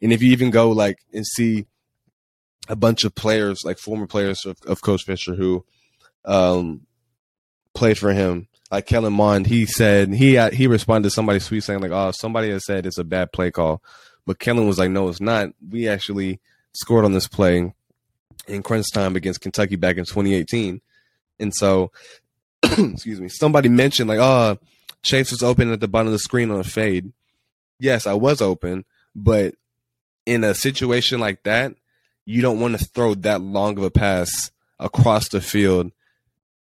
and 0.00 0.12
if 0.12 0.22
you 0.22 0.32
even 0.32 0.50
go 0.50 0.70
like 0.70 0.98
and 1.12 1.26
see 1.26 1.66
a 2.68 2.76
bunch 2.76 3.04
of 3.04 3.14
players, 3.14 3.60
like 3.64 3.78
former 3.78 4.06
players 4.06 4.44
of, 4.46 4.56
of 4.66 4.82
Coach 4.82 5.04
Fisher 5.04 5.34
who 5.34 5.64
um, 6.24 6.86
played 7.74 7.98
for 7.98 8.12
him, 8.12 8.48
like 8.70 8.86
Kellen 8.86 9.12
Mond, 9.12 9.46
he 9.46 9.66
said 9.66 10.12
he 10.12 10.38
he 10.50 10.66
responded 10.66 11.08
to 11.08 11.14
somebody's 11.14 11.46
tweet 11.46 11.64
saying 11.64 11.80
like, 11.80 11.90
"Oh, 11.90 12.12
somebody 12.12 12.50
has 12.50 12.64
said 12.64 12.86
it's 12.86 12.98
a 12.98 13.04
bad 13.04 13.32
play 13.32 13.50
call," 13.50 13.82
but 14.26 14.38
Kellen 14.38 14.66
was 14.66 14.78
like, 14.78 14.90
"No, 14.90 15.08
it's 15.08 15.20
not. 15.20 15.50
We 15.68 15.88
actually 15.88 16.40
scored 16.72 17.04
on 17.04 17.12
this 17.12 17.26
play 17.28 17.72
in 18.46 18.62
crunch 18.62 18.86
time 18.92 19.16
against 19.16 19.40
Kentucky 19.40 19.76
back 19.76 19.96
in 19.96 20.04
2018." 20.04 20.80
And 21.40 21.54
so, 21.54 21.90
excuse 22.92 23.20
me, 23.20 23.28
somebody 23.28 23.68
mentioned 23.68 24.08
like, 24.08 24.20
"Oh." 24.20 24.58
Chase 25.02 25.30
was 25.30 25.42
open 25.42 25.72
at 25.72 25.80
the 25.80 25.88
bottom 25.88 26.08
of 26.08 26.12
the 26.12 26.18
screen 26.18 26.50
on 26.50 26.60
a 26.60 26.64
fade. 26.64 27.12
Yes, 27.78 28.06
I 28.06 28.14
was 28.14 28.42
open, 28.42 28.84
but 29.14 29.54
in 30.26 30.44
a 30.44 30.54
situation 30.54 31.20
like 31.20 31.42
that, 31.44 31.74
you 32.26 32.42
don't 32.42 32.60
want 32.60 32.78
to 32.78 32.84
throw 32.84 33.14
that 33.14 33.40
long 33.40 33.78
of 33.78 33.84
a 33.84 33.90
pass 33.90 34.50
across 34.78 35.28
the 35.28 35.40
field 35.40 35.90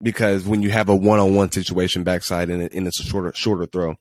because 0.01 0.45
when 0.45 0.61
you 0.61 0.71
have 0.71 0.89
a 0.89 0.95
one-on-one 0.95 1.51
situation 1.51 2.03
backside 2.03 2.49
and, 2.49 2.61
and 2.61 2.87
it's 2.87 2.99
a 2.99 3.03
shorter 3.03 3.31
shorter 3.35 3.65
throw. 3.65 3.95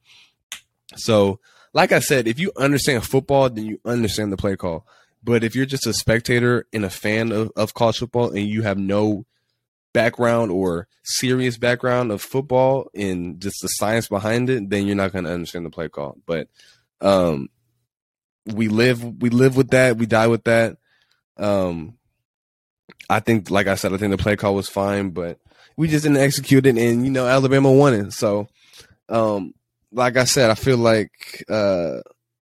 So, 0.96 1.38
like 1.72 1.92
I 1.92 2.00
said, 2.00 2.26
if 2.26 2.40
you 2.40 2.52
understand 2.56 3.04
football, 3.04 3.48
then 3.50 3.66
you 3.66 3.80
understand 3.84 4.32
the 4.32 4.36
play 4.36 4.56
call. 4.56 4.86
But 5.22 5.44
if 5.44 5.54
you're 5.54 5.66
just 5.66 5.86
a 5.86 5.92
spectator 5.92 6.66
and 6.72 6.84
a 6.84 6.90
fan 6.90 7.30
of, 7.30 7.52
of 7.54 7.74
college 7.74 7.98
football 7.98 8.30
and 8.30 8.46
you 8.46 8.62
have 8.62 8.78
no 8.78 9.24
background 9.92 10.50
or 10.50 10.88
serious 11.04 11.58
background 11.58 12.10
of 12.10 12.22
football 12.22 12.88
and 12.94 13.40
just 13.40 13.56
the 13.62 13.68
science 13.68 14.08
behind 14.08 14.50
it, 14.50 14.68
then 14.70 14.86
you're 14.86 14.96
not 14.96 15.12
going 15.12 15.24
to 15.24 15.32
understand 15.32 15.66
the 15.66 15.70
play 15.70 15.88
call. 15.88 16.16
But 16.26 16.48
um, 17.00 17.48
we 18.46 18.68
live 18.68 19.02
we 19.22 19.30
live 19.30 19.56
with 19.56 19.70
that. 19.70 19.96
We 19.96 20.06
die 20.06 20.28
with 20.28 20.44
that. 20.44 20.76
Um, 21.36 21.98
I 23.08 23.20
think, 23.20 23.50
like 23.50 23.66
I 23.66 23.74
said, 23.74 23.92
I 23.92 23.96
think 23.96 24.10
the 24.10 24.22
play 24.22 24.36
call 24.36 24.54
was 24.54 24.68
fine, 24.68 25.10
but 25.10 25.38
we 25.76 25.88
just 25.88 26.04
didn't 26.04 26.18
execute 26.18 26.66
it, 26.66 26.76
and 26.78 27.04
you 27.04 27.10
know, 27.10 27.26
Alabama 27.26 27.70
won 27.70 27.94
it. 27.94 28.12
So, 28.12 28.48
um, 29.08 29.54
like 29.90 30.16
I 30.16 30.24
said, 30.24 30.50
I 30.50 30.54
feel 30.54 30.78
like 30.78 31.44
uh, 31.48 31.98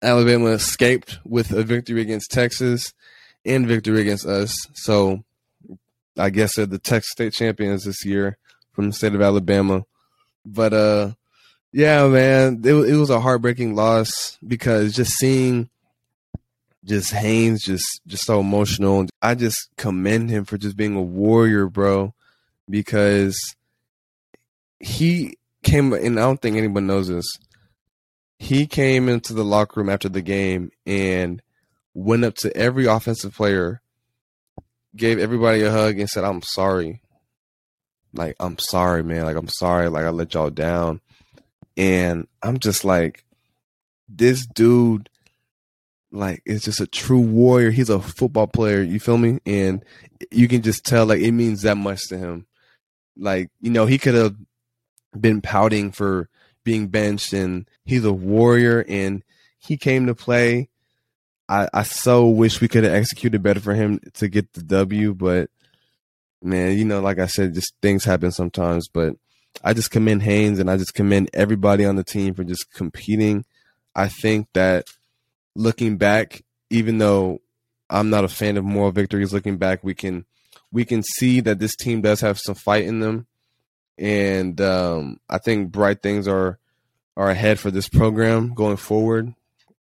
Alabama 0.02 0.48
escaped 0.48 1.20
with 1.24 1.52
a 1.52 1.64
victory 1.64 2.02
against 2.02 2.32
Texas 2.32 2.94
and 3.46 3.68
victory 3.68 4.02
against 4.02 4.26
us. 4.26 4.56
So 4.74 5.24
I 6.20 6.30
guess 6.30 6.56
they're 6.56 6.66
the 6.66 6.80
Texas 6.80 7.12
State 7.12 7.34
champions 7.34 7.86
this 7.86 8.06
year 8.06 8.38
from 8.74 8.88
the 8.88 8.94
state 8.94 9.16
of 9.16 9.22
Alabama. 9.22 9.86
But 10.46 10.74
uh, 10.74 11.12
yeah, 11.72 12.08
man, 12.08 12.62
it, 12.64 12.74
it 12.74 12.96
was 12.96 13.10
a 13.10 13.20
heartbreaking 13.20 13.76
loss 13.76 14.38
because 14.46 14.96
just 14.96 15.14
seeing 15.14 15.70
just 16.86 17.12
Haynes 17.12 17.64
just 17.64 18.02
just 18.08 18.26
so 18.26 18.40
emotional. 18.40 19.06
I 19.22 19.36
just 19.36 19.70
commend 19.78 20.30
him 20.30 20.46
for 20.46 20.58
just 20.58 20.78
being 20.78 20.96
a 20.96 21.02
warrior, 21.02 21.68
bro, 21.68 22.14
because 22.70 23.38
he 24.80 25.38
came 25.64 25.94
and 25.94 26.20
I 26.20 26.24
don't 26.24 26.42
think 26.42 26.58
anyone 26.58 26.88
knows 26.88 27.08
this. 27.08 27.26
He 28.38 28.68
came 28.68 29.10
into 29.10 29.34
the 29.34 29.44
locker 29.44 29.80
room 29.80 29.90
after 29.90 30.08
the 30.08 30.22
game 30.22 30.72
and 30.86 31.42
went 31.94 32.24
up 32.24 32.36
to 32.36 32.56
every 32.56 32.86
offensive 32.86 33.36
player 33.36 33.82
gave 34.96 35.20
everybody 35.20 35.62
a 35.62 35.72
hug 35.72 36.00
and 36.00 36.10
said, 36.10 36.24
I'm 36.24 36.42
sorry. 36.42 37.02
Like, 38.14 38.36
I'm 38.40 38.58
sorry, 38.58 39.04
man. 39.04 39.26
Like, 39.26 39.38
I'm 39.38 39.50
sorry. 39.50 39.90
Like, 39.90 40.06
I 40.06 40.10
let 40.10 40.34
y'all 40.34 40.50
down. 40.50 41.02
And 41.78 42.28
I'm 42.42 42.60
just 42.60 42.84
like, 42.84 43.24
this 44.08 44.46
dude, 44.46 45.10
like, 46.12 46.42
is 46.46 46.64
just 46.64 46.82
a 46.82 46.88
true 46.88 47.20
warrior. 47.20 47.72
He's 47.72 47.90
a 47.90 48.02
football 48.02 48.48
player. 48.48 48.82
You 48.82 49.00
feel 49.00 49.18
me? 49.18 49.40
And 49.46 49.84
you 50.32 50.48
can 50.48 50.62
just 50.62 50.86
tell, 50.86 51.06
like, 51.06 51.22
it 51.22 51.32
means 51.32 51.62
that 51.62 51.78
much 51.78 52.08
to 52.10 52.18
him. 52.18 52.48
Like, 53.16 53.50
you 53.62 53.70
know, 53.70 53.86
he 53.86 53.98
could 53.98 54.16
have 54.16 54.36
been 55.20 55.42
pouting 55.42 55.92
for 55.92 56.30
being 56.64 56.88
benched, 56.88 57.34
and 57.34 57.68
he's 57.86 58.06
a 58.06 58.14
warrior, 58.14 58.86
and 58.88 59.24
he 59.58 59.78
came 59.78 60.08
to 60.08 60.16
play 60.16 60.69
I, 61.50 61.68
I 61.74 61.84
so 61.84 62.28
wish 62.28 62.62
we 62.62 62.68
could 62.68 62.84
have 62.84 62.94
executed 62.94 63.42
better 63.42 63.60
for 63.60 63.74
him 63.74 64.00
to 64.14 64.28
get 64.30 64.54
the 64.54 64.62
W, 64.62 65.16
but 65.16 65.50
man, 66.44 66.78
you 66.78 66.86
know, 66.86 67.02
like 67.02 67.18
I 67.18 67.26
said, 67.26 67.56
just 67.56 67.74
things 67.82 68.06
happen 68.06 68.32
sometimes. 68.32 68.88
But 68.88 69.16
I 69.64 69.74
just 69.74 69.90
commend 69.90 70.22
Haynes 70.22 70.60
and 70.60 70.70
I 70.70 70.78
just 70.78 70.94
commend 70.94 71.32
everybody 71.34 71.86
on 71.86 71.96
the 71.96 72.04
team 72.04 72.36
for 72.36 72.44
just 72.44 72.72
competing. 72.72 73.46
I 73.96 74.10
think 74.10 74.48
that 74.54 74.86
looking 75.56 75.98
back, 75.98 76.44
even 76.70 77.00
though 77.00 77.42
I'm 77.90 78.12
not 78.12 78.24
a 78.24 78.30
fan 78.30 78.56
of 78.56 78.64
moral 78.64 78.92
victories, 78.92 79.34
looking 79.34 79.58
back, 79.58 79.84
we 79.84 79.96
can 79.96 80.26
we 80.72 80.86
can 80.86 81.02
see 81.02 81.40
that 81.42 81.58
this 81.58 81.76
team 81.76 82.02
does 82.02 82.22
have 82.22 82.38
some 82.38 82.54
fight 82.54 82.86
in 82.86 83.00
them, 83.00 83.26
and 83.98 84.62
um, 84.62 85.20
I 85.28 85.40
think 85.40 85.72
bright 85.72 86.04
things 86.04 86.28
are 86.28 86.60
are 87.18 87.32
ahead 87.32 87.60
for 87.60 87.72
this 87.72 87.90
program 87.90 88.54
going 88.54 88.78
forward. 88.78 89.34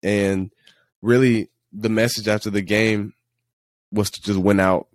And 0.01 0.51
really 1.01 1.49
the 1.71 1.89
message 1.89 2.27
after 2.27 2.49
the 2.49 2.61
game 2.61 3.13
was 3.91 4.09
to 4.11 4.21
just 4.21 4.39
win 4.39 4.59
out. 4.59 4.87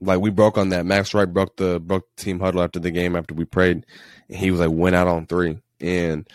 Like 0.00 0.20
we 0.20 0.30
broke 0.30 0.58
on 0.58 0.70
that. 0.70 0.86
Max 0.86 1.14
Wright 1.14 1.32
broke 1.32 1.56
the 1.56 1.78
broke 1.78 2.06
the 2.16 2.22
team 2.24 2.40
huddle 2.40 2.62
after 2.62 2.80
the 2.80 2.90
game 2.90 3.14
after 3.14 3.34
we 3.34 3.44
prayed. 3.44 3.86
And 4.28 4.38
he 4.38 4.50
was 4.50 4.60
like 4.60 4.70
went 4.70 4.96
out 4.96 5.08
on 5.08 5.26
three. 5.26 5.58
And 5.80 6.28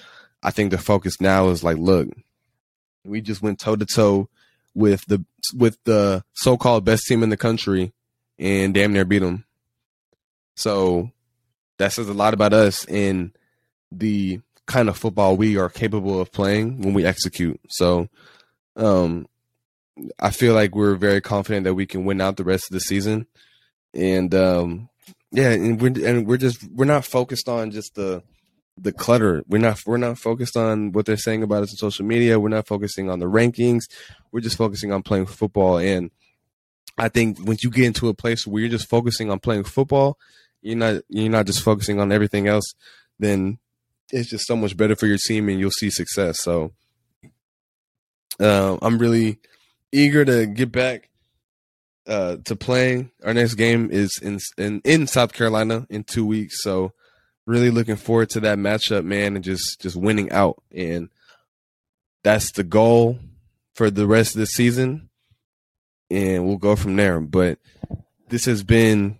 I 0.43 0.51
think 0.51 0.71
the 0.71 0.77
focus 0.77 1.19
now 1.19 1.49
is 1.49 1.63
like, 1.63 1.77
look, 1.77 2.07
we 3.03 3.21
just 3.21 3.41
went 3.41 3.59
toe 3.59 3.75
to 3.75 3.85
toe 3.85 4.29
with 4.73 5.05
the 5.07 5.23
with 5.55 5.77
the 5.83 6.23
so-called 6.33 6.85
best 6.85 7.05
team 7.07 7.23
in 7.23 7.29
the 7.29 7.37
country 7.37 7.93
and 8.37 8.73
damn 8.73 8.93
near 8.93 9.05
beat 9.05 9.19
them. 9.19 9.45
So 10.55 11.11
that 11.77 11.91
says 11.91 12.09
a 12.09 12.13
lot 12.13 12.33
about 12.33 12.53
us 12.53 12.85
and 12.85 13.31
the 13.91 14.39
kind 14.65 14.89
of 14.89 14.97
football 14.97 15.37
we 15.37 15.57
are 15.57 15.69
capable 15.69 16.19
of 16.19 16.31
playing 16.31 16.81
when 16.81 16.93
we 16.93 17.05
execute. 17.05 17.59
So 17.69 18.07
um 18.77 19.27
I 20.19 20.29
feel 20.31 20.53
like 20.53 20.75
we're 20.75 20.95
very 20.95 21.21
confident 21.21 21.63
that 21.63 21.73
we 21.73 21.85
can 21.85 22.05
win 22.05 22.21
out 22.21 22.37
the 22.37 22.43
rest 22.43 22.65
of 22.69 22.73
the 22.73 22.79
season. 22.79 23.27
And 23.93 24.33
um 24.33 24.89
yeah, 25.31 25.51
and 25.51 25.81
we're 25.81 26.07
and 26.07 26.27
we're 26.27 26.37
just 26.37 26.63
we're 26.71 26.85
not 26.85 27.05
focused 27.05 27.49
on 27.49 27.71
just 27.71 27.95
the 27.95 28.23
the 28.77 28.91
clutter. 28.91 29.43
We're 29.47 29.57
not 29.57 29.79
we're 29.85 29.97
not 29.97 30.19
focused 30.19 30.55
on 30.55 30.91
what 30.91 31.05
they're 31.05 31.17
saying 31.17 31.43
about 31.43 31.63
us 31.63 31.73
on 31.73 31.77
social 31.77 32.05
media. 32.05 32.39
We're 32.39 32.49
not 32.49 32.67
focusing 32.67 33.09
on 33.09 33.19
the 33.19 33.25
rankings. 33.25 33.83
We're 34.31 34.41
just 34.41 34.57
focusing 34.57 34.91
on 34.91 35.03
playing 35.03 35.25
football. 35.25 35.79
And 35.79 36.11
I 36.97 37.09
think 37.09 37.37
once 37.45 37.63
you 37.63 37.69
get 37.69 37.85
into 37.85 38.09
a 38.09 38.13
place 38.13 38.45
where 38.45 38.61
you're 38.61 38.69
just 38.69 38.89
focusing 38.89 39.29
on 39.31 39.39
playing 39.39 39.63
football, 39.63 40.17
you're 40.61 40.77
not 40.77 41.01
you're 41.09 41.29
not 41.29 41.45
just 41.45 41.61
focusing 41.61 41.99
on 41.99 42.11
everything 42.11 42.47
else, 42.47 42.73
then 43.19 43.57
it's 44.11 44.29
just 44.29 44.47
so 44.47 44.55
much 44.55 44.77
better 44.77 44.95
for 44.95 45.07
your 45.07 45.17
team 45.17 45.49
and 45.49 45.59
you'll 45.59 45.71
see 45.71 45.89
success. 45.89 46.37
So 46.41 46.71
uh, 48.39 48.77
I'm 48.81 48.97
really 48.97 49.39
eager 49.91 50.25
to 50.25 50.45
get 50.45 50.71
back 50.71 51.09
uh, 52.07 52.37
to 52.45 52.55
playing. 52.55 53.11
Our 53.23 53.33
next 53.33 53.55
game 53.55 53.89
is 53.91 54.19
in, 54.21 54.39
in 54.57 54.81
in 54.83 55.07
South 55.07 55.33
Carolina 55.33 55.85
in 55.89 56.03
two 56.03 56.25
weeks. 56.25 56.63
So 56.63 56.93
really 57.45 57.69
looking 57.71 57.95
forward 57.95 58.29
to 58.31 58.39
that 58.41 58.57
matchup, 58.57 59.03
man, 59.03 59.35
and 59.35 59.43
just 59.43 59.81
just 59.81 59.95
winning 59.95 60.31
out. 60.31 60.61
And 60.71 61.09
that's 62.23 62.51
the 62.51 62.63
goal 62.63 63.19
for 63.75 63.89
the 63.89 64.07
rest 64.07 64.35
of 64.35 64.39
the 64.39 64.45
season. 64.45 65.09
And 66.09 66.45
we'll 66.45 66.57
go 66.57 66.75
from 66.75 66.95
there. 66.95 67.19
But 67.19 67.59
this 68.29 68.45
has 68.45 68.63
been 68.63 69.19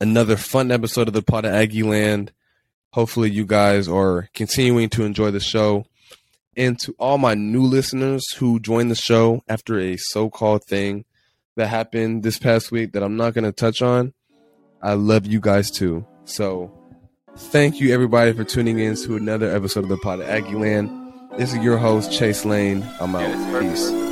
another 0.00 0.36
fun 0.36 0.72
episode 0.72 1.08
of 1.08 1.14
the 1.14 1.22
Pod 1.22 1.44
of 1.44 1.52
Aggieland. 1.52 2.30
Hopefully, 2.92 3.30
you 3.30 3.46
guys 3.46 3.86
are 3.86 4.28
continuing 4.34 4.88
to 4.90 5.04
enjoy 5.04 5.30
the 5.30 5.40
show. 5.40 5.84
And 6.56 6.78
to 6.80 6.94
all 6.98 7.18
my 7.18 7.34
new 7.34 7.62
listeners 7.62 8.24
who 8.32 8.60
joined 8.60 8.90
the 8.90 8.96
show 8.96 9.42
after 9.48 9.78
a 9.78 9.96
so 9.96 10.28
called 10.28 10.64
thing 10.64 11.04
that 11.56 11.68
happened 11.68 12.22
this 12.22 12.38
past 12.38 12.72
week 12.72 12.92
that 12.92 13.02
I'm 13.02 13.16
not 13.16 13.34
going 13.34 13.44
to 13.44 13.52
touch 13.52 13.82
on, 13.82 14.12
I 14.82 14.94
love 14.94 15.26
you 15.26 15.40
guys 15.40 15.70
too. 15.70 16.06
So, 16.24 16.76
Thank 17.36 17.80
you, 17.80 17.94
everybody, 17.94 18.32
for 18.32 18.44
tuning 18.44 18.78
in 18.80 18.96
to 18.96 19.16
another 19.16 19.54
episode 19.54 19.84
of 19.84 19.88
the 19.88 19.96
Pod 19.98 20.20
of 20.20 20.26
Aggieland. 20.26 21.38
This 21.38 21.54
is 21.54 21.62
your 21.62 21.78
host, 21.78 22.12
Chase 22.12 22.44
Lane. 22.44 22.86
I'm 23.00 23.14
out. 23.14 23.60
Peace. 23.62 24.09